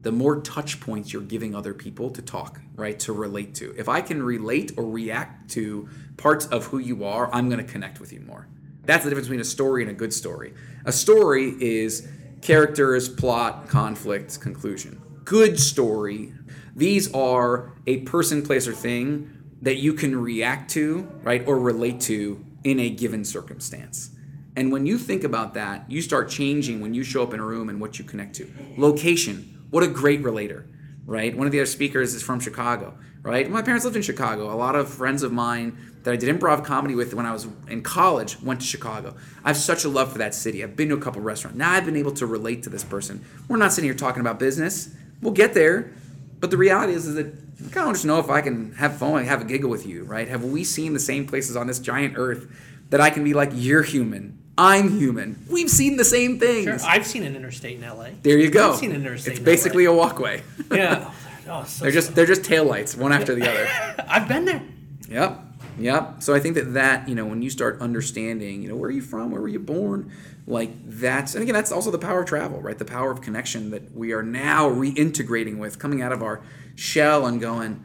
the 0.05 0.11
more 0.11 0.39
touch 0.41 0.79
points 0.79 1.11
you're 1.11 1.21
giving 1.23 1.55
other 1.55 1.73
people 1.73 2.11
to 2.11 2.21
talk, 2.21 2.61
right? 2.75 2.99
To 2.99 3.11
relate 3.11 3.55
to. 3.55 3.73
If 3.75 3.89
I 3.89 4.01
can 4.01 4.21
relate 4.21 4.71
or 4.77 4.87
react 4.87 5.49
to 5.53 5.89
parts 6.15 6.45
of 6.45 6.65
who 6.65 6.77
you 6.77 7.05
are, 7.05 7.27
I'm 7.33 7.49
going 7.49 7.65
to 7.65 7.71
connect 7.71 7.99
with 7.99 8.13
you 8.13 8.19
more. 8.19 8.47
That's 8.83 9.03
the 9.03 9.09
difference 9.09 9.27
between 9.27 9.41
a 9.41 9.43
story 9.43 9.81
and 9.81 9.89
a 9.89 9.95
good 9.95 10.13
story. 10.13 10.53
A 10.85 10.91
story 10.91 11.55
is 11.59 12.07
characters, 12.43 13.09
plot, 13.09 13.67
conflict, 13.67 14.39
conclusion. 14.39 15.01
Good 15.23 15.59
story, 15.59 16.33
these 16.75 17.11
are 17.11 17.73
a 17.87 18.01
person, 18.01 18.43
place, 18.43 18.67
or 18.67 18.73
thing 18.73 19.55
that 19.63 19.77
you 19.77 19.93
can 19.93 20.15
react 20.15 20.69
to, 20.73 21.09
right, 21.23 21.43
or 21.47 21.57
relate 21.57 21.99
to 22.01 22.45
in 22.63 22.79
a 22.79 22.91
given 22.91 23.25
circumstance. 23.25 24.11
And 24.55 24.71
when 24.71 24.85
you 24.85 24.99
think 24.99 25.23
about 25.23 25.55
that, 25.55 25.89
you 25.89 26.03
start 26.03 26.29
changing 26.29 26.79
when 26.79 26.93
you 26.93 27.03
show 27.03 27.23
up 27.23 27.33
in 27.33 27.39
a 27.39 27.43
room 27.45 27.69
and 27.69 27.81
what 27.81 27.97
you 27.97 28.05
connect 28.05 28.35
to. 28.35 28.53
Location, 28.77 29.54
what 29.75 29.83
a 29.83 29.87
great 29.87 30.23
relator, 30.23 30.65
right? 31.05 31.35
One 31.35 31.47
of 31.47 31.51
the 31.51 31.59
other 31.59 31.65
speakers 31.65 32.13
is 32.13 32.23
from 32.23 32.39
Chicago, 32.39 32.97
right? 33.23 33.51
My 33.51 33.61
parents 33.61 33.83
lived 33.83 33.97
in 33.97 34.03
Chicago. 34.03 34.49
A 34.49 34.55
lot 34.55 34.73
of 34.73 34.87
friends 34.87 35.21
of 35.21 35.33
mine 35.33 35.77
that 36.03 36.13
I 36.13 36.15
did 36.15 36.33
improv 36.33 36.63
comedy 36.63 36.95
with 36.95 37.13
when 37.13 37.25
I 37.25 37.33
was 37.33 37.45
in 37.67 37.81
college 37.81 38.41
went 38.41 38.61
to 38.61 38.65
Chicago. 38.65 39.17
I 39.43 39.49
have 39.49 39.57
such 39.57 39.83
a 39.83 39.89
love 39.89 40.13
for 40.13 40.17
that 40.19 40.33
city. 40.33 40.63
I've 40.63 40.77
been 40.77 40.87
to 40.87 40.95
a 40.95 41.01
couple 41.01 41.21
restaurants. 41.21 41.57
Now 41.57 41.73
I've 41.73 41.83
been 41.83 41.97
able 41.97 42.13
to 42.13 42.25
relate 42.25 42.63
to 42.63 42.69
this 42.69 42.85
person. 42.85 43.25
We're 43.49 43.57
not 43.57 43.73
sitting 43.73 43.89
here 43.89 43.97
talking 43.97 44.21
about 44.21 44.39
business. 44.39 44.95
We'll 45.21 45.33
get 45.33 45.53
there, 45.53 45.91
but 46.39 46.51
the 46.51 46.57
reality 46.57 46.93
is, 46.93 47.05
is 47.05 47.15
that 47.15 47.25
I 47.25 47.69
kind 47.71 47.93
of 47.93 47.99
to 47.99 48.07
know 48.07 48.19
if 48.19 48.29
I 48.29 48.39
can 48.39 48.75
have 48.75 48.95
fun, 48.95 49.25
have 49.25 49.41
a 49.41 49.43
giggle 49.43 49.69
with 49.69 49.85
you, 49.85 50.05
right? 50.05 50.29
Have 50.29 50.45
we 50.45 50.63
seen 50.63 50.93
the 50.93 51.01
same 51.01 51.27
places 51.27 51.57
on 51.57 51.67
this 51.67 51.79
giant 51.79 52.13
earth 52.15 52.47
that 52.91 53.01
I 53.01 53.09
can 53.09 53.25
be 53.25 53.33
like, 53.33 53.49
you're 53.51 53.83
human, 53.83 54.41
I'm 54.57 54.97
human. 54.97 55.45
We've 55.49 55.69
seen 55.69 55.97
the 55.97 56.05
same 56.05 56.39
things. 56.39 56.63
Sure. 56.63 56.77
I've 56.89 57.05
seen 57.05 57.23
an 57.23 57.35
interstate 57.35 57.81
in 57.81 57.87
LA. 57.87 58.09
there 58.21 58.37
you 58.37 58.49
go. 58.49 58.71
I've 58.71 58.77
seen 58.77 58.91
an 58.91 59.01
interstate 59.01 59.31
It's 59.33 59.39
in 59.39 59.45
basically 59.45 59.87
LA. 59.87 59.93
a 59.93 59.97
walkway. 59.97 60.43
yeah. 60.71 61.11
Oh, 61.47 61.63
so 61.65 61.83
They're 61.83 61.91
just 61.91 62.15
they're 62.15 62.25
just 62.25 62.41
taillights, 62.43 62.97
one 62.97 63.11
after 63.11 63.35
the 63.35 63.47
other. 63.49 63.67
I've 64.07 64.27
been 64.27 64.45
there. 64.45 64.63
Yep. 65.09 65.39
Yep. 65.77 66.23
So 66.23 66.33
I 66.33 66.39
think 66.39 66.55
that 66.55 66.73
that, 66.73 67.09
you 67.09 67.15
know, 67.15 67.25
when 67.25 67.41
you 67.41 67.49
start 67.49 67.81
understanding, 67.81 68.61
you 68.63 68.69
know, 68.69 68.75
where 68.77 68.87
are 68.87 68.93
you 68.93 69.01
from? 69.01 69.29
Where 69.31 69.41
were 69.41 69.47
you 69.49 69.59
born? 69.59 70.11
Like 70.47 70.71
that's, 70.85 71.35
and 71.35 71.41
again, 71.43 71.53
that's 71.53 71.71
also 71.71 71.91
the 71.91 71.97
power 71.99 72.21
of 72.21 72.27
travel, 72.27 72.61
right? 72.61 72.77
The 72.77 72.85
power 72.85 73.11
of 73.11 73.19
connection 73.21 73.71
that 73.71 73.93
we 73.93 74.13
are 74.13 74.23
now 74.23 74.69
reintegrating 74.69 75.57
with, 75.57 75.77
coming 75.79 76.01
out 76.01 76.11
of 76.13 76.23
our 76.23 76.41
shell 76.75 77.25
and 77.27 77.41
going, 77.41 77.83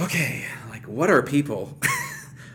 okay, 0.00 0.44
like 0.70 0.84
what 0.86 1.10
are 1.10 1.22
people? 1.22 1.76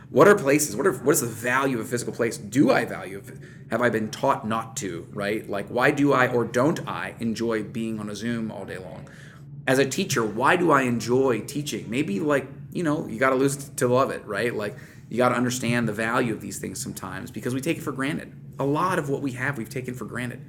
what 0.09 0.27
are 0.27 0.35
places? 0.35 0.75
What 0.75 0.87
are 0.87 0.93
what 0.93 1.13
is 1.13 1.21
the 1.21 1.27
value 1.27 1.79
of 1.79 1.85
a 1.85 1.89
physical 1.89 2.13
place? 2.13 2.37
Do 2.37 2.71
I 2.71 2.85
value? 2.85 3.21
Have 3.69 3.81
I 3.81 3.89
been 3.89 4.09
taught 4.09 4.47
not 4.47 4.77
to? 4.77 5.07
Right? 5.11 5.49
Like 5.49 5.67
why 5.67 5.91
do 5.91 6.13
I 6.13 6.27
or 6.27 6.45
don't 6.45 6.87
I 6.87 7.15
enjoy 7.19 7.63
being 7.63 7.99
on 7.99 8.09
a 8.09 8.15
Zoom 8.15 8.51
all 8.51 8.65
day 8.65 8.77
long? 8.77 9.09
As 9.65 9.79
a 9.79 9.85
teacher, 9.85 10.23
why 10.23 10.55
do 10.55 10.71
I 10.71 10.83
enjoy 10.83 11.41
teaching? 11.41 11.89
Maybe 11.89 12.19
like 12.19 12.47
you 12.71 12.83
know 12.83 13.07
you 13.07 13.19
got 13.19 13.31
to 13.31 13.35
lose 13.35 13.69
to 13.69 13.87
love 13.87 14.11
it, 14.11 14.25
right? 14.25 14.53
Like 14.53 14.77
you 15.09 15.17
got 15.17 15.29
to 15.29 15.35
understand 15.35 15.87
the 15.87 15.93
value 15.93 16.33
of 16.33 16.41
these 16.41 16.59
things 16.59 16.81
sometimes 16.81 17.31
because 17.31 17.53
we 17.53 17.61
take 17.61 17.77
it 17.77 17.83
for 17.83 17.91
granted. 17.91 18.33
A 18.59 18.65
lot 18.65 18.99
of 18.99 19.09
what 19.09 19.21
we 19.21 19.33
have, 19.33 19.57
we've 19.57 19.69
taken 19.69 19.93
for 19.93 20.05
granted. 20.05 20.45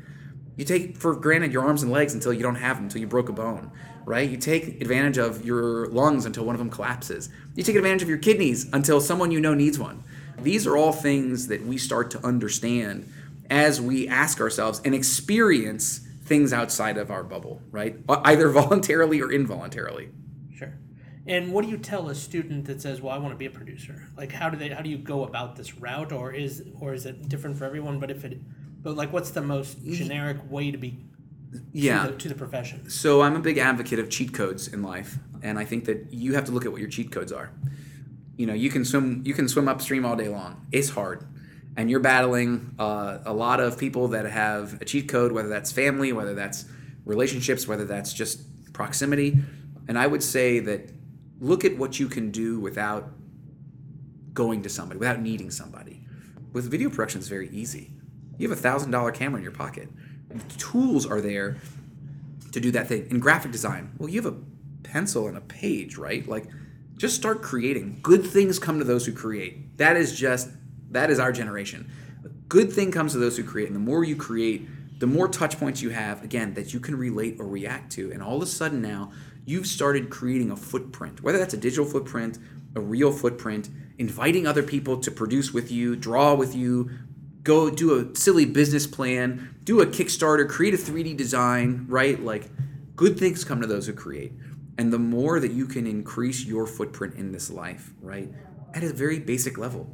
You 0.58 0.64
take 0.64 0.96
for 0.96 1.14
granted 1.14 1.52
your 1.52 1.64
arms 1.64 1.84
and 1.84 1.92
legs 1.92 2.14
until 2.14 2.32
you 2.32 2.42
don't 2.42 2.56
have 2.56 2.76
them, 2.76 2.86
until 2.86 3.00
you 3.00 3.06
broke 3.06 3.28
a 3.28 3.32
bone, 3.32 3.70
right? 4.04 4.28
You 4.28 4.36
take 4.36 4.80
advantage 4.82 5.16
of 5.16 5.46
your 5.46 5.86
lungs 5.86 6.26
until 6.26 6.44
one 6.44 6.56
of 6.56 6.58
them 6.58 6.68
collapses. 6.68 7.30
You 7.54 7.62
take 7.62 7.76
advantage 7.76 8.02
of 8.02 8.08
your 8.08 8.18
kidneys 8.18 8.68
until 8.72 9.00
someone 9.00 9.30
you 9.30 9.38
know 9.38 9.54
needs 9.54 9.78
one. 9.78 10.02
These 10.42 10.66
are 10.66 10.76
all 10.76 10.92
things 10.92 11.46
that 11.46 11.64
we 11.64 11.78
start 11.78 12.10
to 12.10 12.26
understand 12.26 13.10
as 13.48 13.80
we 13.80 14.08
ask 14.08 14.40
ourselves 14.40 14.80
and 14.84 14.96
experience 14.96 16.00
things 16.24 16.52
outside 16.52 16.98
of 16.98 17.12
our 17.12 17.22
bubble, 17.22 17.62
right? 17.70 17.96
Either 18.08 18.48
voluntarily 18.48 19.22
or 19.22 19.30
involuntarily. 19.30 20.08
Sure. 20.52 20.74
And 21.24 21.52
what 21.52 21.64
do 21.64 21.70
you 21.70 21.78
tell 21.78 22.08
a 22.08 22.16
student 22.16 22.64
that 22.64 22.82
says, 22.82 23.00
"Well, 23.00 23.14
I 23.14 23.18
want 23.18 23.32
to 23.32 23.38
be 23.38 23.46
a 23.46 23.50
producer"? 23.50 24.08
Like, 24.16 24.32
how 24.32 24.50
do 24.50 24.56
they? 24.56 24.70
How 24.70 24.80
do 24.80 24.90
you 24.90 24.98
go 24.98 25.22
about 25.22 25.54
this 25.54 25.78
route, 25.78 26.10
or 26.10 26.32
is 26.32 26.64
or 26.80 26.94
is 26.94 27.06
it 27.06 27.28
different 27.28 27.56
for 27.56 27.64
everyone? 27.64 28.00
But 28.00 28.10
if 28.10 28.24
it, 28.24 28.40
but 28.82 28.96
like, 28.96 29.12
what's 29.12 29.30
the 29.30 29.42
most 29.42 29.84
generic 29.84 30.38
way 30.50 30.70
to 30.70 30.78
be 30.78 30.98
Yeah. 31.72 32.06
to, 32.06 32.12
the, 32.12 32.18
to 32.18 32.28
the 32.28 32.34
profession? 32.34 32.88
So 32.90 33.22
I'm 33.22 33.36
a 33.36 33.40
big 33.40 33.58
advocate 33.58 33.98
of 33.98 34.08
cheat 34.10 34.32
codes 34.32 34.68
in 34.68 34.82
life, 34.82 35.18
and 35.42 35.58
I 35.58 35.64
think 35.64 35.84
that 35.86 36.12
you 36.12 36.34
have 36.34 36.44
to 36.46 36.52
look 36.52 36.64
at 36.64 36.72
what 36.72 36.80
your 36.80 36.90
cheat 36.90 37.10
codes 37.12 37.32
are. 37.32 37.50
You 38.36 38.46
know, 38.46 38.54
you 38.54 38.70
can 38.70 38.84
swim 38.84 39.22
you 39.24 39.34
can 39.34 39.48
swim 39.48 39.68
upstream 39.68 40.04
all 40.04 40.14
day 40.16 40.28
long. 40.28 40.66
It's 40.70 40.90
hard, 40.90 41.24
and 41.76 41.90
you're 41.90 42.00
battling 42.00 42.74
uh, 42.78 43.18
a 43.24 43.32
lot 43.32 43.58
of 43.60 43.78
people 43.78 44.08
that 44.08 44.26
have 44.26 44.80
a 44.80 44.84
cheat 44.84 45.08
code, 45.08 45.32
whether 45.32 45.48
that's 45.48 45.72
family, 45.72 46.12
whether 46.12 46.34
that's 46.34 46.64
relationships, 47.04 47.66
whether 47.66 47.84
that's 47.84 48.12
just 48.12 48.72
proximity. 48.72 49.38
And 49.88 49.98
I 49.98 50.06
would 50.06 50.22
say 50.22 50.60
that 50.60 50.92
look 51.40 51.64
at 51.64 51.76
what 51.78 51.98
you 51.98 52.06
can 52.08 52.30
do 52.30 52.60
without 52.60 53.10
going 54.34 54.62
to 54.62 54.68
somebody, 54.68 54.98
without 55.00 55.20
needing 55.20 55.50
somebody. 55.50 56.04
With 56.52 56.70
video 56.70 56.90
production, 56.90 57.18
it's 57.20 57.28
very 57.28 57.48
easy. 57.50 57.90
You 58.38 58.48
have 58.48 58.56
a 58.56 58.60
thousand 58.60 58.90
dollar 58.90 59.10
camera 59.10 59.38
in 59.38 59.42
your 59.42 59.52
pocket. 59.52 59.88
Tools 60.56 61.06
are 61.06 61.20
there 61.20 61.58
to 62.52 62.60
do 62.60 62.70
that 62.72 62.86
thing. 62.86 63.08
In 63.10 63.20
graphic 63.20 63.52
design, 63.52 63.92
well, 63.98 64.08
you 64.08 64.22
have 64.22 64.32
a 64.32 64.36
pencil 64.82 65.28
and 65.28 65.36
a 65.36 65.40
page, 65.40 65.96
right? 65.96 66.26
Like, 66.26 66.46
just 66.96 67.14
start 67.14 67.42
creating. 67.42 68.00
Good 68.02 68.24
things 68.26 68.58
come 68.58 68.78
to 68.78 68.84
those 68.84 69.06
who 69.06 69.12
create. 69.12 69.76
That 69.78 69.96
is 69.96 70.18
just, 70.18 70.48
that 70.90 71.10
is 71.10 71.18
our 71.18 71.32
generation. 71.32 71.90
A 72.24 72.28
good 72.48 72.72
thing 72.72 72.90
comes 72.90 73.12
to 73.12 73.18
those 73.18 73.36
who 73.36 73.44
create. 73.44 73.68
And 73.68 73.76
the 73.76 73.80
more 73.80 74.04
you 74.04 74.16
create, 74.16 74.68
the 74.98 75.06
more 75.06 75.28
touch 75.28 75.58
points 75.58 75.80
you 75.80 75.90
have, 75.90 76.24
again, 76.24 76.54
that 76.54 76.74
you 76.74 76.80
can 76.80 76.96
relate 76.96 77.36
or 77.38 77.46
react 77.46 77.92
to. 77.92 78.10
And 78.10 78.22
all 78.22 78.36
of 78.36 78.42
a 78.42 78.46
sudden 78.46 78.82
now, 78.82 79.12
you've 79.44 79.66
started 79.66 80.10
creating 80.10 80.50
a 80.50 80.56
footprint, 80.56 81.22
whether 81.22 81.38
that's 81.38 81.54
a 81.54 81.58
digital 81.58 81.84
footprint, 81.84 82.38
a 82.74 82.80
real 82.80 83.12
footprint, 83.12 83.70
inviting 83.98 84.46
other 84.46 84.62
people 84.62 84.98
to 84.98 85.10
produce 85.10 85.52
with 85.52 85.70
you, 85.70 85.96
draw 85.96 86.34
with 86.34 86.54
you, 86.54 86.90
go 87.48 87.70
do 87.70 87.98
a 87.98 88.14
silly 88.14 88.44
business 88.44 88.86
plan, 88.86 89.54
do 89.64 89.80
a 89.80 89.86
Kickstarter, 89.86 90.46
create 90.46 90.74
a 90.74 90.76
3D 90.76 91.16
design, 91.16 91.86
right? 91.88 92.22
Like 92.22 92.50
good 92.94 93.18
things 93.18 93.42
come 93.42 93.62
to 93.62 93.66
those 93.66 93.86
who 93.86 93.94
create. 93.94 94.32
And 94.76 94.92
the 94.92 94.98
more 94.98 95.40
that 95.40 95.52
you 95.52 95.64
can 95.64 95.86
increase 95.86 96.44
your 96.44 96.66
footprint 96.66 97.14
in 97.14 97.32
this 97.32 97.48
life, 97.50 97.94
right? 98.02 98.28
At 98.74 98.84
a 98.84 98.92
very 98.92 99.18
basic 99.18 99.56
level. 99.56 99.88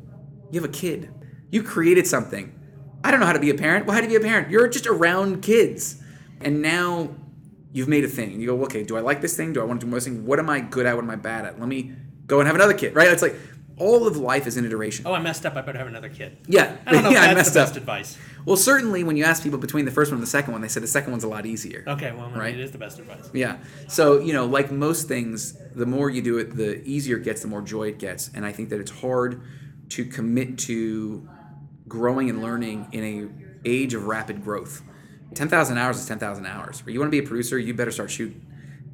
You 0.50 0.60
have 0.60 0.68
a 0.68 0.72
kid. 0.72 1.14
You 1.52 1.62
created 1.62 2.08
something. 2.08 2.52
I 3.04 3.12
don't 3.12 3.20
know 3.20 3.26
how 3.26 3.32
to 3.32 3.38
be 3.38 3.50
a 3.50 3.54
parent. 3.54 3.86
Well, 3.86 3.94
how 3.94 4.00
do 4.00 4.10
you 4.10 4.18
be 4.18 4.26
a 4.26 4.28
parent? 4.28 4.50
You're 4.50 4.66
just 4.66 4.88
around 4.88 5.40
kids. 5.40 6.02
And 6.40 6.60
now 6.60 7.14
you've 7.72 7.88
made 7.88 8.04
a 8.04 8.08
thing. 8.08 8.40
You 8.40 8.48
go, 8.48 8.64
okay, 8.64 8.82
do 8.82 8.96
I 8.96 9.00
like 9.00 9.20
this 9.20 9.36
thing? 9.36 9.52
Do 9.52 9.60
I 9.60 9.64
want 9.64 9.80
to 9.80 9.86
do 9.86 9.90
more 9.90 9.98
this 9.98 10.06
thing? 10.06 10.26
What 10.26 10.40
am 10.40 10.50
I 10.50 10.58
good 10.58 10.86
at? 10.86 10.96
What 10.96 11.04
am 11.04 11.10
I 11.10 11.16
bad 11.16 11.44
at? 11.44 11.60
Let 11.60 11.68
me 11.68 11.92
go 12.26 12.40
and 12.40 12.48
have 12.48 12.56
another 12.56 12.74
kid, 12.74 12.96
right? 12.96 13.08
It's 13.08 13.22
like 13.22 13.36
all 13.76 14.06
of 14.06 14.16
life 14.16 14.46
is 14.46 14.56
an 14.56 14.64
iteration. 14.64 15.06
Oh, 15.06 15.12
I 15.14 15.20
messed 15.20 15.44
up. 15.44 15.56
I 15.56 15.60
better 15.62 15.78
have 15.78 15.86
another 15.88 16.08
kid. 16.08 16.36
Yeah. 16.46 16.76
I 16.86 16.92
don't 16.92 17.02
know 17.04 17.10
yeah, 17.12 17.22
I 17.22 17.30
if 17.30 17.34
that's 17.36 17.48
messed 17.48 17.54
the 17.54 17.60
up. 17.60 17.66
best 17.68 17.76
advice. 17.76 18.18
Well, 18.44 18.56
certainly 18.56 19.02
when 19.04 19.16
you 19.16 19.24
ask 19.24 19.42
people 19.42 19.58
between 19.58 19.84
the 19.84 19.90
first 19.90 20.10
one 20.10 20.16
and 20.18 20.22
the 20.22 20.30
second 20.30 20.52
one, 20.52 20.60
they 20.62 20.68
said 20.68 20.82
the 20.82 20.86
second 20.86 21.10
one's 21.12 21.24
a 21.24 21.28
lot 21.28 21.44
easier. 21.46 21.82
Okay, 21.86 22.12
well, 22.12 22.30
Right. 22.30 22.54
it 22.54 22.60
is 22.60 22.70
the 22.72 22.78
best 22.78 22.98
advice. 22.98 23.28
Yeah. 23.32 23.56
So, 23.88 24.20
you 24.20 24.32
know, 24.32 24.46
like 24.46 24.70
most 24.70 25.08
things, 25.08 25.56
the 25.74 25.86
more 25.86 26.08
you 26.10 26.22
do 26.22 26.38
it, 26.38 26.54
the 26.56 26.82
easier 26.86 27.16
it 27.16 27.24
gets, 27.24 27.42
the 27.42 27.48
more 27.48 27.62
joy 27.62 27.88
it 27.88 27.98
gets. 27.98 28.30
And 28.34 28.44
I 28.46 28.52
think 28.52 28.68
that 28.68 28.80
it's 28.80 28.90
hard 29.00 29.40
to 29.90 30.04
commit 30.04 30.58
to 30.58 31.28
growing 31.88 32.30
and 32.30 32.42
learning 32.42 32.88
in 32.92 33.04
a 33.04 33.68
age 33.68 33.94
of 33.94 34.06
rapid 34.06 34.44
growth. 34.44 34.82
10,000 35.34 35.78
hours 35.78 35.98
is 35.98 36.06
10,000 36.06 36.46
hours. 36.46 36.82
Or 36.86 36.90
you 36.90 37.00
want 37.00 37.08
to 37.10 37.18
be 37.20 37.24
a 37.24 37.26
producer, 37.28 37.58
you 37.58 37.74
better 37.74 37.90
start 37.90 38.10
shooting. 38.10 38.44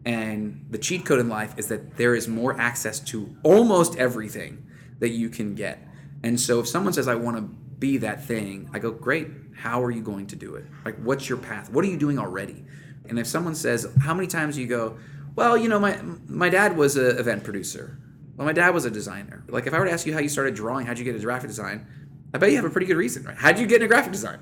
And 0.07 0.64
the 0.71 0.79
cheat 0.79 1.05
code 1.05 1.19
in 1.21 1.29
life 1.29 1.55
is 1.59 1.66
that 1.69 1.97
there 1.99 2.14
is 2.14 2.27
more 2.29 2.59
access 2.59 2.99
to 3.01 3.37
almost 3.43 3.97
everything 3.97 4.64
that 5.01 5.11
you 5.11 5.29
can 5.29 5.55
get. 5.55 5.87
And 6.23 6.39
so 6.39 6.61
if 6.61 6.69
someone 6.69 6.93
says, 6.93 7.09
I 7.09 7.15
want 7.15 7.37
to 7.37 7.43
be 7.43 7.97
that 7.99 8.25
thing, 8.25 8.71
I 8.73 8.79
go, 8.79 8.91
great. 8.91 9.29
How 9.57 9.83
are 9.83 9.91
you 9.91 10.03
going 10.03 10.27
to 10.29 10.37
do 10.37 10.55
it? 10.55 10.65
Like, 10.85 10.97
what's 11.03 11.29
your 11.29 11.39
path? 11.39 11.71
What 11.71 11.85
are 11.85 11.89
you 11.89 11.99
doing 11.99 12.19
already? 12.19 12.65
And 13.09 13.19
if 13.19 13.27
someone 13.27 13.55
says, 13.55 13.87
how 14.01 14.15
many 14.15 14.27
times 14.27 14.55
do 14.55 14.63
you 14.63 14.67
go, 14.69 14.97
well, 15.35 15.57
you 15.57 15.69
know, 15.69 15.79
my 15.79 16.01
my 16.29 16.49
dad 16.49 16.77
was 16.77 16.97
an 16.97 17.19
event 17.19 17.45
producer. 17.45 17.99
Well, 18.37 18.47
my 18.47 18.53
dad 18.53 18.75
was 18.75 18.85
a 18.85 18.91
designer. 18.91 19.45
Like, 19.49 19.67
if 19.67 19.75
I 19.75 19.79
were 19.79 19.85
to 19.85 19.91
ask 19.91 20.07
you 20.07 20.13
how 20.13 20.21
you 20.21 20.29
started 20.29 20.55
drawing, 20.55 20.87
how'd 20.87 20.99
you 20.99 21.05
get 21.05 21.15
into 21.15 21.25
graphic 21.25 21.51
design? 21.51 21.87
I 22.33 22.39
bet 22.39 22.51
you 22.51 22.57
have 22.57 22.65
a 22.65 22.71
pretty 22.71 22.87
good 22.87 22.97
reason, 22.97 23.25
right? 23.25 23.37
How'd 23.37 23.59
you 23.59 23.67
get 23.67 23.77
into 23.77 23.89
graphic 23.89 24.13
design? 24.13 24.39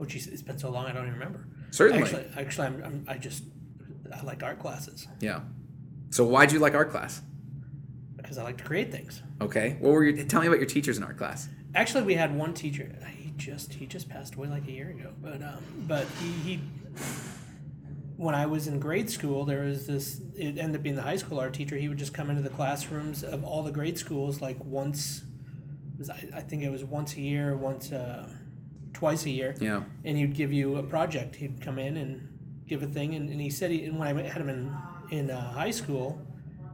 Oh, 0.00 0.04
geez, 0.04 0.26
it's 0.26 0.42
been 0.42 0.58
so 0.58 0.70
long, 0.70 0.86
I 0.86 0.92
don't 0.92 1.06
even 1.06 1.14
remember. 1.14 1.46
Certainly. 1.70 2.02
Actually, 2.02 2.26
actually, 2.36 2.66
I'm, 2.66 2.84
I'm, 2.84 3.04
I 3.08 3.18
just 3.18 3.44
I 4.12 4.22
like 4.22 4.42
art 4.42 4.58
classes 4.58 5.08
Yeah. 5.20 5.40
So 6.10 6.24
why'd 6.24 6.52
you 6.52 6.58
like 6.58 6.74
art 6.74 6.90
class? 6.90 7.22
Because 8.32 8.42
I 8.42 8.44
like 8.44 8.58
to 8.58 8.64
create 8.64 8.90
things. 8.90 9.22
Okay. 9.42 9.76
What 9.78 9.92
were 9.92 10.04
your? 10.04 10.24
Tell 10.24 10.40
me 10.40 10.46
about 10.46 10.58
your 10.58 10.66
teachers 10.66 10.96
in 10.96 11.04
art 11.04 11.18
class. 11.18 11.48
Actually, 11.74 12.04
we 12.04 12.14
had 12.14 12.34
one 12.34 12.54
teacher. 12.54 12.90
He 13.14 13.32
just 13.36 13.74
he 13.74 13.86
just 13.86 14.08
passed 14.08 14.34
away 14.36 14.48
like 14.48 14.66
a 14.66 14.72
year 14.72 14.88
ago. 14.90 15.10
But 15.20 15.42
um, 15.42 15.62
but 15.86 16.06
he, 16.22 16.56
he 16.56 16.60
when 18.16 18.34
I 18.34 18.46
was 18.46 18.68
in 18.68 18.80
grade 18.80 19.10
school, 19.10 19.44
there 19.44 19.64
was 19.64 19.86
this. 19.86 20.20
It 20.34 20.58
ended 20.58 20.76
up 20.76 20.82
being 20.82 20.94
the 20.96 21.02
high 21.02 21.16
school 21.16 21.40
art 21.40 21.52
teacher. 21.52 21.76
He 21.76 21.88
would 21.88 21.98
just 21.98 22.14
come 22.14 22.30
into 22.30 22.42
the 22.42 22.48
classrooms 22.48 23.22
of 23.22 23.44
all 23.44 23.62
the 23.62 23.72
grade 23.72 23.98
schools 23.98 24.40
like 24.40 24.56
once. 24.64 25.22
Was 25.98 26.08
I, 26.08 26.26
I 26.34 26.40
think 26.40 26.62
it 26.62 26.70
was 26.70 26.84
once 26.84 27.16
a 27.16 27.20
year, 27.20 27.54
once 27.54 27.92
uh, 27.92 28.26
twice 28.94 29.26
a 29.26 29.30
year. 29.30 29.54
Yeah. 29.60 29.82
and 30.04 30.16
he'd 30.16 30.34
give 30.34 30.54
you 30.54 30.76
a 30.76 30.82
project. 30.82 31.36
He'd 31.36 31.60
come 31.60 31.78
in 31.78 31.98
and 31.98 32.28
give 32.66 32.82
a 32.82 32.86
thing, 32.86 33.14
and, 33.14 33.28
and 33.28 33.40
he 33.40 33.50
said, 33.50 33.70
he, 33.70 33.84
and 33.84 33.98
when 33.98 34.08
I 34.08 34.22
had 34.22 34.40
him 34.40 34.48
in 34.48 34.74
in 35.10 35.30
uh, 35.30 35.52
high 35.52 35.70
school, 35.70 36.18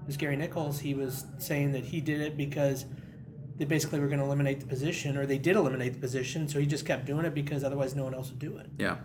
was 0.08 0.16
Gary 0.16 0.34
Nichols. 0.36 0.80
He 0.80 0.94
was 0.94 1.24
saying 1.38 1.70
that 1.72 1.84
he 1.84 2.00
did 2.00 2.20
it 2.20 2.36
because 2.36 2.84
they 3.56 3.64
basically 3.64 4.00
were 4.00 4.06
going 4.08 4.18
to 4.18 4.24
eliminate 4.24 4.58
the 4.60 4.66
position, 4.66 5.16
or 5.16 5.26
they 5.26 5.38
did 5.38 5.54
eliminate 5.56 5.92
the 5.92 5.98
position, 6.00 6.48
so 6.48 6.58
he 6.58 6.66
just 6.66 6.84
kept 6.86 7.04
doing 7.06 7.24
it 7.24 7.34
because 7.34 7.62
otherwise 7.62 7.94
no 7.94 8.04
one 8.04 8.14
else 8.14 8.30
would 8.30 8.38
do 8.40 8.56
it. 8.58 8.66
Yeah. 8.78 8.96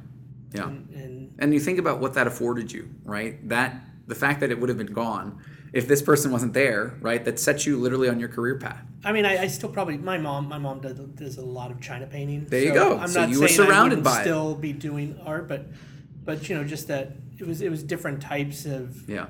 Yeah. 0.54 0.68
And, 0.68 0.90
and 0.96 1.36
And 1.40 1.54
you 1.54 1.60
think 1.60 1.78
about 1.80 2.00
what 2.00 2.14
that 2.16 2.26
afforded 2.28 2.72
you, 2.72 2.90
right? 3.04 3.48
That 3.50 3.76
the 4.08 4.16
fact 4.16 4.40
that 4.42 4.52
it 4.52 4.60
would 4.60 4.70
have 4.70 4.78
been 4.78 4.94
gone 4.94 5.40
if 5.74 5.88
this 5.88 6.02
person 6.04 6.32
wasn't 6.32 6.54
there, 6.54 6.98
right? 7.02 7.24
That 7.26 7.40
sets 7.40 7.66
you 7.66 7.80
literally 7.80 8.08
on 8.10 8.20
your 8.20 8.30
career 8.30 8.58
path. 8.60 8.84
I 9.04 9.12
mean, 9.12 9.26
I, 9.26 9.44
I 9.44 9.48
still 9.48 9.70
probably 9.70 9.98
my 9.98 10.18
mom. 10.20 10.48
My 10.48 10.60
mom 10.60 10.80
does, 10.82 11.00
does 11.00 11.38
a 11.38 11.42
lot 11.46 11.72
of 11.72 11.82
China 11.82 12.06
painting. 12.06 12.46
There 12.46 12.62
you 12.64 12.74
go. 12.74 12.98
I'm 13.00 13.08
So 13.08 13.22
not 13.22 13.30
you 13.30 13.42
were 13.42 13.48
saying 13.48 13.62
I 13.62 13.66
surrounded 13.66 13.98
wouldn't 13.98 14.04
by 14.16 14.20
it. 14.20 14.24
still 14.24 14.56
be 14.56 14.72
doing 14.72 15.20
art, 15.26 15.48
but 15.48 15.66
but 16.24 16.48
you 16.48 16.56
know, 16.56 16.64
just 16.64 16.88
that 16.90 17.14
it 17.40 17.48
was 17.48 17.62
it 17.62 17.72
was 17.72 17.82
different 17.84 18.22
types 18.22 18.66
of 18.66 19.10
Yeah. 19.10 19.26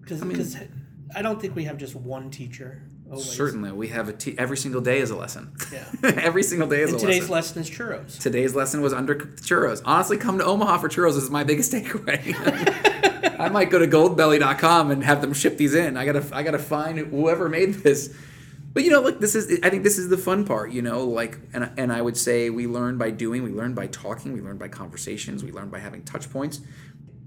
because 0.00 0.24
mean- 0.24 0.70
I 1.14 1.22
don't 1.22 1.40
think 1.40 1.56
we 1.56 1.64
have 1.64 1.76
just 1.78 1.94
one 1.94 2.30
teacher. 2.30 2.82
Always. 3.10 3.24
Certainly, 3.24 3.72
we 3.72 3.88
have 3.88 4.08
a 4.10 4.12
te- 4.12 4.36
every 4.38 4.58
single 4.58 4.82
day 4.82 4.98
is 4.98 5.10
a 5.10 5.16
lesson. 5.16 5.52
Yeah. 5.72 5.84
every 6.02 6.42
single 6.42 6.68
day 6.68 6.82
is 6.82 6.90
And 6.92 6.98
a 6.98 7.00
today's 7.00 7.30
lesson. 7.30 7.62
lesson 7.62 7.62
is 7.62 7.70
churros. 7.70 8.20
Today's 8.20 8.54
lesson 8.54 8.82
was 8.82 8.92
undercooked 8.92 9.40
churros. 9.40 9.80
Honestly, 9.84 10.18
come 10.18 10.36
to 10.38 10.44
Omaha 10.44 10.76
for 10.78 10.88
churros 10.90 11.16
is 11.16 11.30
my 11.30 11.42
biggest 11.44 11.72
takeaway. 11.74 12.34
I 13.40 13.48
might 13.48 13.70
go 13.70 13.78
to 13.78 13.86
goldbelly.com 13.86 14.90
and 14.90 15.02
have 15.04 15.22
them 15.22 15.32
ship 15.32 15.56
these 15.56 15.74
in. 15.74 15.96
I 15.96 16.04
gotta 16.04 16.24
I 16.36 16.42
gotta 16.42 16.58
find 16.58 16.98
whoever 16.98 17.48
made 17.48 17.74
this. 17.74 18.14
But 18.74 18.84
you 18.84 18.90
know, 18.90 19.00
look, 19.00 19.20
this 19.20 19.34
is 19.34 19.58
I 19.62 19.70
think 19.70 19.84
this 19.84 19.96
is 19.96 20.08
the 20.10 20.18
fun 20.18 20.44
part, 20.44 20.72
you 20.72 20.82
know, 20.82 21.04
like 21.04 21.38
and 21.54 21.70
and 21.78 21.90
I 21.92 22.02
would 22.02 22.16
say 22.16 22.50
we 22.50 22.66
learn 22.66 22.98
by 22.98 23.10
doing, 23.10 23.42
we 23.42 23.50
learn 23.50 23.72
by 23.74 23.86
talking, 23.86 24.34
we 24.34 24.42
learn 24.42 24.58
by 24.58 24.68
conversations, 24.68 25.42
we 25.42 25.50
learn 25.52 25.70
by 25.70 25.78
having 25.78 26.02
touch 26.02 26.30
points. 26.30 26.60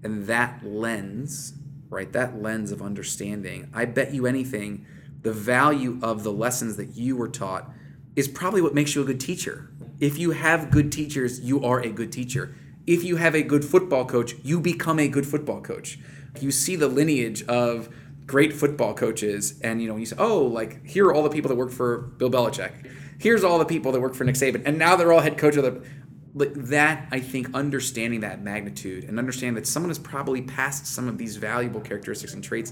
And 0.04 0.28
that 0.28 0.64
lens 0.64 1.54
right? 1.92 2.12
That 2.12 2.42
lens 2.42 2.72
of 2.72 2.82
understanding. 2.82 3.70
I 3.74 3.86
bet 3.86 4.14
you 4.14 4.26
anything, 4.26 4.88
the 5.22 5.34
value 5.34 6.00
of 6.02 6.24
the 6.24 6.32
lessons 6.32 6.78
that 6.78 6.96
you 6.96 7.16
were 7.16 7.28
taught 7.28 7.70
is 8.16 8.28
probably 8.28 8.62
what 8.62 8.74
makes 8.74 8.96
you 8.96 9.04
a 9.04 9.06
good 9.06 9.20
teacher. 9.20 9.70
If 10.00 10.18
you 10.18 10.32
have 10.32 10.72
good 10.72 10.92
teachers, 10.92 11.42
you 11.42 11.64
are 11.64 11.80
a 11.80 11.90
good 11.90 12.12
teacher. 12.12 12.56
If 12.88 13.04
you 13.04 13.18
have 13.18 13.36
a 13.36 13.44
good 13.44 13.64
football 13.64 14.06
coach, 14.06 14.34
you 14.42 14.60
become 14.60 14.98
a 14.98 15.08
good 15.08 15.28
football 15.28 15.62
coach. 15.62 16.00
You 16.40 16.50
see 16.50 16.76
the 16.76 16.88
lineage 16.88 17.44
of 17.44 17.90
great 18.26 18.54
football 18.54 18.94
coaches, 18.94 19.60
and 19.62 19.82
you 19.82 19.88
know, 19.88 19.98
you 19.98 20.06
say, 20.06 20.16
oh, 20.18 20.44
like 20.44 20.86
here 20.88 21.06
are 21.06 21.14
all 21.14 21.24
the 21.24 21.30
people 21.30 21.50
that 21.50 21.56
work 21.56 21.72
for 21.72 21.98
Bill 21.98 22.32
Belichick. 22.32 22.90
Here's 23.20 23.44
all 23.44 23.60
the 23.60 23.66
people 23.66 23.92
that 23.92 24.00
work 24.00 24.16
for 24.16 24.24
Nick 24.24 24.36
Saban, 24.36 24.64
and 24.66 24.80
now 24.80 24.96
they're 24.96 25.12
all 25.12 25.20
head 25.20 25.38
coach 25.38 25.56
of 25.58 25.64
the. 25.64 25.86
Like 26.34 26.54
that, 26.54 27.08
I 27.12 27.20
think 27.20 27.54
understanding 27.54 28.22
that 28.22 28.42
magnitude 28.42 29.04
and 29.04 29.20
understanding 29.20 29.56
that 29.56 29.68
someone 29.68 29.90
has 29.90 30.00
probably 30.00 30.42
passed 30.42 30.86
some 30.86 31.08
of 31.08 31.18
these 31.18 31.36
valuable 31.36 31.82
characteristics 31.82 32.34
and 32.34 32.44
traits 32.44 32.72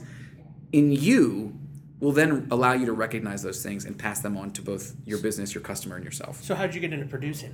in 0.71 0.91
you 0.91 1.57
will 1.99 2.11
then 2.11 2.47
allow 2.51 2.73
you 2.73 2.85
to 2.85 2.93
recognize 2.93 3.43
those 3.43 3.61
things 3.61 3.85
and 3.85 3.97
pass 3.97 4.21
them 4.21 4.37
on 4.37 4.51
to 4.51 4.61
both 4.61 4.95
your 5.05 5.19
business, 5.19 5.53
your 5.53 5.61
customer, 5.61 5.95
and 5.95 6.05
yourself. 6.05 6.41
So 6.43 6.55
how'd 6.55 6.73
you 6.73 6.79
get 6.79 6.93
into 6.93 7.05
producing? 7.05 7.53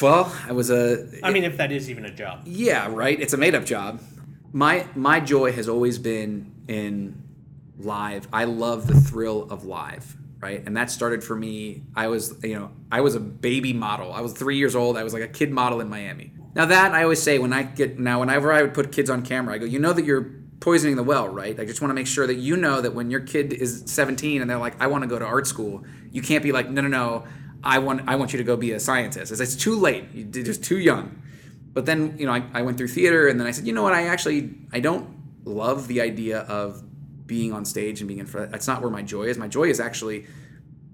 Well, 0.00 0.34
I 0.46 0.52
was 0.52 0.70
a. 0.70 1.06
I 1.22 1.30
mean, 1.30 1.44
if 1.44 1.56
that 1.58 1.70
is 1.72 1.90
even 1.90 2.04
a 2.04 2.10
job. 2.10 2.42
Yeah, 2.46 2.88
right. 2.90 3.20
It's 3.20 3.32
a 3.32 3.36
made 3.36 3.54
up 3.54 3.64
job. 3.64 4.00
My 4.52 4.86
my 4.94 5.20
joy 5.20 5.52
has 5.52 5.68
always 5.68 5.98
been 5.98 6.54
in 6.68 7.22
live. 7.78 8.28
I 8.32 8.44
love 8.44 8.86
the 8.86 8.98
thrill 8.98 9.42
of 9.50 9.64
live, 9.64 10.16
right? 10.44 10.62
And 10.66 10.76
that 10.76 10.90
started 10.90 11.24
for 11.24 11.34
me. 11.34 11.84
I 11.96 12.08
was, 12.08 12.34
you 12.44 12.54
know, 12.54 12.70
I 12.92 13.00
was 13.00 13.14
a 13.14 13.20
baby 13.20 13.72
model. 13.72 14.12
I 14.12 14.20
was 14.20 14.34
three 14.34 14.58
years 14.58 14.76
old. 14.76 14.98
I 14.98 15.02
was 15.02 15.14
like 15.14 15.22
a 15.22 15.28
kid 15.28 15.50
model 15.50 15.80
in 15.80 15.88
Miami. 15.88 16.32
Now 16.54 16.66
that 16.66 16.92
I 16.92 17.02
always 17.02 17.22
say 17.22 17.38
when 17.38 17.54
I 17.54 17.62
get 17.62 17.98
now 17.98 18.20
whenever 18.20 18.52
I 18.52 18.60
would 18.60 18.74
put 18.74 18.92
kids 18.92 19.08
on 19.08 19.22
camera, 19.22 19.54
I 19.54 19.58
go, 19.58 19.64
you 19.64 19.78
know 19.78 19.94
that 19.94 20.04
you're 20.04 20.34
poisoning 20.60 20.96
the 20.96 21.02
well, 21.02 21.28
right? 21.30 21.58
I 21.58 21.64
just 21.64 21.80
want 21.80 21.92
to 21.92 21.94
make 21.94 22.06
sure 22.06 22.26
that 22.26 22.34
you 22.34 22.58
know 22.58 22.82
that 22.82 22.94
when 22.94 23.10
your 23.10 23.20
kid 23.20 23.54
is 23.54 23.84
17 23.86 24.42
and 24.42 24.50
they're 24.50 24.58
like, 24.58 24.78
I 24.82 24.86
want 24.86 25.02
to 25.02 25.08
go 25.08 25.18
to 25.18 25.24
art 25.24 25.46
school, 25.46 25.82
you 26.12 26.20
can't 26.20 26.42
be 26.42 26.52
like, 26.52 26.68
no, 26.68 26.82
no, 26.82 26.88
no, 26.88 27.24
I 27.62 27.78
want 27.78 28.02
I 28.06 28.16
want 28.16 28.34
you 28.34 28.36
to 28.36 28.44
go 28.44 28.54
be 28.54 28.72
a 28.72 28.80
scientist. 28.80 29.32
It's, 29.32 29.40
it's 29.40 29.56
too 29.56 29.76
late. 29.76 30.04
You're 30.12 30.44
just 30.44 30.62
too 30.62 30.78
young. 30.78 31.22
But 31.72 31.86
then 31.86 32.18
you 32.18 32.26
know 32.26 32.32
I, 32.32 32.42
I 32.52 32.60
went 32.60 32.76
through 32.76 32.88
theater 32.88 33.28
and 33.28 33.40
then 33.40 33.46
I 33.46 33.52
said, 33.52 33.66
you 33.66 33.72
know 33.72 33.82
what? 33.82 33.94
I 33.94 34.08
actually 34.08 34.54
I 34.74 34.80
don't 34.80 35.08
love 35.46 35.88
the 35.88 36.02
idea 36.02 36.40
of 36.40 36.82
being 37.26 37.52
on 37.52 37.64
stage 37.64 38.00
and 38.00 38.08
being 38.08 38.20
in 38.20 38.26
front. 38.26 38.50
That's 38.50 38.66
not 38.66 38.82
where 38.82 38.90
my 38.90 39.02
joy 39.02 39.24
is. 39.24 39.38
My 39.38 39.48
joy 39.48 39.64
is 39.64 39.80
actually 39.80 40.26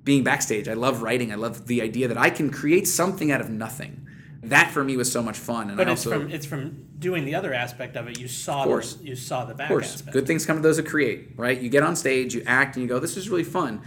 being 0.04 0.24
backstage. 0.24 0.68
I 0.68 0.74
love 0.74 1.02
writing. 1.02 1.32
I 1.32 1.34
love 1.36 1.66
the 1.66 1.82
idea 1.82 2.08
that 2.08 2.16
I 2.18 2.30
can 2.30 2.50
create 2.50 2.86
something 2.88 3.30
out 3.30 3.40
of 3.40 3.50
nothing. 3.50 4.06
That 4.42 4.70
for 4.70 4.82
me 4.82 4.96
was 4.96 5.10
so 5.12 5.22
much 5.22 5.36
fun. 5.38 5.68
And 5.68 5.76
But 5.76 5.88
I 5.88 5.92
it's 5.92 6.06
also, 6.06 6.20
from 6.20 6.30
it's 6.30 6.46
from 6.46 6.86
doing 6.98 7.24
the 7.26 7.34
other 7.34 7.52
aspect 7.52 7.96
of 7.96 8.08
it. 8.08 8.18
You 8.18 8.26
saw 8.28 8.64
course. 8.64 8.94
the, 8.94 9.08
you 9.08 9.16
saw 9.16 9.44
the 9.44 9.54
back 9.54 9.66
Of 9.70 9.74
course, 9.74 9.94
aspect. 9.94 10.12
good 10.14 10.26
things 10.26 10.46
come 10.46 10.56
to 10.56 10.62
those 10.62 10.78
who 10.78 10.82
create, 10.82 11.32
right? 11.36 11.60
You 11.60 11.68
get 11.68 11.82
on 11.82 11.94
stage, 11.94 12.34
you 12.34 12.42
act, 12.46 12.76
and 12.76 12.82
you 12.82 12.88
go, 12.88 12.98
"This 12.98 13.16
is 13.18 13.28
really 13.28 13.44
fun." 13.44 13.82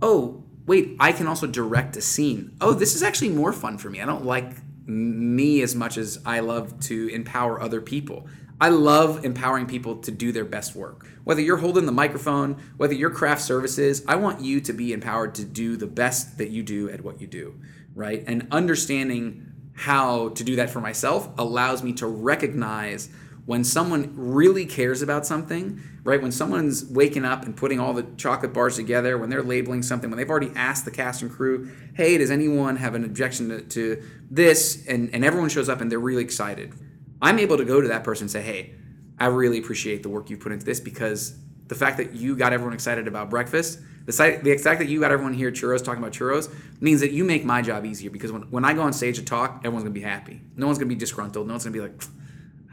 Oh, 0.00 0.42
wait, 0.66 0.96
I 0.98 1.12
can 1.12 1.26
also 1.26 1.46
direct 1.46 1.96
a 1.98 2.00
scene. 2.00 2.56
Oh, 2.62 2.72
this 2.72 2.94
is 2.94 3.02
actually 3.02 3.28
more 3.30 3.52
fun 3.52 3.76
for 3.76 3.90
me. 3.90 4.00
I 4.00 4.06
don't 4.06 4.24
like 4.24 4.54
me 4.86 5.60
as 5.60 5.74
much 5.74 5.98
as 5.98 6.18
I 6.24 6.40
love 6.40 6.80
to 6.84 7.08
empower 7.08 7.60
other 7.60 7.82
people. 7.82 8.26
I 8.60 8.68
love 8.68 9.24
empowering 9.24 9.66
people 9.66 9.96
to 10.02 10.10
do 10.10 10.32
their 10.32 10.44
best 10.44 10.76
work. 10.76 11.06
Whether 11.24 11.40
you're 11.40 11.56
holding 11.56 11.86
the 11.86 11.92
microphone, 11.92 12.62
whether 12.76 12.92
you're 12.92 13.10
craft 13.10 13.40
services, 13.40 14.04
I 14.06 14.16
want 14.16 14.42
you 14.42 14.60
to 14.60 14.72
be 14.74 14.92
empowered 14.92 15.34
to 15.36 15.44
do 15.44 15.76
the 15.76 15.86
best 15.86 16.36
that 16.38 16.50
you 16.50 16.62
do 16.62 16.90
at 16.90 17.00
what 17.02 17.22
you 17.22 17.26
do, 17.26 17.58
right? 17.94 18.22
And 18.26 18.46
understanding 18.50 19.46
how 19.74 20.28
to 20.30 20.44
do 20.44 20.56
that 20.56 20.68
for 20.68 20.80
myself 20.80 21.30
allows 21.38 21.82
me 21.82 21.94
to 21.94 22.06
recognize 22.06 23.08
when 23.46 23.64
someone 23.64 24.12
really 24.14 24.66
cares 24.66 25.00
about 25.00 25.24
something, 25.24 25.82
right? 26.04 26.20
When 26.20 26.30
someone's 26.30 26.84
waking 26.84 27.24
up 27.24 27.46
and 27.46 27.56
putting 27.56 27.80
all 27.80 27.94
the 27.94 28.06
chocolate 28.18 28.52
bars 28.52 28.76
together, 28.76 29.16
when 29.16 29.30
they're 29.30 29.42
labeling 29.42 29.82
something, 29.82 30.10
when 30.10 30.18
they've 30.18 30.28
already 30.28 30.52
asked 30.54 30.84
the 30.84 30.90
cast 30.90 31.22
and 31.22 31.30
crew, 31.30 31.72
hey, 31.94 32.18
does 32.18 32.30
anyone 32.30 32.76
have 32.76 32.94
an 32.94 33.04
objection 33.04 33.48
to, 33.48 33.62
to 33.62 34.02
this? 34.30 34.86
And, 34.86 35.08
and 35.14 35.24
everyone 35.24 35.48
shows 35.48 35.70
up 35.70 35.80
and 35.80 35.90
they're 35.90 35.98
really 35.98 36.22
excited. 36.22 36.74
I'm 37.22 37.38
able 37.38 37.56
to 37.56 37.64
go 37.64 37.80
to 37.80 37.88
that 37.88 38.04
person 38.04 38.24
and 38.24 38.30
say, 38.30 38.42
hey, 38.42 38.74
I 39.18 39.26
really 39.26 39.58
appreciate 39.58 40.02
the 40.02 40.08
work 40.08 40.30
you've 40.30 40.40
put 40.40 40.52
into 40.52 40.64
this 40.64 40.80
because 40.80 41.38
the 41.66 41.74
fact 41.74 41.98
that 41.98 42.14
you 42.14 42.36
got 42.36 42.52
everyone 42.52 42.74
excited 42.74 43.06
about 43.06 43.30
breakfast, 43.30 43.80
the, 44.06 44.12
site, 44.12 44.42
the 44.42 44.56
fact 44.56 44.80
that 44.80 44.88
you 44.88 45.00
got 45.00 45.12
everyone 45.12 45.34
here 45.34 45.52
churros 45.52 45.84
talking 45.84 46.02
about 46.02 46.12
churros 46.12 46.52
means 46.80 47.00
that 47.00 47.12
you 47.12 47.22
make 47.22 47.44
my 47.44 47.62
job 47.62 47.84
easier 47.84 48.10
because 48.10 48.32
when, 48.32 48.42
when 48.50 48.64
I 48.64 48.72
go 48.72 48.82
on 48.82 48.92
stage 48.92 49.16
to 49.18 49.24
talk, 49.24 49.58
everyone's 49.58 49.84
gonna 49.84 49.94
be 49.94 50.00
happy. 50.00 50.40
No 50.56 50.66
one's 50.66 50.78
gonna 50.78 50.88
be 50.88 50.94
disgruntled. 50.94 51.46
No 51.46 51.52
one's 51.52 51.64
gonna 51.64 51.74
be 51.74 51.80
like, 51.80 52.02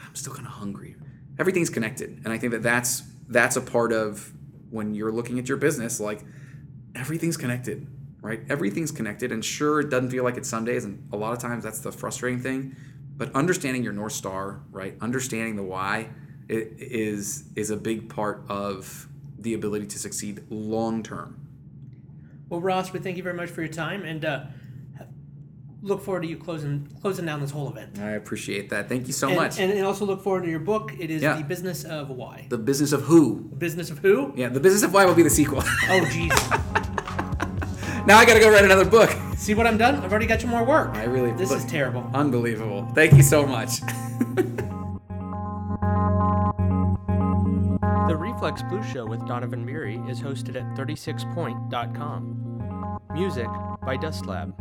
I'm 0.04 0.16
still 0.16 0.34
kind 0.34 0.48
of 0.48 0.54
hungry. 0.54 0.96
Everything's 1.38 1.70
connected, 1.70 2.22
and 2.24 2.34
I 2.34 2.38
think 2.38 2.54
that 2.54 2.64
that's 2.64 3.04
that's 3.28 3.58
a 3.58 3.62
part 3.62 3.92
of 3.92 4.34
when 4.70 4.96
you're 4.96 5.12
looking 5.12 5.38
at 5.38 5.48
your 5.48 5.58
business. 5.58 6.00
Like 6.00 6.24
everything's 6.96 7.38
connected, 7.38 7.86
right? 8.22 8.42
Everything's 8.50 8.92
connected, 8.92 9.32
and 9.32 9.46
sure, 9.46 9.82
it 9.82 9.90
doesn't 9.90 10.10
feel 10.10 10.24
like 10.24 10.38
it 10.38 10.46
some 10.46 10.66
days, 10.66 10.86
and 10.86 11.08
a 11.12 11.18
lot 11.18 11.34
of 11.34 11.40
times 11.40 11.64
that's 11.64 11.82
the 11.82 11.92
frustrating 11.92 12.42
thing. 12.42 12.76
But 13.18 13.34
understanding 13.34 13.84
your 13.84 13.94
north 13.94 14.14
star, 14.14 14.62
right? 14.72 14.96
Understanding 15.02 15.56
the 15.56 15.64
why 15.64 16.10
it 16.48 16.74
is 16.78 17.46
is 17.56 17.72
a 17.72 17.78
big 17.78 18.10
part 18.10 18.44
of 18.48 19.08
the 19.40 19.54
ability 19.54 19.88
to 19.88 20.00
succeed 20.00 20.44
long 20.50 21.04
term. 21.04 21.48
Well, 22.50 22.62
Ross, 22.62 22.94
we 22.94 23.00
thank 23.00 23.18
you 23.18 23.24
very 23.24 23.36
much 23.36 23.50
for 23.50 23.62
your 23.62 23.74
time, 23.74 24.04
and 24.04 24.24
uh, 24.24 24.46
look 25.82 26.04
forward 26.04 26.22
to 26.22 26.28
you 26.28 26.38
closing 26.38 26.88
closing 27.02 27.26
down 27.26 27.42
this 27.42 27.52
whole 27.52 27.70
event. 27.70 28.00
I 28.00 28.12
appreciate 28.12 28.70
that. 28.70 28.88
Thank 28.88 29.08
you 29.08 29.14
so 29.14 29.28
and, 29.28 29.36
much. 29.36 29.60
And, 29.60 29.72
and 29.72 29.86
also 29.86 30.06
look 30.06 30.24
forward 30.24 30.44
to 30.44 30.50
your 30.50 30.60
book. 30.60 30.94
It 30.98 31.10
is 31.10 31.22
Yeah. 31.22 31.36
the 31.38 31.44
business 31.44 31.84
of 31.84 32.10
why. 32.10 32.46
the 32.50 32.58
business 32.58 32.92
of 32.94 33.02
who? 33.04 33.48
The 33.50 33.56
business 33.56 33.90
of 33.90 34.00
who? 34.00 34.32
Yeah, 34.36 34.50
the 34.50 34.60
business 34.60 34.84
of 34.84 34.94
why 34.94 35.06
will 35.06 35.16
be 35.16 35.24
the 35.24 35.30
sequel. 35.30 35.60
Oh, 35.60 36.02
jeez. 36.12 36.94
Now 38.08 38.18
I 38.18 38.26
gotta 38.26 38.40
go 38.40 38.50
write 38.50 38.64
another 38.64 38.86
book. 38.86 39.14
See 39.36 39.54
what 39.54 39.68
I'm 39.68 39.78
done? 39.78 39.96
I've 39.96 40.10
already 40.10 40.28
got 40.28 40.42
you 40.42 40.48
more 40.48 40.64
work. 40.64 40.96
I 40.96 41.04
really. 41.04 41.34
This 41.34 41.52
is 41.52 41.66
terrible. 41.66 42.10
Unbelievable. 42.14 42.90
Thank 42.96 43.12
you 43.12 43.22
so 43.22 43.46
much. 43.46 43.82
the 48.08 48.16
Reflex 48.18 48.64
Blue 48.64 48.82
Show 48.82 49.06
with 49.06 49.28
Donovan 49.28 49.66
Beery 49.66 49.98
is 50.08 50.22
hosted 50.22 50.56
at 50.56 50.64
36point.com. 50.78 53.02
Music 53.14 53.48
by 53.86 53.98
Dust 53.98 54.26
Lab. 54.26 54.56